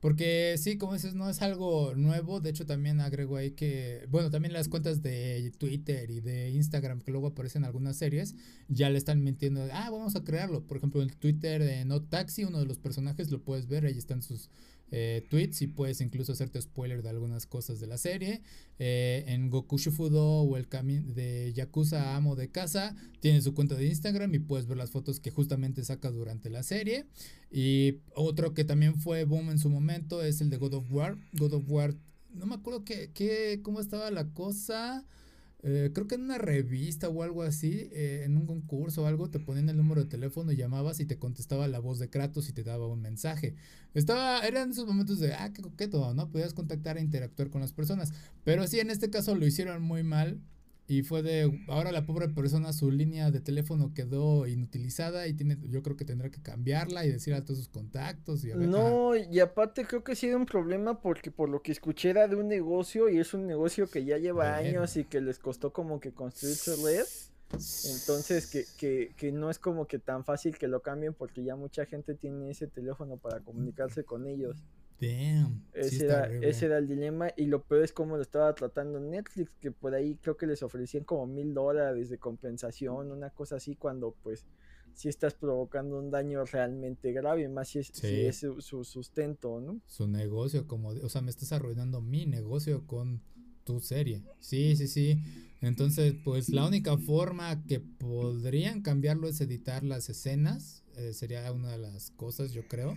porque 0.00 0.56
sí, 0.58 0.76
como 0.76 0.92
dices, 0.92 1.14
no 1.14 1.28
es 1.28 1.40
algo 1.42 1.94
nuevo. 1.94 2.40
De 2.40 2.50
hecho, 2.50 2.66
también 2.66 3.00
agrego 3.00 3.36
ahí 3.36 3.52
que, 3.52 4.06
bueno, 4.10 4.30
también 4.30 4.52
las 4.52 4.68
cuentas 4.68 5.02
de 5.02 5.52
Twitter 5.58 6.10
y 6.10 6.20
de 6.20 6.50
Instagram 6.50 7.00
que 7.00 7.10
luego 7.10 7.28
aparecen 7.28 7.62
en 7.62 7.66
algunas 7.66 7.96
series, 7.96 8.34
ya 8.68 8.90
le 8.90 8.98
están 8.98 9.24
mintiendo, 9.24 9.66
ah, 9.72 9.90
vamos 9.90 10.14
a 10.14 10.22
crearlo. 10.22 10.62
Por 10.66 10.76
ejemplo, 10.76 11.02
en 11.02 11.08
Twitter 11.08 11.62
de 11.64 11.84
No 11.86 12.02
Taxi, 12.02 12.44
uno 12.44 12.58
de 12.58 12.66
los 12.66 12.78
personajes 12.78 13.30
lo 13.30 13.42
puedes 13.42 13.66
ver, 13.68 13.86
ahí 13.86 13.96
están 13.96 14.22
sus 14.22 14.50
eh, 14.90 15.26
tweets 15.28 15.62
y 15.62 15.66
puedes 15.66 16.00
incluso 16.00 16.32
hacerte 16.32 16.60
spoiler 16.60 17.02
de 17.02 17.08
algunas 17.08 17.46
cosas 17.46 17.80
de 17.80 17.86
la 17.86 17.98
serie. 17.98 18.42
Eh, 18.78 19.24
en 19.28 19.50
Goku 19.50 19.78
Shufudo 19.78 20.42
o 20.42 20.56
el 20.56 20.68
camino 20.68 21.12
de 21.12 21.52
Yakuza 21.54 22.14
Amo 22.16 22.36
de 22.36 22.50
Casa, 22.50 22.94
tiene 23.20 23.40
su 23.40 23.54
cuenta 23.54 23.74
de 23.74 23.86
Instagram 23.86 24.34
y 24.34 24.38
puedes 24.38 24.66
ver 24.66 24.76
las 24.76 24.90
fotos 24.90 25.18
que 25.20 25.30
justamente 25.30 25.84
saca 25.84 26.10
durante 26.10 26.50
la 26.50 26.62
serie. 26.62 27.06
Y 27.50 28.00
otro 28.14 28.54
que 28.54 28.64
también 28.64 28.96
fue 28.96 29.24
boom 29.24 29.50
en 29.50 29.58
su 29.58 29.70
momento 29.70 30.22
es 30.22 30.40
el 30.40 30.50
de 30.50 30.58
God 30.58 30.74
of 30.74 30.92
War. 30.92 31.18
God 31.32 31.54
of 31.54 31.64
War, 31.68 31.94
no 32.34 32.46
me 32.46 32.54
acuerdo 32.54 32.84
qué, 32.84 33.10
qué, 33.12 33.60
cómo 33.62 33.80
estaba 33.80 34.10
la 34.10 34.28
cosa. 34.32 35.06
Eh, 35.68 35.90
creo 35.92 36.06
que 36.06 36.14
en 36.14 36.22
una 36.22 36.38
revista 36.38 37.08
o 37.08 37.24
algo 37.24 37.42
así, 37.42 37.88
eh, 37.90 38.22
en 38.24 38.36
un 38.36 38.46
concurso 38.46 39.02
o 39.02 39.06
algo, 39.06 39.30
te 39.30 39.40
ponían 39.40 39.68
el 39.68 39.76
número 39.76 40.00
de 40.00 40.08
teléfono 40.08 40.52
y 40.52 40.56
llamabas 40.56 41.00
y 41.00 41.06
te 41.06 41.18
contestaba 41.18 41.66
la 41.66 41.80
voz 41.80 41.98
de 41.98 42.08
Kratos 42.08 42.48
y 42.48 42.52
te 42.52 42.62
daba 42.62 42.86
un 42.86 43.02
mensaje. 43.02 43.56
Estaba, 43.92 44.46
eran 44.46 44.70
esos 44.70 44.86
momentos 44.86 45.18
de, 45.18 45.34
ah, 45.34 45.52
qué 45.52 45.62
coqueto, 45.62 46.14
¿no? 46.14 46.30
Podías 46.30 46.54
contactar 46.54 46.98
e 46.98 47.00
interactuar 47.00 47.50
con 47.50 47.62
las 47.62 47.72
personas. 47.72 48.12
Pero 48.44 48.64
sí, 48.68 48.78
en 48.78 48.90
este 48.90 49.10
caso 49.10 49.34
lo 49.34 49.44
hicieron 49.44 49.82
muy 49.82 50.04
mal 50.04 50.40
y 50.88 51.02
fue 51.02 51.22
de, 51.22 51.64
ahora 51.66 51.90
la 51.90 52.06
pobre 52.06 52.28
persona, 52.28 52.72
su 52.72 52.92
línea 52.92 53.32
de 53.32 53.40
teléfono 53.40 53.92
quedó 53.92 54.46
inutilizada 54.46 55.26
y 55.26 55.34
tiene, 55.34 55.58
yo 55.68 55.82
creo 55.82 55.96
que 55.96 56.04
tendrá 56.04 56.30
que 56.30 56.40
cambiarla 56.40 57.04
y 57.04 57.10
decir 57.10 57.34
a 57.34 57.44
todos 57.44 57.58
sus 57.58 57.68
contactos. 57.68 58.44
Y 58.44 58.52
no, 58.54 59.16
y 59.16 59.40
aparte 59.40 59.84
creo 59.84 60.04
que 60.04 60.12
ha 60.12 60.16
sido 60.16 60.36
un 60.36 60.46
problema 60.46 61.00
porque 61.00 61.32
por 61.32 61.48
lo 61.48 61.60
que 61.60 61.72
escuché 61.72 62.10
era 62.10 62.28
de 62.28 62.36
un 62.36 62.46
negocio 62.46 63.08
y 63.08 63.18
es 63.18 63.34
un 63.34 63.48
negocio 63.48 63.90
que 63.90 64.04
ya 64.04 64.18
lleva 64.18 64.54
años 64.54 64.96
y 64.96 65.04
que 65.04 65.20
les 65.20 65.40
costó 65.40 65.72
como 65.72 65.98
que 65.98 66.12
construir 66.12 66.54
su 66.54 66.86
red. 66.86 67.04
Entonces 67.52 68.46
que, 68.48 68.64
que, 68.78 69.12
que 69.16 69.32
no 69.32 69.50
es 69.50 69.58
como 69.58 69.86
que 69.86 69.98
tan 69.98 70.24
fácil 70.24 70.56
que 70.56 70.68
lo 70.68 70.82
cambien 70.82 71.14
porque 71.14 71.42
ya 71.42 71.56
mucha 71.56 71.86
gente 71.86 72.14
tiene 72.14 72.50
ese 72.50 72.68
teléfono 72.68 73.16
para 73.16 73.40
comunicarse 73.40 74.04
con 74.04 74.26
ellos. 74.26 74.56
Damn. 75.00 75.62
Ese, 75.74 76.06
era, 76.06 76.26
ese 76.40 76.66
era 76.66 76.78
el 76.78 76.86
dilema. 76.86 77.28
Y 77.36 77.46
lo 77.46 77.62
peor 77.62 77.84
es 77.84 77.92
cómo 77.92 78.16
lo 78.16 78.22
estaba 78.22 78.54
tratando 78.54 78.98
Netflix, 78.98 79.50
que 79.60 79.70
por 79.70 79.94
ahí 79.94 80.16
creo 80.16 80.36
que 80.36 80.46
les 80.46 80.62
ofrecían 80.62 81.04
como 81.04 81.26
mil 81.26 81.52
dólares 81.52 82.08
de 82.08 82.18
compensación, 82.18 83.12
una 83.12 83.30
cosa 83.30 83.56
así, 83.56 83.76
cuando 83.76 84.16
pues 84.22 84.46
si 84.94 85.10
estás 85.10 85.34
provocando 85.34 85.98
un 85.98 86.10
daño 86.10 86.42
realmente 86.46 87.12
grave, 87.12 87.48
más 87.48 87.68
si 87.68 87.80
es, 87.80 88.38
su, 88.38 88.84
sustento, 88.84 89.60
¿no? 89.60 89.82
Su 89.86 90.08
negocio, 90.08 90.66
como, 90.66 90.88
o 90.88 91.08
sea, 91.10 91.20
me 91.20 91.30
estás 91.30 91.52
arruinando 91.52 92.00
mi 92.00 92.24
negocio 92.24 92.86
con 92.86 93.20
tu 93.64 93.80
serie. 93.80 94.22
Sí, 94.40 94.74
sí, 94.76 94.88
sí. 94.88 95.22
Entonces, 95.60 96.14
pues 96.24 96.48
la 96.48 96.66
única 96.66 96.96
forma 96.96 97.62
que 97.66 97.80
podrían 97.80 98.80
cambiarlo 98.80 99.28
es 99.28 99.38
editar 99.42 99.82
las 99.82 100.08
escenas. 100.08 100.82
Eh, 100.96 101.12
sería 101.12 101.52
una 101.52 101.72
de 101.72 101.78
las 101.78 102.10
cosas, 102.12 102.52
yo 102.52 102.66
creo 102.66 102.96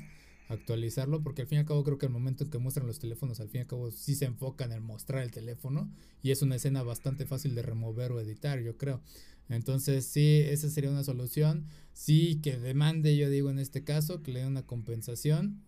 actualizarlo, 0.50 1.22
porque 1.22 1.44
al 1.44 1.48
fin 1.48 1.58
y 1.58 1.60
al 1.60 1.66
cabo 1.66 1.84
creo 1.84 1.98
que 1.98 2.08
el 2.08 2.12
momento 2.12 2.44
en 2.44 2.50
que 2.50 2.58
muestran 2.58 2.88
los 2.88 3.00
teléfonos, 3.00 3.40
al 3.40 3.50
fin 3.50 3.60
y 3.60 3.62
al 3.62 3.68
cabo 3.68 3.92
sí 3.92 4.16
se 4.16 4.26
enfocan 4.26 4.72
en 4.72 4.84
mostrar 4.84 5.24
el 5.24 5.32
teléfono 5.32 5.90
y 6.22 6.32
es 6.32 6.42
una 6.42 6.56
escena 6.56 6.84
bastante 6.84 7.26
fácil 7.26 7.56
de 7.56 7.62
remover 7.62 8.12
o 8.12 8.20
editar, 8.20 8.60
yo 8.60 8.76
creo. 8.76 9.02
Entonces 9.48 10.06
sí, 10.06 10.42
esa 10.46 10.70
sería 10.70 10.90
una 10.90 11.04
solución. 11.04 11.66
Sí, 11.94 12.40
que 12.42 12.58
demande, 12.58 13.16
yo 13.16 13.30
digo 13.30 13.50
en 13.50 13.60
este 13.60 13.84
caso, 13.84 14.22
que 14.22 14.32
le 14.32 14.42
dé 14.42 14.48
una 14.48 14.64
compensación. 14.64 15.62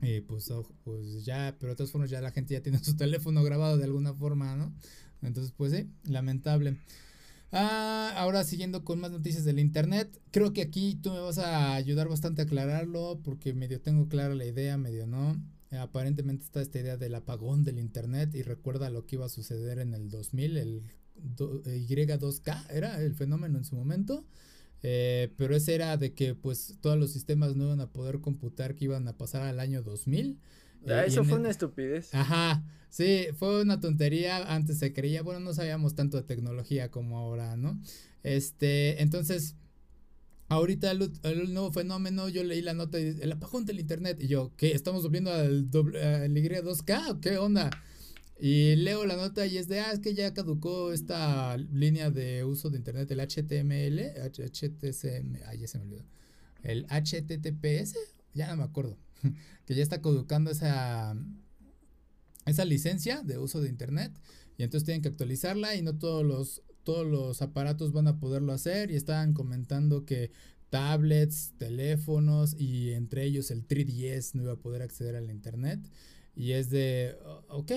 Y 0.00 0.20
pues, 0.20 0.52
pues 0.84 1.24
ya, 1.24 1.56
pero 1.58 1.72
de 1.72 1.76
todas 1.76 1.90
formas 1.90 2.10
ya 2.10 2.20
la 2.20 2.30
gente 2.30 2.54
ya 2.54 2.62
tiene 2.62 2.78
su 2.82 2.96
teléfono 2.96 3.42
grabado 3.42 3.76
de 3.76 3.84
alguna 3.84 4.14
forma, 4.14 4.56
¿no? 4.56 4.72
Entonces, 5.20 5.52
pues 5.56 5.72
sí, 5.72 5.88
lamentable. 6.04 6.78
Ah, 7.50 8.12
ahora 8.16 8.44
siguiendo 8.44 8.84
con 8.84 9.00
más 9.00 9.10
noticias 9.10 9.44
del 9.44 9.58
internet, 9.58 10.20
creo 10.30 10.52
que 10.52 10.60
aquí 10.62 10.96
tú 10.96 11.10
me 11.10 11.20
vas 11.20 11.38
a 11.38 11.74
ayudar 11.74 12.08
bastante 12.08 12.42
a 12.42 12.44
aclararlo 12.44 13.20
porque 13.24 13.54
medio 13.54 13.80
tengo 13.80 14.08
clara 14.08 14.34
la 14.34 14.44
idea, 14.44 14.76
medio 14.76 15.06
no. 15.06 15.42
aparentemente 15.78 16.44
está 16.44 16.60
esta 16.60 16.78
idea 16.78 16.96
del 16.98 17.14
apagón 17.14 17.64
del 17.64 17.78
internet 17.78 18.34
y 18.34 18.42
recuerda 18.42 18.90
lo 18.90 19.06
que 19.06 19.16
iba 19.16 19.26
a 19.26 19.30
suceder 19.30 19.78
en 19.78 19.94
el 19.94 20.10
2000, 20.10 20.56
el 20.58 20.82
Y2K 21.16 22.66
era 22.70 23.00
el 23.02 23.14
fenómeno 23.14 23.58
en 23.58 23.64
su 23.64 23.76
momento. 23.76 24.24
Eh, 24.82 25.32
pero 25.36 25.56
ese 25.56 25.74
era 25.74 25.96
de 25.96 26.14
que 26.14 26.34
pues 26.36 26.76
todos 26.80 26.96
los 26.98 27.12
sistemas 27.12 27.56
no 27.56 27.64
iban 27.64 27.80
a 27.80 27.90
poder 27.90 28.20
computar 28.20 28.76
que 28.76 28.84
iban 28.84 29.08
a 29.08 29.16
pasar 29.16 29.42
al 29.42 29.58
año 29.58 29.82
2000 29.82 30.38
Ah, 30.86 31.04
eso 31.04 31.24
fue 31.24 31.38
una 31.38 31.50
estupidez. 31.50 32.14
Ajá, 32.14 32.64
sí, 32.88 33.26
fue 33.36 33.62
una 33.62 33.80
tontería. 33.80 34.54
Antes 34.54 34.78
se 34.78 34.92
creía, 34.92 35.22
bueno, 35.22 35.40
no 35.40 35.52
sabíamos 35.52 35.94
tanto 35.94 36.16
de 36.16 36.22
tecnología 36.22 36.90
como 36.90 37.18
ahora, 37.18 37.56
¿no? 37.56 37.80
Este, 38.22 39.02
entonces, 39.02 39.56
ahorita 40.48 40.90
el, 40.90 41.52
nuevo 41.52 41.72
fenómeno, 41.72 42.28
yo 42.28 42.44
leí 42.44 42.62
la 42.62 42.74
nota, 42.74 42.98
el 42.98 43.32
apagón 43.32 43.64
del 43.64 43.80
internet, 43.80 44.18
y 44.20 44.28
yo, 44.28 44.52
¿qué? 44.56 44.72
¿Estamos 44.72 45.02
volviendo 45.02 45.32
al, 45.32 45.68
al 45.72 46.34
Y2K? 46.34 47.20
¿Qué 47.20 47.38
onda? 47.38 47.70
Y 48.40 48.76
leo 48.76 49.04
la 49.04 49.16
nota 49.16 49.46
y 49.46 49.58
es 49.58 49.66
de, 49.66 49.80
ah, 49.80 49.90
es 49.92 49.98
que 49.98 50.14
ya 50.14 50.32
caducó 50.32 50.92
esta 50.92 51.56
línea 51.56 52.10
de 52.10 52.44
uso 52.44 52.70
de 52.70 52.78
internet, 52.78 53.10
el 53.10 53.20
HTML, 53.20 54.00
HTCM, 54.30 55.40
ay, 55.46 55.58
ya 55.58 55.66
se 55.66 55.78
me 55.78 55.84
olvidó. 55.84 56.04
El 56.62 56.86
HTTPS, 56.86 57.96
ya 58.34 58.48
no 58.48 58.58
me 58.58 58.62
acuerdo. 58.62 58.96
que 59.66 59.74
ya 59.74 59.82
está 59.82 60.00
caducando 60.00 60.50
esa, 60.50 61.16
esa 62.46 62.64
licencia 62.64 63.22
de 63.22 63.38
uso 63.38 63.60
de 63.60 63.68
internet 63.68 64.12
y 64.56 64.62
entonces 64.64 64.84
tienen 64.84 65.02
que 65.02 65.08
actualizarla 65.08 65.76
y 65.76 65.82
no 65.82 65.96
todos 65.98 66.24
los, 66.24 66.62
todos 66.84 67.06
los 67.06 67.42
aparatos 67.42 67.92
van 67.92 68.08
a 68.08 68.18
poderlo 68.18 68.52
hacer 68.52 68.90
y 68.90 68.96
estaban 68.96 69.32
comentando 69.32 70.04
que 70.04 70.32
tablets, 70.70 71.52
teléfonos 71.58 72.54
y 72.58 72.92
entre 72.92 73.24
ellos 73.24 73.50
el 73.50 73.66
3DS 73.66 74.34
no 74.34 74.42
iba 74.42 74.52
a 74.52 74.56
poder 74.56 74.82
acceder 74.82 75.16
al 75.16 75.30
internet 75.30 75.80
y 76.34 76.52
es 76.52 76.70
de, 76.70 77.16
ok, 77.48 77.72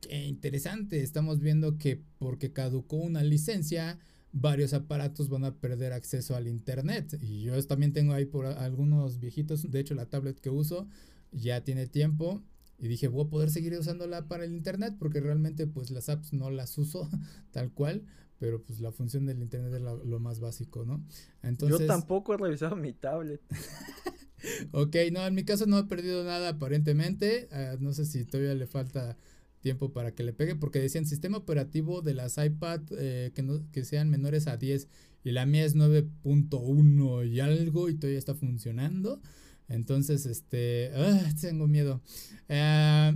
qué 0.00 0.24
interesante, 0.26 1.02
estamos 1.02 1.40
viendo 1.40 1.78
que 1.78 2.02
porque 2.18 2.52
caducó 2.52 2.96
una 2.96 3.22
licencia, 3.22 3.98
varios 4.32 4.74
aparatos 4.74 5.28
van 5.28 5.44
a 5.44 5.54
perder 5.54 5.92
acceso 5.92 6.36
al 6.36 6.48
internet. 6.48 7.18
Y 7.20 7.42
yo 7.42 7.66
también 7.66 7.92
tengo 7.92 8.12
ahí 8.12 8.24
por 8.24 8.46
algunos 8.46 9.18
viejitos, 9.18 9.70
de 9.70 9.80
hecho 9.80 9.94
la 9.94 10.06
tablet 10.06 10.40
que 10.40 10.50
uso 10.50 10.88
ya 11.32 11.62
tiene 11.64 11.86
tiempo. 11.86 12.42
Y 12.78 12.88
dije, 12.88 13.08
voy 13.08 13.26
a 13.26 13.28
poder 13.28 13.50
seguir 13.50 13.78
usándola 13.78 14.26
para 14.26 14.44
el 14.44 14.54
internet 14.54 14.96
porque 14.98 15.20
realmente 15.20 15.66
pues 15.66 15.90
las 15.90 16.08
apps 16.08 16.32
no 16.32 16.50
las 16.50 16.78
uso 16.78 17.10
tal 17.50 17.72
cual, 17.72 18.04
pero 18.38 18.62
pues 18.62 18.80
la 18.80 18.90
función 18.90 19.26
del 19.26 19.42
internet 19.42 19.74
es 19.74 19.82
lo, 19.82 20.18
más 20.18 20.40
básico, 20.40 20.86
¿no? 20.86 21.04
Entonces... 21.42 21.80
Yo 21.80 21.86
tampoco 21.86 22.32
he 22.32 22.38
revisado 22.38 22.76
mi 22.76 22.94
tablet. 22.94 23.42
ok, 24.72 24.96
no, 25.12 25.26
en 25.26 25.34
mi 25.34 25.44
caso 25.44 25.66
no 25.66 25.78
he 25.78 25.84
perdido 25.84 26.24
nada 26.24 26.50
aparentemente. 26.50 27.48
Ah, 27.52 27.76
no 27.78 27.92
sé 27.92 28.06
si 28.06 28.24
todavía 28.24 28.54
le 28.54 28.66
falta 28.66 29.18
tiempo 29.60 29.92
para 29.92 30.14
que 30.14 30.22
le 30.22 30.32
pegue, 30.32 30.56
porque 30.56 30.80
decían 30.80 31.06
sistema 31.06 31.38
operativo 31.38 32.02
de 32.02 32.14
las 32.14 32.38
iPad 32.38 32.80
eh, 32.98 33.30
que, 33.34 33.42
no, 33.42 33.60
que 33.72 33.84
sean 33.84 34.10
menores 34.10 34.46
a 34.46 34.56
10 34.56 34.88
y 35.22 35.32
la 35.32 35.46
mía 35.46 35.64
es 35.64 35.76
9.1 35.76 37.28
y 37.28 37.40
algo 37.40 37.88
y 37.88 37.94
todavía 37.94 38.18
está 38.18 38.34
funcionando. 38.34 39.20
Entonces, 39.68 40.26
este, 40.26 40.90
ah, 40.94 41.30
tengo 41.40 41.66
miedo. 41.68 42.00
Ah, 42.48 43.12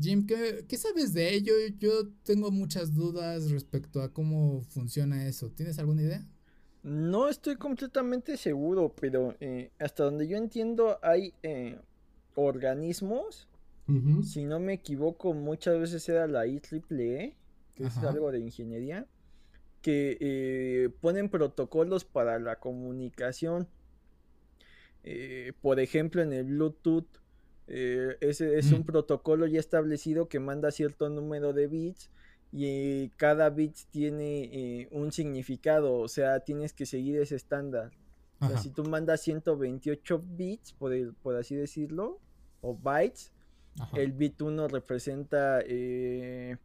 Jim, 0.00 0.26
¿qué, 0.26 0.76
sabes 0.76 1.12
de 1.12 1.34
ello? 1.34 1.52
Yo 1.78 2.08
tengo 2.22 2.50
muchas 2.50 2.94
dudas 2.94 3.50
respecto 3.50 4.02
a 4.02 4.12
cómo 4.12 4.62
funciona 4.68 5.26
eso. 5.26 5.50
¿Tienes 5.50 5.78
alguna 5.78 6.02
idea? 6.02 6.24
No 6.82 7.28
estoy 7.28 7.56
completamente 7.56 8.36
seguro, 8.36 8.94
pero 9.00 9.34
eh, 9.40 9.72
hasta 9.80 10.04
donde 10.04 10.28
yo 10.28 10.36
entiendo 10.36 10.98
hay 11.02 11.34
eh, 11.42 11.80
organismos, 12.36 13.48
si 14.24 14.44
no 14.44 14.58
me 14.58 14.74
equivoco, 14.74 15.32
muchas 15.32 15.78
veces 15.78 16.08
era 16.08 16.26
la 16.26 16.46
IEEE, 16.46 17.24
e, 17.24 17.36
que 17.74 17.84
es 17.84 17.96
algo 17.98 18.32
de 18.32 18.40
ingeniería, 18.40 19.06
que 19.80 20.18
eh, 20.20 20.90
ponen 21.00 21.28
protocolos 21.28 22.04
para 22.04 22.38
la 22.38 22.56
comunicación. 22.56 23.68
por 25.60 25.78
ejemplo, 25.78 26.22
en 26.22 26.32
el 26.32 26.44
Bluetooth 26.44 27.06
eh, 27.68 28.16
ese 28.20 28.58
es 28.58 28.70
un 28.72 28.80
mm. 28.80 28.84
protocolo 28.84 29.46
ya 29.46 29.58
establecido 29.58 30.28
que 30.28 30.38
manda 30.38 30.70
cierto 30.70 31.08
número 31.08 31.52
de 31.52 31.66
bits 31.66 32.10
y 32.52 33.08
cada 33.10 33.50
bit 33.50 33.74
tiene 33.90 34.44
eh, 34.44 34.88
un 34.92 35.10
significado, 35.10 35.94
o 35.98 36.08
sea, 36.08 36.40
tienes 36.40 36.72
que 36.72 36.86
seguir 36.86 37.18
ese 37.20 37.36
estándar. 37.36 37.90
si 38.62 38.70
tú 38.70 38.84
mandas 38.84 39.22
128 39.22 40.22
bits, 40.36 40.72
por, 40.74 41.14
por 41.16 41.36
así 41.36 41.56
decirlo, 41.56 42.20
o 42.60 42.76
bytes, 42.76 43.32
el 43.94 44.12
bit 44.12 44.40
1 44.40 44.68
representa, 44.68 45.60
eh, 45.64 46.56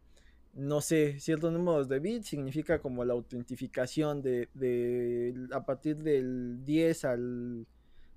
no 0.53 0.82
sé, 0.82 1.20
ciertos 1.20 1.51
números 1.51 1.88
de 1.88 1.99
bits, 1.99 2.28
significa 2.28 2.80
como 2.80 3.03
la 3.05 3.14
autentificación 3.14 4.22
de, 4.22 5.47
a 5.51 5.66
partir 5.66 5.97
del 5.97 6.64
10 6.64 7.05
al 7.05 7.68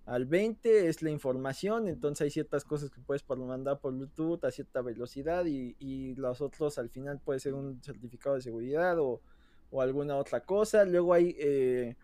al 0.06 0.26
20 0.26 0.88
es 0.88 1.00
la 1.02 1.10
información, 1.10 1.88
entonces 1.88 2.24
hay 2.26 2.30
ciertas 2.30 2.64
cosas 2.64 2.90
que 2.90 3.00
puedes 3.00 3.24
mandar 3.26 3.80
por 3.80 3.94
Bluetooth 3.94 4.44
a 4.44 4.50
cierta 4.50 4.82
velocidad 4.82 5.46
y, 5.46 6.14
los 6.16 6.40
otros 6.42 6.78
al 6.78 6.90
final 6.90 7.20
puede 7.20 7.40
ser 7.40 7.54
un 7.54 7.82
certificado 7.82 8.36
de 8.36 8.42
seguridad 8.42 8.98
o, 8.98 9.20
alguna 9.80 10.16
otra 10.16 10.40
cosa. 10.40 10.84
Luego 10.84 11.14
hay 11.14 11.34
eh, 11.36 11.96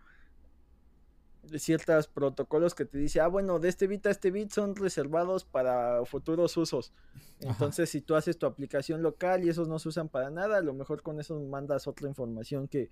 ciertos 1.56 2.08
protocolos 2.08 2.74
que 2.74 2.84
te 2.84 2.98
dice, 2.98 3.20
ah, 3.20 3.26
bueno, 3.26 3.58
de 3.58 3.68
este 3.68 3.86
bit 3.86 4.06
a 4.06 4.10
este 4.10 4.30
bit 4.30 4.50
son 4.50 4.76
reservados 4.76 5.44
para 5.44 6.04
futuros 6.04 6.56
usos. 6.56 6.92
Entonces, 7.40 7.90
si 7.90 8.00
tú 8.00 8.14
haces 8.14 8.38
tu 8.38 8.46
aplicación 8.46 9.02
local 9.02 9.44
y 9.44 9.48
esos 9.48 9.68
no 9.68 9.78
se 9.78 9.88
usan 9.88 10.08
para 10.08 10.30
nada, 10.30 10.58
a 10.58 10.62
lo 10.62 10.74
mejor 10.74 11.02
con 11.02 11.18
eso 11.20 11.40
mandas 11.40 11.86
otra 11.86 12.08
información 12.08 12.68
que, 12.68 12.90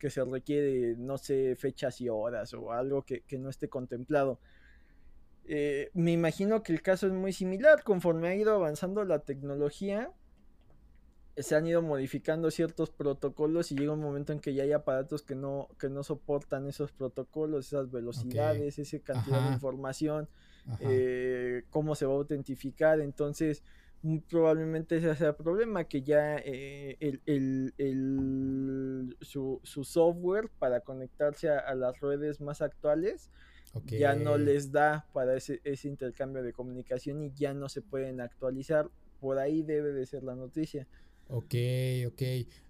que 0.00 0.10
se 0.10 0.24
requiere, 0.24 0.96
no 0.96 1.18
sé, 1.18 1.54
fechas 1.56 2.00
y 2.00 2.08
horas 2.08 2.54
o 2.54 2.72
algo 2.72 3.02
que, 3.02 3.22
no 3.38 3.50
esté 3.50 3.68
contemplado. 3.68 4.40
Eh, 5.44 5.90
me 5.94 6.12
imagino 6.12 6.62
que 6.62 6.72
el 6.72 6.82
caso 6.82 7.06
es 7.06 7.12
muy 7.12 7.32
similar. 7.32 7.84
Conforme 7.84 8.28
ha 8.28 8.34
ido 8.34 8.54
avanzando 8.54 9.04
la 9.04 9.20
tecnología, 9.20 10.10
se 11.42 11.56
han 11.56 11.66
ido 11.66 11.82
modificando 11.82 12.50
ciertos 12.50 12.90
protocolos 12.90 13.72
y 13.72 13.76
llega 13.76 13.92
un 13.92 14.00
momento 14.00 14.32
en 14.32 14.40
que 14.40 14.54
ya 14.54 14.62
hay 14.62 14.72
aparatos 14.72 15.22
que 15.22 15.34
no, 15.34 15.68
que 15.78 15.88
no 15.88 16.02
soportan 16.02 16.66
esos 16.66 16.92
protocolos, 16.92 17.66
esas 17.66 17.90
velocidades, 17.90 18.78
esa 18.78 18.98
cantidad 19.00 19.46
de 19.46 19.54
información, 19.54 20.28
eh, 20.80 21.64
cómo 21.70 21.94
se 21.94 22.06
va 22.06 22.12
a 22.12 22.16
autentificar. 22.16 23.00
Entonces, 23.00 23.62
probablemente 24.28 24.96
ese 24.96 25.14
sea 25.14 25.28
el 25.28 25.34
problema, 25.34 25.84
que 25.84 26.02
ya 26.02 26.36
eh, 26.38 26.96
el, 27.26 27.72
su, 29.20 29.60
software 29.62 30.48
para 30.58 30.80
conectarse 30.80 31.50
a, 31.50 31.74
las 31.74 32.00
redes 32.00 32.40
más 32.40 32.62
actuales 32.62 33.30
ya 33.86 34.14
no 34.14 34.36
les 34.36 34.72
da 34.72 35.06
para 35.12 35.36
ese, 35.36 35.60
intercambio 35.84 36.42
de 36.42 36.52
comunicación 36.52 37.22
y 37.22 37.32
ya 37.32 37.54
no 37.54 37.68
se 37.68 37.82
pueden 37.82 38.20
actualizar. 38.20 38.90
Por 39.20 39.38
ahí 39.38 39.62
debe 39.62 39.92
de 39.92 40.06
ser 40.06 40.24
la 40.24 40.34
noticia. 40.34 40.88
Ok, 41.32 41.54
ok. 42.08 42.22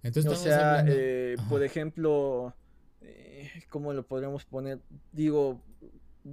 Entonces, 0.03 0.33
o 0.33 0.35
sea, 0.37 0.85
eh, 0.87 1.37
por 1.49 1.63
ejemplo, 1.63 2.55
eh, 3.01 3.51
¿cómo 3.71 3.93
lo 3.93 4.07
podríamos 4.07 4.45
poner? 4.45 4.81
Digo, 5.13 5.63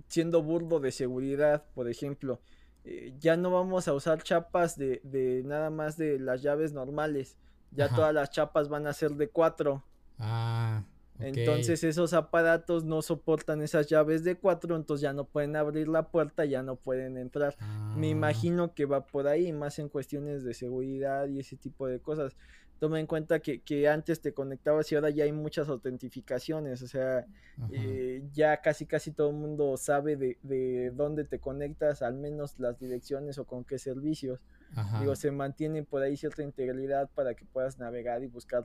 siendo 0.07 0.43
burdo 0.43 0.79
de 0.79 0.91
seguridad, 0.91 1.63
por 1.73 1.89
ejemplo, 1.89 2.41
eh, 2.83 3.13
ya 3.19 3.37
no 3.37 3.51
vamos 3.51 3.87
a 3.87 3.93
usar 3.93 4.21
chapas 4.23 4.77
de, 4.77 4.99
de, 5.03 5.43
nada 5.45 5.69
más 5.69 5.97
de 5.97 6.19
las 6.19 6.41
llaves 6.41 6.73
normales. 6.73 7.37
Ya 7.71 7.89
todas 7.89 8.13
las 8.13 8.31
chapas 8.31 8.69
van 8.69 8.87
a 8.87 8.93
ser 8.93 9.11
de 9.11 9.29
cuatro. 9.29 9.83
Ah. 10.19 10.83
Entonces 11.19 11.83
esos 11.83 12.13
aparatos 12.13 12.83
no 12.83 13.01
soportan 13.01 13.61
esas 13.61 13.87
llaves 13.87 14.23
de 14.23 14.35
cuatro, 14.35 14.75
entonces 14.75 15.01
ya 15.01 15.13
no 15.13 15.25
pueden 15.25 15.55
abrir 15.55 15.87
la 15.87 16.09
puerta, 16.09 16.45
ya 16.45 16.61
no 16.61 16.75
pueden 16.75 17.17
entrar. 17.17 17.55
Me 17.95 18.07
ah. 18.07 18.11
imagino 18.11 18.73
que 18.73 18.85
va 18.85 19.07
por 19.07 19.27
ahí, 19.27 19.51
más 19.51 19.79
en 19.79 19.89
cuestiones 19.89 20.43
de 20.43 20.53
seguridad 20.53 21.27
y 21.27 21.39
ese 21.39 21.55
tipo 21.57 21.87
de 21.87 21.99
cosas 21.99 22.35
toma 22.79 22.99
en 22.99 23.07
cuenta 23.07 23.39
que, 23.39 23.87
antes 23.87 24.21
te 24.21 24.33
conectabas 24.33 24.91
y 24.91 24.95
ahora 24.95 25.09
ya 25.09 25.23
hay 25.23 25.31
muchas 25.31 25.67
autentificaciones, 25.69 26.81
o 26.81 26.87
sea, 26.87 27.25
eh, 27.71 28.23
ya 28.33 28.61
casi 28.61 28.85
casi 28.85 29.11
todo 29.11 29.31
el 29.31 29.35
mundo 29.35 29.77
sabe 29.77 30.15
de, 30.15 30.91
dónde 30.93 31.23
te 31.23 31.39
conectas, 31.39 32.01
al 32.01 32.15
menos 32.15 32.59
las 32.59 32.79
direcciones 32.79 33.37
o 33.37 33.45
con 33.45 33.63
qué 33.63 33.79
servicios. 33.79 34.39
Digo, 34.99 35.15
se 35.15 35.31
mantiene 35.31 35.83
por 35.83 36.01
ahí 36.01 36.17
cierta 36.17 36.43
integridad 36.43 37.09
para 37.15 37.33
que 37.33 37.45
puedas 37.45 37.79
navegar 37.79 38.21
y 38.23 38.27
buscar 38.27 38.63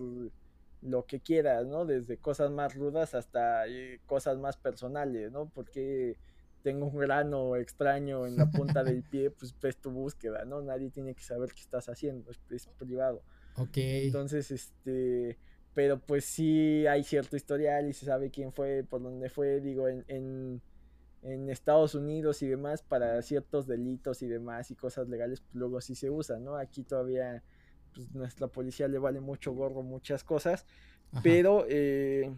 lo 0.82 1.06
que 1.06 1.20
quieras, 1.20 1.66
¿no? 1.66 1.86
Desde 1.86 2.18
cosas 2.18 2.50
más 2.50 2.74
rudas 2.74 3.14
hasta 3.14 3.66
eh, 3.68 4.00
cosas 4.06 4.38
más 4.38 4.56
personales, 4.56 5.30
¿no? 5.32 5.48
Porque 5.48 6.16
tengo 6.62 6.86
un 6.86 6.98
grano 6.98 7.56
extraño 7.56 8.26
en 8.26 8.36
la 8.36 8.50
punta 8.50 8.84
del 8.84 9.02
pie, 9.02 9.30
pues 9.30 9.54
ves 9.60 9.76
tu 9.76 9.90
búsqueda, 9.90 10.44
¿no? 10.44 10.60
Nadie 10.60 10.90
tiene 10.90 11.14
que 11.14 11.22
saber 11.22 11.52
qué 11.52 11.60
estás 11.60 11.88
haciendo, 11.88 12.30
es 12.30 12.66
privado. 12.78 13.22
Ok. 13.56 13.76
Entonces, 13.76 14.50
este, 14.50 15.38
pero 15.74 16.00
pues 16.00 16.24
sí 16.24 16.86
hay 16.86 17.02
cierto 17.04 17.36
historial 17.36 17.88
y 17.88 17.92
se 17.92 18.06
sabe 18.06 18.30
quién 18.30 18.52
fue, 18.52 18.84
por 18.88 19.02
dónde 19.02 19.28
fue, 19.28 19.60
digo, 19.60 19.88
en, 19.88 20.04
en, 20.08 20.60
en 21.22 21.48
Estados 21.48 21.94
Unidos 21.94 22.42
y 22.42 22.48
demás, 22.48 22.82
para 22.82 23.20
ciertos 23.22 23.66
delitos 23.66 24.22
y 24.22 24.26
demás 24.26 24.70
y 24.70 24.74
cosas 24.74 25.08
legales, 25.08 25.40
pues 25.40 25.54
luego 25.54 25.80
sí 25.80 25.94
se 25.94 26.10
usa, 26.10 26.38
¿no? 26.38 26.56
Aquí 26.56 26.82
todavía, 26.82 27.42
pues 27.94 28.12
nuestra 28.14 28.48
policía 28.48 28.88
le 28.88 28.98
vale 28.98 29.20
mucho 29.20 29.52
gorro 29.52 29.82
muchas 29.82 30.24
cosas, 30.24 30.66
pero... 31.22 31.64
Eh, 31.68 32.32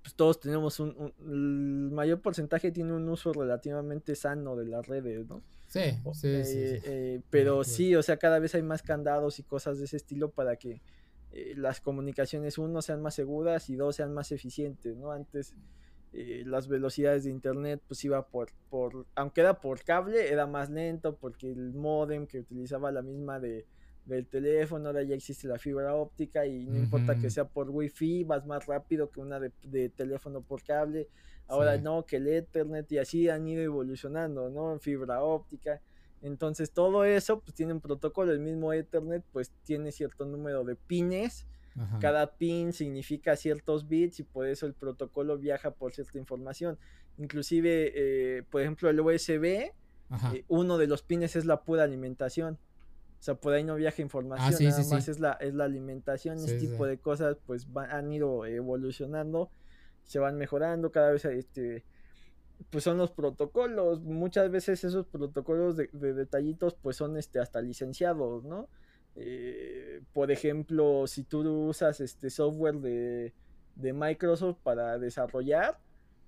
pues 0.00 0.14
todos 0.14 0.40
tenemos 0.40 0.80
un, 0.80 1.12
el 1.20 1.90
mayor 1.92 2.20
porcentaje 2.20 2.72
tiene 2.72 2.94
un 2.94 3.08
uso 3.08 3.32
relativamente 3.32 4.14
sano 4.14 4.56
de 4.56 4.64
las 4.64 4.86
redes, 4.86 5.28
¿no? 5.28 5.42
Sí, 5.68 5.80
sí, 6.12 6.28
eh, 6.28 6.44
sí, 6.44 6.80
eh, 6.84 7.20
pero 7.30 7.64
sí, 7.64 7.94
o 7.94 8.02
sea, 8.02 8.16
cada 8.16 8.38
vez 8.38 8.54
hay 8.54 8.62
más 8.62 8.82
candados 8.82 9.38
y 9.38 9.42
cosas 9.42 9.78
de 9.78 9.86
ese 9.86 9.96
estilo 9.96 10.30
para 10.30 10.56
que 10.56 10.82
eh, 11.32 11.54
las 11.56 11.80
comunicaciones, 11.80 12.58
uno, 12.58 12.82
sean 12.82 13.02
más 13.02 13.14
seguras 13.14 13.68
y 13.70 13.76
dos, 13.76 13.96
sean 13.96 14.12
más 14.12 14.32
eficientes, 14.32 14.96
¿no? 14.96 15.12
Antes 15.12 15.54
las 16.44 16.68
velocidades 16.68 17.24
de 17.24 17.30
internet, 17.30 17.80
pues 17.88 18.04
iba 18.04 18.26
por, 18.26 18.50
por, 18.68 19.06
aunque 19.14 19.40
era 19.40 19.62
por 19.62 19.82
cable, 19.82 20.30
era 20.30 20.46
más 20.46 20.68
lento 20.68 21.16
porque 21.16 21.50
el 21.50 21.72
modem 21.72 22.26
que 22.26 22.40
utilizaba 22.40 22.92
la 22.92 23.00
misma 23.00 23.40
de 23.40 23.64
del 24.04 24.26
teléfono, 24.26 24.88
ahora 24.88 25.02
ya 25.02 25.14
existe 25.14 25.46
la 25.46 25.58
fibra 25.58 25.94
óptica 25.94 26.44
y 26.46 26.66
no 26.66 26.78
importa 26.78 27.16
que 27.16 27.30
sea 27.30 27.44
por 27.44 27.70
wifi, 27.70 28.24
vas 28.24 28.44
más 28.46 28.66
rápido 28.66 29.10
que 29.10 29.20
una 29.20 29.38
de, 29.38 29.88
teléfono 29.90 30.40
por 30.40 30.62
cable, 30.62 31.08
ahora 31.46 31.76
no, 31.76 32.04
que 32.04 32.16
el 32.16 32.26
ethernet 32.26 32.90
y 32.90 32.98
así 32.98 33.28
han 33.28 33.46
ido 33.46 33.62
evolucionando, 33.62 34.50
¿no? 34.50 34.78
Fibra 34.78 35.22
óptica. 35.22 35.80
Entonces 36.20 36.72
todo 36.72 37.04
eso 37.04 37.40
pues 37.40 37.54
tiene 37.54 37.72
un 37.72 37.80
protocolo, 37.80 38.32
el 38.32 38.40
mismo 38.40 38.72
ethernet 38.72 39.24
pues 39.32 39.52
tiene 39.64 39.92
cierto 39.92 40.24
número 40.24 40.64
de 40.64 40.74
pines, 40.74 41.46
cada 42.00 42.36
pin 42.36 42.74
significa 42.74 43.34
ciertos 43.34 43.88
bits 43.88 44.20
y 44.20 44.24
por 44.24 44.46
eso 44.46 44.66
el 44.66 44.74
protocolo 44.74 45.38
viaja 45.38 45.70
por 45.70 45.92
cierta 45.92 46.18
información. 46.18 46.78
Inclusive, 47.16 47.92
eh, 47.94 48.42
por 48.50 48.60
ejemplo, 48.60 48.90
el 48.90 49.00
USB, 49.00 49.44
eh, 49.44 49.72
uno 50.48 50.76
de 50.76 50.86
los 50.86 51.02
pines 51.02 51.34
es 51.34 51.46
la 51.46 51.62
pura 51.62 51.84
alimentación 51.84 52.58
O 53.22 53.24
sea, 53.24 53.36
por 53.36 53.52
ahí 53.52 53.62
no 53.62 53.76
viaja 53.76 54.02
información, 54.02 54.52
ah, 54.52 54.76
nada 54.76 54.84
más 54.90 55.06
es 55.06 55.20
la 55.20 55.34
es 55.34 55.54
la 55.54 55.62
alimentación, 55.62 56.38
ese 56.38 56.58
tipo 56.58 56.86
de 56.86 56.98
cosas 56.98 57.36
pues 57.46 57.68
han 57.76 58.12
ido 58.12 58.44
evolucionando, 58.46 59.52
se 60.02 60.18
van 60.18 60.36
mejorando, 60.36 60.90
cada 60.90 61.12
vez 61.12 61.24
este 61.26 61.84
pues 62.70 62.82
son 62.82 62.98
los 62.98 63.12
protocolos, 63.12 64.00
muchas 64.02 64.50
veces 64.50 64.82
esos 64.82 65.06
protocolos 65.06 65.76
de, 65.76 65.86
detallitos 65.92 66.74
pues 66.74 66.96
son 66.96 67.16
este 67.16 67.38
hasta 67.38 67.62
licenciados, 67.62 68.42
¿no? 68.42 68.68
Eh, 69.14 70.02
por 70.12 70.32
ejemplo, 70.32 71.06
si 71.06 71.22
tú 71.22 71.68
usas 71.68 72.00
este 72.00 72.28
software 72.28 72.80
de, 72.80 73.34
de 73.76 73.92
Microsoft 73.92 74.58
para 74.64 74.98
desarrollar, 74.98 75.78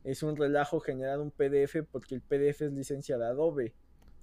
es 0.04 0.22
un 0.22 0.36
relajo 0.36 0.78
generar 0.78 1.18
un 1.18 1.32
PDF 1.32 1.78
porque 1.90 2.14
el 2.14 2.20
PDF 2.20 2.62
es 2.62 2.72
licencia 2.72 3.18
de 3.18 3.26
Adobe. 3.26 3.74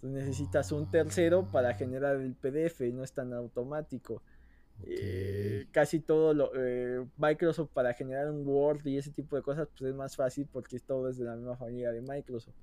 Entonces 0.02 0.26
necesitas 0.26 0.72
un 0.72 0.90
tercero 0.90 1.48
para 1.52 1.76
generar 1.76 2.16
el 2.16 2.34
PDF 2.34 2.82
y 2.82 2.92
no 2.92 3.04
es 3.04 3.14
tan 3.14 3.34
automático. 3.34 4.24
Eh, 4.84 5.68
casi 5.72 6.00
todo 6.00 6.34
lo, 6.34 6.52
eh, 6.56 7.06
Microsoft 7.18 7.70
para 7.72 7.94
generar 7.94 8.32
un 8.32 8.48
Word 8.48 8.84
y 8.88 8.98
ese 8.98 9.12
tipo 9.12 9.36
de 9.36 9.44
cosas 9.44 9.68
pues 9.78 9.92
es 9.92 9.96
más 9.96 10.16
fácil 10.16 10.48
porque 10.52 10.80
todo 10.80 11.10
es 11.10 11.20
de 11.20 11.26
la 11.26 11.36
misma 11.36 11.56
familia 11.56 11.92
de 11.92 12.02
Microsoft. 12.02 12.56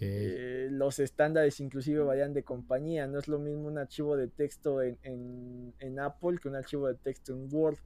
Eh, 0.00 0.68
los 0.70 0.98
estándares 0.98 1.60
inclusive 1.60 2.02
varían 2.02 2.34
de 2.34 2.42
compañía. 2.42 3.06
No 3.06 3.18
es 3.18 3.28
lo 3.28 3.38
mismo 3.38 3.68
un 3.68 3.78
archivo 3.78 4.16
de 4.16 4.28
texto 4.28 4.82
en, 4.82 4.98
en, 5.78 5.98
Apple 5.98 6.38
que 6.42 6.48
un 6.48 6.56
archivo 6.56 6.88
de 6.88 6.94
texto 6.94 7.32
en 7.32 7.48
Word. 7.50 7.78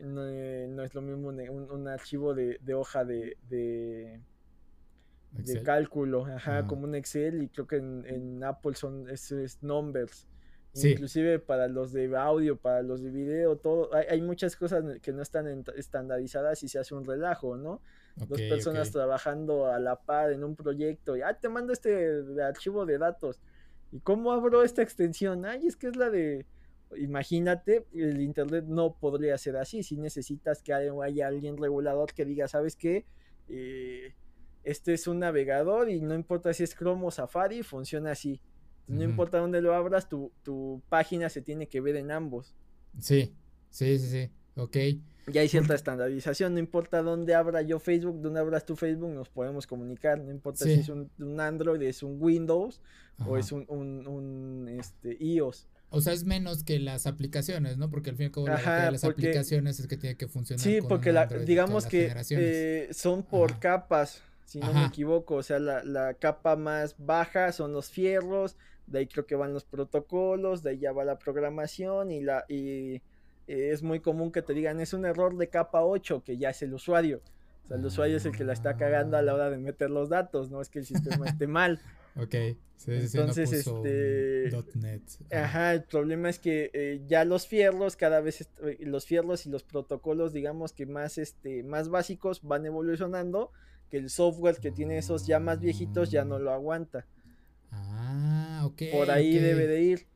No, 0.00 0.84
es 0.84 0.94
lo 0.94 1.02
mismo 1.02 1.28
un, 1.28 1.88
archivo 1.88 2.34
de, 2.34 2.58
hoja 2.74 3.04
de, 3.04 3.36
de, 3.48 4.20
cálculo, 5.62 6.26
ajá, 6.26 6.66
como 6.66 6.84
un 6.84 6.94
Excel 6.94 7.42
y 7.42 7.48
creo 7.48 7.66
que 7.66 7.76
en, 7.76 8.42
Apple 8.42 8.74
son 8.74 9.08
es, 9.08 9.30
es 9.32 9.62
numbers. 9.62 10.26
Inclusive 10.74 11.38
para 11.38 11.66
los 11.66 11.92
de 11.92 12.14
audio, 12.16 12.56
para 12.56 12.82
los 12.82 13.02
de 13.02 13.10
video, 13.10 13.56
todo, 13.56 13.90
hay, 13.94 14.20
muchas 14.20 14.54
cosas 14.54 14.84
que 15.00 15.12
no 15.12 15.22
están 15.22 15.64
estandarizadas 15.76 16.62
y 16.62 16.68
se 16.68 16.78
hace 16.78 16.94
un 16.94 17.04
relajo, 17.04 17.56
¿no? 17.56 17.80
Dos 18.16 18.40
personas 18.42 18.90
trabajando 18.90 19.66
a 19.66 19.78
la 19.78 19.96
par 19.96 20.30
en 20.30 20.44
un 20.44 20.54
proyecto 20.56 21.16
y, 21.16 21.22
ah, 21.22 21.34
te 21.34 21.48
mando 21.48 21.72
este 21.72 22.22
archivo 22.42 22.86
de 22.86 22.98
datos. 22.98 23.40
¿Y 23.90 24.00
cómo 24.00 24.32
abro 24.32 24.62
esta 24.62 24.82
extensión? 24.82 25.46
Ay, 25.46 25.66
es 25.66 25.76
que 25.76 25.88
es 25.88 25.96
la 25.96 26.10
de... 26.10 26.46
Imagínate, 26.96 27.86
el 27.94 28.20
Internet 28.20 28.64
no 28.66 28.94
podría 28.94 29.36
ser 29.38 29.56
así. 29.56 29.82
Si 29.82 29.96
necesitas 29.96 30.62
que 30.62 30.72
haya 30.72 31.26
alguien 31.26 31.56
regulador 31.56 32.12
que 32.12 32.24
diga, 32.24 32.48
¿sabes 32.48 32.76
qué? 32.76 33.04
Eh, 33.48 34.14
este 34.68 34.94
es 34.94 35.06
un 35.06 35.20
navegador 35.20 35.90
y 35.90 36.00
no 36.00 36.14
importa 36.14 36.52
si 36.52 36.62
es 36.62 36.74
Chrome 36.76 37.06
o 37.06 37.10
Safari, 37.10 37.62
funciona 37.62 38.12
así. 38.12 38.40
No 38.86 39.02
importa 39.02 39.38
dónde 39.38 39.60
lo 39.60 39.74
abras, 39.74 40.08
tu, 40.08 40.32
tu, 40.42 40.82
página 40.88 41.28
se 41.28 41.42
tiene 41.42 41.68
que 41.68 41.80
ver 41.80 41.96
en 41.96 42.10
ambos. 42.10 42.54
Sí, 42.98 43.34
sí, 43.68 43.98
sí, 43.98 44.08
sí. 44.08 44.30
Ok. 44.56 44.76
Ya 45.30 45.42
hay 45.42 45.48
cierta 45.48 45.74
estandarización, 45.74 46.54
no 46.54 46.58
importa 46.58 47.02
dónde 47.02 47.34
abra 47.34 47.60
yo 47.60 47.78
Facebook, 47.78 48.20
dónde 48.22 48.40
abras 48.40 48.64
tu 48.64 48.76
Facebook, 48.76 49.10
nos 49.10 49.28
podemos 49.28 49.66
comunicar, 49.66 50.18
no 50.18 50.30
importa 50.30 50.64
si 50.64 50.72
es 50.72 50.88
un, 50.88 51.10
Android, 51.38 51.82
es 51.82 52.02
un 52.02 52.16
Windows 52.18 52.80
o 53.26 53.36
es 53.36 53.52
un, 53.52 53.66
un, 53.68 54.68
este, 54.68 55.16
iOS. 55.20 55.68
O 55.90 56.00
sea, 56.00 56.12
es 56.12 56.24
menos 56.24 56.64
que 56.64 56.78
las 56.78 57.06
aplicaciones, 57.06 57.76
¿no? 57.76 57.90
Porque 57.90 58.10
al 58.10 58.16
fin 58.16 58.24
y 58.24 58.26
al 58.26 58.32
cabo 58.32 58.46
las 58.46 59.04
aplicaciones 59.04 59.80
es 59.80 59.86
que 59.86 59.96
tiene 59.96 60.16
que 60.16 60.28
funcionar. 60.28 60.62
Sí, 60.62 60.80
porque 60.86 61.12
digamos 61.44 61.86
que 61.86 62.12
eh, 62.30 62.88
son 62.92 63.22
por 63.22 63.58
capas, 63.58 64.22
si 64.48 64.60
no 64.60 64.72
me 64.72 64.86
equivoco. 64.86 65.34
O 65.34 65.42
sea, 65.42 65.58
la, 65.58 65.84
la, 65.84 66.14
capa 66.14 66.56
más 66.56 66.96
baja 66.98 67.52
son 67.52 67.74
los 67.74 67.90
fierros, 67.90 68.56
de 68.86 69.00
ahí 69.00 69.06
creo 69.06 69.26
que 69.26 69.34
van 69.34 69.52
los 69.52 69.64
protocolos, 69.64 70.62
de 70.62 70.70
ahí 70.70 70.78
ya 70.78 70.92
va 70.92 71.04
la 71.04 71.18
programación 71.18 72.10
y 72.10 72.22
la 72.22 72.46
y 72.48 73.02
es 73.46 73.82
muy 73.82 74.00
común 74.00 74.32
que 74.32 74.42
te 74.42 74.54
digan 74.54 74.80
es 74.80 74.92
un 74.92 75.04
error 75.04 75.36
de 75.36 75.48
capa 75.48 75.82
8 75.82 76.22
que 76.24 76.38
ya 76.38 76.50
es 76.50 76.62
el 76.62 76.72
usuario. 76.72 77.20
O 77.64 77.68
sea, 77.68 77.76
el 77.76 77.84
usuario 77.84 78.16
es 78.16 78.24
el 78.24 78.32
que 78.32 78.44
la 78.44 78.54
está 78.54 78.78
cagando 78.78 79.18
a 79.18 79.22
la 79.22 79.34
hora 79.34 79.50
de 79.50 79.58
meter 79.58 79.90
los 79.90 80.08
datos, 80.08 80.50
no 80.50 80.62
es 80.62 80.70
que 80.70 80.78
el 80.78 80.86
sistema 80.86 81.26
esté 81.26 81.46
mal. 81.46 81.78
Ok, 82.16 82.34
entonces 82.88 83.52
este 83.52 84.50
ajá, 85.30 85.74
el 85.74 85.84
problema 85.84 86.28
es 86.28 86.40
que 86.40 86.68
eh, 86.72 87.00
ya 87.06 87.24
los 87.24 87.46
fierros 87.46 87.94
cada 87.94 88.20
vez 88.20 88.48
eh, 88.60 88.78
los 88.80 89.06
fierros 89.06 89.46
y 89.46 89.50
los 89.50 89.62
protocolos 89.62 90.32
digamos 90.32 90.72
que 90.72 90.84
más 90.84 91.18
este 91.18 91.62
más 91.62 91.90
básicos 91.90 92.42
van 92.42 92.66
evolucionando, 92.66 93.52
que 93.90 93.98
el 93.98 94.10
software 94.10 94.56
que 94.56 94.70
tiene 94.70 94.98
esos 94.98 95.26
ya 95.26 95.40
más 95.40 95.60
viejitos 95.60 96.10
ya 96.10 96.24
no 96.24 96.38
lo 96.38 96.52
aguanta. 96.52 97.06
Ah, 97.70 98.62
ok. 98.64 98.82
Por 98.92 99.10
ahí 99.10 99.38
debe 99.38 99.66
de 99.66 99.82
ir. 99.82 100.06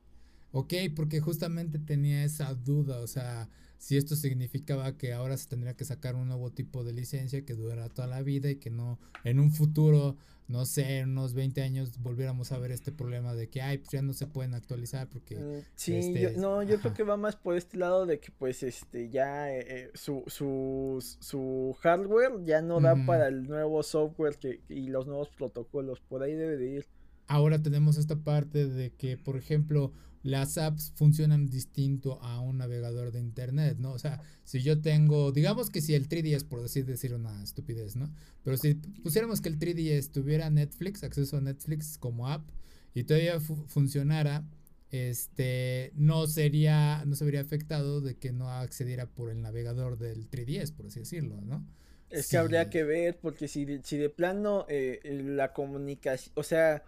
Ok, 0.52 0.74
porque 0.94 1.20
justamente 1.20 1.78
tenía 1.78 2.24
esa 2.24 2.54
duda, 2.54 3.00
o 3.00 3.06
sea, 3.06 3.48
si 3.78 3.96
esto 3.96 4.14
significaba 4.14 4.96
que 4.96 5.12
ahora 5.12 5.36
se 5.36 5.48
tendría 5.48 5.74
que 5.74 5.84
sacar 5.84 6.14
un 6.14 6.28
nuevo 6.28 6.50
tipo 6.50 6.84
de 6.84 6.92
licencia 6.92 7.44
que 7.44 7.54
durara 7.54 7.88
toda 7.88 8.06
la 8.06 8.22
vida 8.22 8.50
y 8.50 8.56
que 8.56 8.70
no 8.70 9.00
en 9.24 9.40
un 9.40 9.50
futuro, 9.50 10.16
no 10.48 10.66
sé, 10.66 10.98
en 10.98 11.10
unos 11.10 11.32
20 11.32 11.62
años 11.62 11.98
volviéramos 12.00 12.52
a 12.52 12.58
ver 12.58 12.70
este 12.70 12.92
problema 12.92 13.34
de 13.34 13.48
que, 13.48 13.62
ay, 13.62 13.78
pues 13.78 13.90
ya 13.90 14.02
no 14.02 14.12
se 14.12 14.26
pueden 14.26 14.54
actualizar 14.54 15.08
porque... 15.08 15.36
Mm, 15.36 15.64
sí, 15.74 15.96
este, 15.96 16.36
no, 16.36 16.62
yo 16.62 16.78
creo 16.78 16.92
que 16.92 17.02
va 17.02 17.16
más 17.16 17.34
por 17.34 17.56
este 17.56 17.78
lado 17.78 18.04
de 18.04 18.20
que 18.20 18.30
pues 18.30 18.62
este 18.62 19.08
ya 19.08 19.50
eh, 19.50 19.64
eh, 19.66 19.90
su, 19.94 20.22
su, 20.26 21.02
su, 21.20 21.74
hardware 21.80 22.44
ya 22.44 22.60
no 22.60 22.78
da 22.78 22.94
para 23.06 23.28
el 23.28 23.44
nuevo 23.44 23.82
software 23.82 24.36
que, 24.36 24.60
y 24.68 24.88
los 24.88 25.06
nuevos 25.06 25.30
protocolos, 25.30 26.00
por 26.00 26.22
ahí 26.22 26.34
debe 26.34 26.58
de 26.58 26.70
ir. 26.70 26.86
Ahora 27.26 27.62
tenemos 27.62 27.96
esta 27.96 28.16
parte 28.16 28.68
de 28.68 28.92
que, 28.92 29.16
por 29.16 29.36
ejemplo, 29.36 29.92
las 30.22 30.56
apps 30.58 30.92
funcionan 30.94 31.46
distinto 31.46 32.22
a 32.22 32.40
un 32.40 32.58
navegador 32.58 33.10
de 33.12 33.20
internet, 33.20 33.78
¿no? 33.78 33.92
O 33.92 33.98
sea, 33.98 34.20
si 34.44 34.62
yo 34.62 34.80
tengo, 34.80 35.32
digamos 35.32 35.70
que 35.70 35.80
si 35.80 35.94
el 35.94 36.08
3DS, 36.08 36.44
por 36.44 36.62
decir, 36.62 36.86
decir 36.86 37.14
una 37.14 37.42
estupidez, 37.42 37.96
¿no? 37.96 38.12
Pero 38.44 38.56
si 38.56 38.74
pusiéramos 38.74 39.40
que 39.40 39.48
el 39.48 39.58
3DS 39.58 40.10
tuviera 40.10 40.48
Netflix, 40.50 41.02
acceso 41.02 41.36
a 41.36 41.40
Netflix 41.40 41.98
como 41.98 42.28
app, 42.28 42.48
y 42.94 43.04
todavía 43.04 43.40
funcionara, 43.40 44.44
este, 44.90 45.92
no 45.96 46.26
sería, 46.26 47.02
no 47.06 47.16
se 47.16 47.24
vería 47.24 47.40
afectado 47.40 48.00
de 48.00 48.16
que 48.16 48.32
no 48.32 48.50
accediera 48.50 49.06
por 49.06 49.30
el 49.30 49.40
navegador 49.40 49.98
del 49.98 50.30
3DS, 50.30 50.72
por 50.72 50.86
así 50.86 51.00
decirlo, 51.00 51.40
¿no? 51.40 51.66
Es 52.10 52.28
que 52.28 52.36
habría 52.36 52.68
que 52.68 52.84
ver, 52.84 53.18
porque 53.18 53.48
si 53.48 53.64
de, 53.64 53.80
si 53.82 53.96
de 53.96 54.10
plano 54.10 54.66
eh, 54.68 55.00
la 55.24 55.54
comunicación, 55.54 56.32
o 56.36 56.42
sea, 56.42 56.84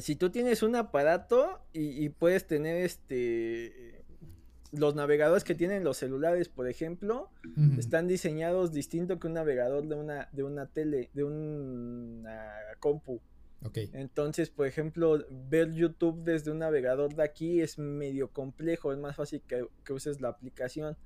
si 0.00 0.16
tú 0.16 0.30
tienes 0.30 0.62
un 0.62 0.76
aparato 0.76 1.60
y, 1.72 2.08
puedes 2.10 2.46
tener 2.46 2.76
este 2.78 4.04
los 4.72 4.94
navegadores 4.94 5.44
que 5.44 5.54
tienen 5.54 5.84
los 5.84 5.96
celulares, 5.96 6.48
por 6.48 6.68
ejemplo, 6.68 7.30
están 7.78 8.08
diseñados 8.08 8.72
distinto 8.72 9.18
que 9.18 9.26
un 9.28 9.34
navegador 9.34 9.86
de 9.86 9.94
una 9.94 10.28
de 10.32 10.42
una 10.42 10.66
tele, 10.66 11.10
de 11.14 11.24
una 11.24 12.50
compu. 12.80 13.20
Okay. 13.62 13.90
Entonces, 13.94 14.50
por 14.50 14.66
ejemplo, 14.66 15.24
ver 15.48 15.72
YouTube 15.72 16.22
desde 16.22 16.50
un 16.50 16.58
navegador 16.58 17.14
de 17.14 17.22
aquí 17.22 17.62
es 17.62 17.78
medio 17.78 18.28
complejo, 18.28 18.92
es 18.92 18.98
más 18.98 19.16
fácil 19.16 19.42
que, 19.46 19.66
que 19.82 19.92
uses 19.92 20.20
la 20.20 20.28
aplicación. 20.28 20.96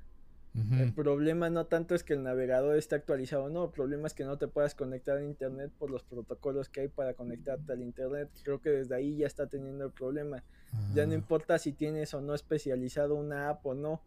El 0.55 0.93
problema 0.93 1.49
no 1.49 1.67
tanto 1.67 1.95
es 1.95 2.03
que 2.03 2.15
el 2.15 2.25
navegador 2.25 2.77
esté 2.77 2.97
actualizado 2.97 3.49
no, 3.51 3.67
el 3.67 3.71
problema 3.71 4.09
es 4.09 4.15
que 4.15 4.25
no 4.25 4.37
te 4.37 4.49
puedas 4.49 4.75
conectar 4.75 5.17
a 5.17 5.23
internet 5.23 5.71
por 5.79 5.91
los 5.91 6.03
protocolos 6.03 6.69
que 6.69 6.81
hay 6.81 6.89
para 6.89 7.15
conectarte 7.15 7.73
al 7.73 7.83
internet. 7.83 8.29
Creo 8.43 8.61
que 8.61 8.71
desde 8.71 8.97
ahí 8.97 9.17
ya 9.17 9.29
está 9.29 9.47
teniendo 9.47 9.85
el 9.85 9.93
problema. 9.93 10.43
Ya 10.95 11.07
no 11.07 11.13
ah. 11.13 11.17
importa 11.17 11.59
si 11.59 11.73
tienes 11.73 12.15
o 12.15 12.21
no 12.21 12.35
especializado 12.35 13.15
una 13.15 13.49
app 13.49 13.65
o 13.65 13.75
no. 13.75 14.03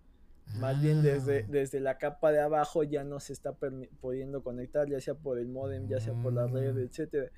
Más 0.59 0.81
bien 0.81 1.01
desde, 1.01 1.43
ah. 1.43 1.47
desde 1.47 1.79
la 1.79 1.97
capa 1.97 2.33
de 2.33 2.41
abajo 2.41 2.83
ya 2.83 3.05
no 3.05 3.21
se 3.21 3.31
está 3.31 3.53
pudiendo 3.53 4.43
conectar, 4.43 4.89
ya 4.89 4.99
sea 4.99 5.15
por 5.15 5.39
el 5.39 5.47
modem, 5.47 5.87
ya 5.87 6.01
sea 6.01 6.13
por 6.13 6.33
la 6.33 6.47
red, 6.47 6.77
ah. 6.77 6.81
etcétera. 6.81 7.31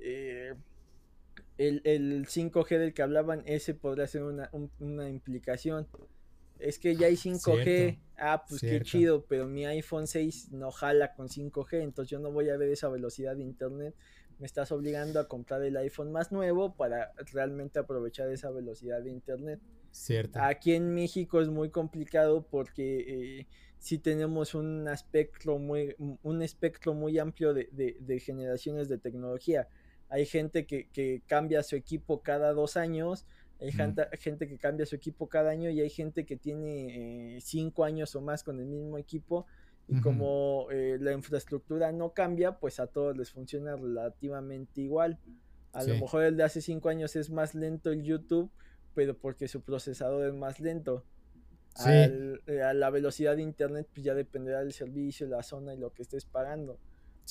Eh, 0.00 0.54
el, 1.58 1.80
el, 1.84 2.26
5G 2.26 2.78
del 2.78 2.94
que 2.94 3.02
hablaban, 3.02 3.42
ese 3.46 3.74
podría 3.74 4.08
ser 4.08 4.24
una, 4.24 4.50
una 4.80 5.08
implicación 5.08 5.86
es 6.58 6.78
que 6.78 6.96
ya 6.96 7.06
hay 7.06 7.14
5G. 7.14 7.98
Ah, 8.16 8.44
pues 8.48 8.60
qué 8.60 8.80
chido, 8.82 9.24
pero 9.26 9.46
mi 9.46 9.64
iPhone 9.64 10.06
6 10.06 10.50
no 10.52 10.70
jala 10.72 11.14
con 11.14 11.28
5G, 11.28 11.82
entonces 11.82 12.10
yo 12.10 12.18
no 12.18 12.32
voy 12.32 12.48
a 12.50 12.56
ver 12.56 12.70
esa 12.70 12.88
velocidad 12.88 13.36
de 13.36 13.44
internet. 13.44 13.94
Me 14.38 14.46
estás 14.46 14.70
obligando 14.72 15.20
a 15.20 15.28
comprar 15.28 15.62
el 15.62 15.76
iPhone 15.76 16.12
más 16.12 16.30
nuevo 16.32 16.74
para 16.74 17.12
realmente 17.32 17.78
aprovechar 17.78 18.28
esa 18.30 18.50
velocidad 18.50 19.02
de 19.02 19.10
internet. 19.10 19.60
Cierto. 19.90 20.38
Aquí 20.40 20.74
en 20.74 20.94
México 20.94 21.40
es 21.40 21.48
muy 21.48 21.70
complicado 21.70 22.46
porque 22.48 23.40
eh, 23.40 23.46
sí 23.78 23.98
tenemos 23.98 24.54
un 24.54 24.88
espectro 24.88 25.58
muy, 25.58 25.94
un 25.98 26.42
espectro 26.42 26.94
muy 26.94 27.18
amplio 27.18 27.54
de, 27.54 27.68
de, 27.72 28.20
generaciones 28.20 28.88
de 28.88 28.98
tecnología. 28.98 29.68
Hay 30.08 30.26
gente 30.26 30.66
que, 30.66 30.88
que 30.88 31.22
cambia 31.26 31.62
su 31.62 31.76
equipo 31.76 32.22
cada 32.22 32.52
dos 32.52 32.76
años 32.76 33.26
hay 33.60 33.72
gente, 33.72 34.46
que 34.46 34.56
cambia 34.56 34.86
su 34.86 34.94
equipo 34.94 35.28
cada 35.28 35.50
año 35.50 35.70
y 35.70 35.80
hay 35.80 35.90
gente 35.90 36.24
que 36.24 36.36
tiene 36.36 37.36
eh, 37.36 37.40
cinco 37.40 37.84
años 37.84 38.14
o 38.14 38.20
más 38.20 38.44
con 38.44 38.60
el 38.60 38.66
mismo 38.66 38.98
equipo 38.98 39.46
y 39.88 40.00
como 40.00 40.68
eh, 40.70 40.98
la 41.00 41.12
infraestructura 41.12 41.90
no 41.92 42.12
cambia, 42.12 42.58
pues 42.58 42.78
a 42.78 42.86
todos 42.86 43.16
les 43.16 43.30
funciona 43.30 43.74
relativamente 43.74 44.82
igual. 44.82 45.18
A 45.72 45.82
lo 45.82 45.94
mejor 45.94 46.24
el 46.24 46.36
de 46.36 46.42
hace 46.42 46.60
cinco 46.60 46.90
años 46.90 47.16
es 47.16 47.30
más 47.30 47.54
lento 47.54 47.90
el 47.90 48.02
YouTube, 48.02 48.50
pero 48.94 49.16
porque 49.16 49.48
su 49.48 49.62
procesador 49.62 50.28
es 50.28 50.34
más 50.34 50.60
lento. 50.60 51.04
Eh, 51.86 52.62
a 52.62 52.74
la 52.74 52.90
velocidad 52.90 53.36
de 53.36 53.42
internet, 53.42 53.88
pues 53.92 54.04
ya 54.04 54.14
dependerá 54.14 54.60
del 54.60 54.72
servicio, 54.72 55.26
la 55.26 55.42
zona 55.42 55.74
y 55.74 55.78
lo 55.78 55.92
que 55.92 56.02
estés 56.02 56.26
pagando. 56.26 56.78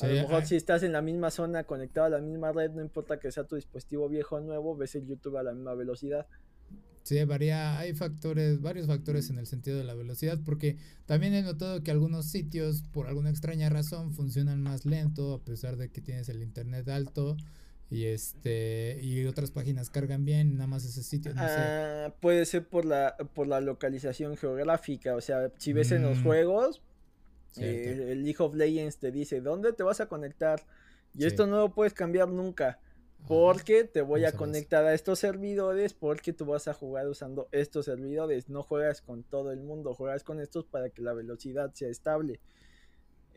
A 0.02 0.08
lo 0.08 0.14
mejor 0.14 0.46
si 0.46 0.56
estás 0.56 0.84
en 0.84 0.92
la 0.92 1.02
misma 1.02 1.32
zona, 1.32 1.64
conectado 1.64 2.08
a 2.08 2.10
la 2.10 2.20
misma 2.20 2.52
red, 2.52 2.72
no 2.72 2.82
importa 2.82 3.20
que 3.20 3.32
sea 3.32 3.46
tu 3.46 3.56
dispositivo 3.56 4.08
viejo 4.10 4.36
o 4.36 4.40
nuevo, 4.40 4.76
ves 4.76 4.96
el 4.96 5.06
YouTube 5.08 5.38
a 5.38 5.44
la 5.44 5.54
misma 5.54 5.74
velocidad. 5.74 6.28
Sí, 7.04 7.24
varía, 7.24 7.80
hay 7.80 7.94
factores, 7.94 8.62
varios 8.62 8.88
factores 8.88 9.30
en 9.30 9.38
el 9.38 9.48
sentido 9.48 9.78
de 9.78 9.86
la 9.86 9.94
velocidad, 9.94 10.40
porque 10.44 10.76
también 11.06 11.34
he 11.34 11.42
notado 11.42 11.82
que 11.82 11.90
algunos 11.90 12.26
sitios, 12.26 12.84
por 12.92 13.08
alguna 13.08 13.30
extraña 13.30 13.70
razón, 13.70 14.14
funcionan 14.14 14.62
más 14.62 14.86
lento, 14.86 15.34
a 15.34 15.40
pesar 15.40 15.78
de 15.78 15.90
que 15.90 16.02
tienes 16.02 16.28
el 16.28 16.44
internet 16.44 16.90
alto 16.90 17.38
y 17.90 18.06
este 18.06 19.00
y 19.02 19.26
otras 19.26 19.52
páginas 19.52 19.90
cargan 19.90 20.26
bien 20.26 20.56
nada 20.56 20.68
más 20.68 20.84
ese 20.84 21.04
sitio 21.04 21.32
ah, 21.38 22.12
puede 22.20 22.46
ser 22.46 22.68
por 22.68 22.84
la 22.84 23.16
por 23.34 23.48
la 23.48 23.62
localización 23.62 24.36
geográfica 24.36 25.16
o 25.16 25.22
sea 25.22 25.52
si 25.58 25.72
ves 25.72 25.92
en 25.92 26.02
los 26.02 26.20
mm. 26.20 26.24
juegos 26.24 26.82
eh, 27.60 28.12
el 28.12 28.24
League 28.24 28.38
of 28.40 28.56
Legends 28.56 28.98
te 28.98 29.12
dice 29.12 29.42
dónde 29.42 29.74
te 29.74 29.84
vas 29.84 30.00
a 30.00 30.08
conectar 30.08 30.62
y 31.14 31.26
esto 31.26 31.48
no 31.48 31.58
lo 31.58 31.74
puedes 31.74 31.94
cambiar 31.94 32.30
nunca 32.30 32.80
porque 33.28 33.84
te 33.84 34.02
voy 34.02 34.26
a 34.26 34.32
conectar 34.32 34.86
a 34.86 34.94
estos 34.94 35.20
servidores 35.20 35.94
porque 35.94 36.32
tú 36.34 36.46
vas 36.46 36.68
a 36.68 36.74
jugar 36.74 37.08
usando 37.08 37.50
estos 37.52 37.86
servidores. 37.86 38.48
No 38.48 38.64
juegas 38.64 39.02
con 39.02 39.24
todo 39.24 39.52
el 39.52 39.62
mundo 39.62 39.94
juegas 39.94 40.24
con 40.24 40.40
estos 40.40 40.66
para 40.66 40.90
que 40.90 41.02
la 41.02 41.14
velocidad 41.14 41.74
sea 41.74 41.90
estable. 41.90 42.40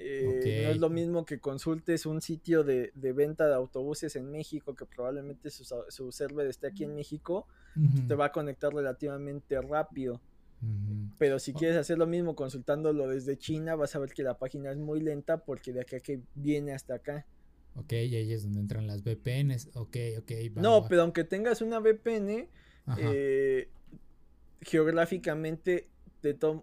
Eh, 0.03 0.63
no 0.65 0.71
es 0.71 0.79
lo 0.79 0.89
mismo 0.89 1.27
que 1.27 1.41
consultes 1.41 2.07
un 2.07 2.23
sitio 2.23 2.65
de, 2.65 2.91
venta 2.95 3.47
de 3.49 3.55
autobuses 3.55 4.17
en 4.17 4.31
México, 4.31 4.75
que 4.75 4.87
probablemente 4.87 5.51
su, 5.51 6.13
server 6.13 6.47
esté 6.47 6.69
aquí 6.69 6.85
en 6.85 6.95
México, 6.95 7.47
te 8.09 8.15
va 8.15 8.27
a 8.27 8.33
conectar 8.33 8.73
relativamente 8.73 9.61
rápido. 9.61 10.21
Pero 11.19 11.39
si 11.39 11.55
quieres 11.55 11.77
hacer 11.77 11.97
lo 11.97 12.07
mismo 12.07 12.35
consultándolo 12.35 13.09
desde 13.09 13.39
China, 13.39 13.77
vas 13.77 13.97
a 13.97 13.99
ver 13.99 14.13
que 14.13 14.23
la 14.23 14.39
página 14.39 14.71
es 14.71 14.79
muy 14.79 15.01
lenta 15.01 15.45
porque 15.45 15.73
de 15.73 15.81
acá 15.81 16.01
que 16.01 16.21
viene 16.35 16.73
hasta 16.73 16.95
acá. 16.95 17.27
Ok, 17.77 17.93
y 17.93 18.17
ahí 18.17 18.33
es 18.33 18.43
donde 18.43 18.61
entran 18.61 18.87
las 18.87 19.03
VPNs. 19.03 19.71
Ok, 19.75 19.97
ok. 20.19 20.33
no, 20.57 20.87
pero 20.89 21.03
aunque 21.03 21.25
tengas 21.25 21.63
una 21.63 21.79
VPN, 21.79 22.49
eh, 22.99 23.69
geográficamente 24.61 25.89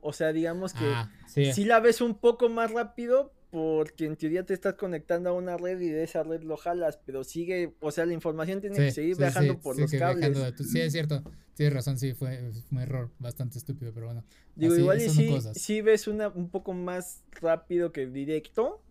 o 0.02 0.14
sea, 0.14 0.34
digamos 0.34 0.74
que 0.74 0.86
ah, 0.86 1.12
si 1.26 1.66
la 1.66 1.80
ves 1.80 2.02
un 2.02 2.16
poco 2.16 2.50
más 2.50 2.72
rápido 2.72 3.34
porque 3.50 4.06
en 4.06 4.18
teoría 4.18 4.46
te 4.46 4.54
estás 4.54 4.74
conectando 4.74 5.30
a 5.30 5.34
una 5.34 5.58
red 5.58 5.80
y 5.80 5.90
de 5.90 6.04
esa 6.04 6.24
red 6.24 6.44
lo 6.44 6.58
jalas, 6.58 7.00
pero 7.06 7.24
sigue, 7.24 7.74
o 7.80 7.92
sea, 7.92 8.06
la 8.06 8.14
información 8.14 8.60
tiene 8.60 8.76
que 8.76 8.92
seguir 8.92 9.18
viajando 9.18 9.60
por 9.60 9.80
los 9.80 9.92
cables. 9.92 10.38
sí, 10.70 10.82
es 10.82 10.92
cierto, 10.92 11.24
tienes 11.54 11.74
razón, 11.74 11.98
sí, 11.98 12.14
fue, 12.14 12.52
un 12.72 12.80
error 12.80 13.10
bastante 13.20 13.58
estúpido, 13.58 13.94
pero 13.94 14.08
bueno. 14.08 14.24
Digo, 14.56 14.76
igual 14.76 15.02
y 15.02 15.10
sí, 15.10 15.38
sí 15.54 15.82
ves 15.82 16.08
una 16.08 16.28
un 16.28 16.50
poco 16.50 16.74
más 16.74 17.24
rápido 17.40 17.92
que 17.92 18.08
directo, 18.08 18.82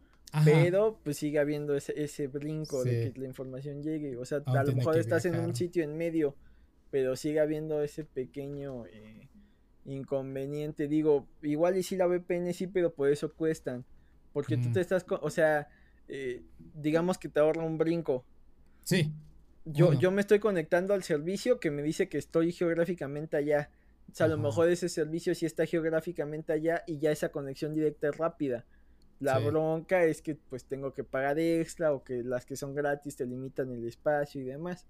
pero 0.45 1.01
pues 1.03 1.19
sigue 1.19 1.39
habiendo 1.39 1.77
ese, 1.77 1.93
ese 2.03 2.27
brinco 2.27 2.83
de 2.83 3.13
que 3.13 3.21
la 3.21 3.27
información 3.27 3.83
llegue, 3.83 4.17
o 4.17 4.25
sea, 4.25 4.43
a 4.47 4.65
lo 4.65 4.73
mejor 4.75 4.97
estás 4.97 5.27
en 5.27 5.39
un 5.39 5.55
sitio 5.55 5.85
en 5.85 5.97
medio, 5.99 6.35
pero 6.91 7.15
sigue 7.17 7.41
habiendo 7.41 7.83
ese 7.83 8.05
pequeño... 8.05 8.87
Eh, 8.87 9.29
inconveniente. 9.89 10.89
Digo, 10.89 11.29
igual 11.43 11.77
y 11.77 11.85
si 11.85 11.97
la 11.97 12.09
VPN 12.09 12.53
sí, 12.53 12.67
pero 12.67 12.93
por 12.93 13.09
eso 13.09 13.33
cuestan. 13.33 13.85
Porque 14.37 14.59
tú 14.59 14.71
te 14.71 14.83
estás, 14.83 15.07
o 15.09 15.31
sea, 15.31 15.67
eh, 16.09 16.43
digamos 16.75 17.17
que 17.17 17.31
te 17.31 17.41
ahorra 17.41 17.65
un 17.65 17.79
brinco. 17.79 18.23
Sí. 18.83 19.11
Yo, 19.65 19.95
yo 19.95 20.11
me 20.11 20.21
estoy 20.21 20.41
conectando 20.41 20.93
al 20.93 21.03
servicio 21.05 21.59
que 21.59 21.71
me 21.71 21.83
dice 21.83 22.11
que 22.11 22.19
estoy 22.19 22.53
geográficamente 22.53 23.39
allá. 23.39 23.71
O 24.13 24.15
sea, 24.15 24.27
a 24.27 24.29
lo 24.29 24.37
mejor 24.37 24.69
ese 24.69 24.91
servicio 24.91 25.35
sí 25.35 25.47
está 25.47 25.65
geográficamente 25.65 26.53
allá 26.53 26.85
y 26.87 26.99
ya 26.99 27.13
esa 27.13 27.31
conexión 27.31 27.73
directa 27.73 28.09
es 28.11 28.19
rápida. 28.19 28.67
La 29.21 29.39
bronca 29.39 30.05
es 30.05 30.21
que 30.21 30.35
pues 30.35 30.67
tengo 30.67 30.93
que 30.93 31.03
pagar 31.03 31.39
extra 31.39 31.95
o 31.95 32.05
que 32.05 32.23
las 32.23 32.45
que 32.45 32.57
son 32.57 32.75
gratis 32.75 33.17
te 33.17 33.25
limitan 33.25 33.73
el 33.73 33.89
espacio 33.89 34.43
y 34.43 34.45
demás. 34.45 34.85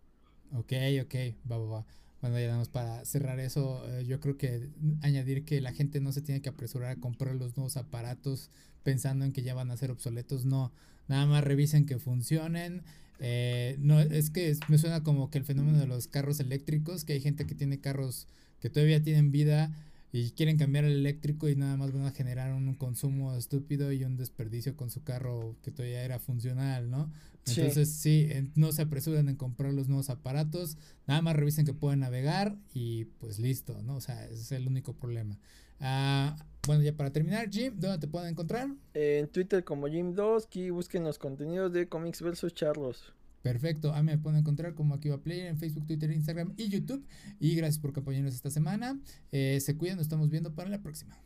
Ok, 0.54 0.72
ok, 1.04 1.14
va, 1.48 1.58
va, 1.58 1.66
va. 1.68 1.86
Bueno, 2.20 2.40
ya 2.40 2.48
damos 2.48 2.68
para 2.68 3.04
cerrar 3.04 3.38
eso. 3.38 3.88
Eh, 3.90 4.06
yo 4.06 4.18
creo 4.18 4.36
que 4.36 4.70
añadir 5.02 5.44
que 5.44 5.60
la 5.60 5.72
gente 5.72 6.00
no 6.00 6.10
se 6.10 6.20
tiene 6.20 6.42
que 6.42 6.48
apresurar 6.48 6.90
a 6.90 6.96
comprar 6.96 7.36
los 7.36 7.56
nuevos 7.56 7.76
aparatos 7.76 8.50
pensando 8.86 9.24
en 9.24 9.32
que 9.32 9.42
ya 9.42 9.52
van 9.52 9.72
a 9.72 9.76
ser 9.76 9.90
obsoletos. 9.90 10.44
No, 10.44 10.72
nada 11.08 11.26
más 11.26 11.42
revisen 11.42 11.86
que 11.86 11.98
funcionen. 11.98 12.82
Eh, 13.18 13.74
no, 13.80 13.98
es 13.98 14.30
que 14.30 14.56
me 14.68 14.78
suena 14.78 15.02
como 15.02 15.28
que 15.28 15.38
el 15.38 15.44
fenómeno 15.44 15.78
de 15.78 15.88
los 15.88 16.06
carros 16.06 16.38
eléctricos, 16.38 17.04
que 17.04 17.14
hay 17.14 17.20
gente 17.20 17.46
que 17.46 17.56
tiene 17.56 17.80
carros 17.80 18.28
que 18.60 18.70
todavía 18.70 19.02
tienen 19.02 19.32
vida 19.32 19.74
y 20.12 20.30
quieren 20.30 20.56
cambiar 20.56 20.84
el 20.84 20.92
eléctrico 20.92 21.48
y 21.48 21.56
nada 21.56 21.76
más 21.76 21.90
van 21.90 22.06
a 22.06 22.12
generar 22.12 22.52
un 22.52 22.74
consumo 22.74 23.34
estúpido 23.34 23.90
y 23.90 24.04
un 24.04 24.16
desperdicio 24.16 24.76
con 24.76 24.88
su 24.90 25.02
carro 25.02 25.56
que 25.64 25.72
todavía 25.72 26.04
era 26.04 26.20
funcional, 26.20 26.88
¿no? 26.88 27.10
Entonces 27.44 27.90
sí, 27.90 28.28
no 28.54 28.70
se 28.70 28.82
apresuren 28.82 29.28
en 29.28 29.36
comprar 29.36 29.72
los 29.72 29.88
nuevos 29.88 30.10
aparatos, 30.10 30.78
nada 31.08 31.22
más 31.22 31.34
revisen 31.34 31.66
que 31.66 31.74
pueden 31.74 32.00
navegar 32.00 32.56
y 32.72 33.06
pues 33.18 33.40
listo, 33.40 33.82
¿no? 33.82 33.96
O 33.96 34.00
sea, 34.00 34.24
ese 34.26 34.42
es 34.42 34.52
el 34.52 34.68
único 34.68 34.94
problema. 34.94 35.38
Ah, 35.80 36.36
bueno, 36.66 36.82
ya 36.82 36.92
para 36.92 37.10
terminar, 37.10 37.48
Jim, 37.50 37.74
¿dónde 37.76 37.98
te 37.98 38.08
pueden 38.08 38.30
encontrar? 38.30 38.68
en 38.94 39.28
Twitter 39.28 39.64
como 39.64 39.88
Jim2, 39.88 40.46
aquí 40.46 40.70
busquen 40.70 41.04
los 41.04 41.18
contenidos 41.18 41.72
de 41.72 41.88
Comics 41.88 42.22
versus 42.22 42.54
Charlos. 42.54 43.12
Perfecto, 43.42 43.92
a 43.92 44.02
mí 44.02 44.10
me 44.10 44.18
pueden 44.18 44.40
encontrar 44.40 44.74
como 44.74 44.94
aquí 44.94 45.08
va 45.08 45.18
Player 45.18 45.46
en 45.46 45.56
Facebook, 45.56 45.86
Twitter, 45.86 46.10
Instagram 46.10 46.54
y 46.56 46.68
YouTube. 46.68 47.04
Y 47.38 47.54
gracias 47.54 47.78
por 47.78 47.90
acompañarnos 47.90 48.34
esta 48.34 48.50
semana. 48.50 48.98
Eh, 49.30 49.60
se 49.60 49.76
cuidan, 49.76 49.98
nos 49.98 50.06
estamos 50.06 50.30
viendo 50.30 50.52
para 50.52 50.68
la 50.68 50.82
próxima. 50.82 51.16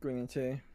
Cuídense. 0.00 0.71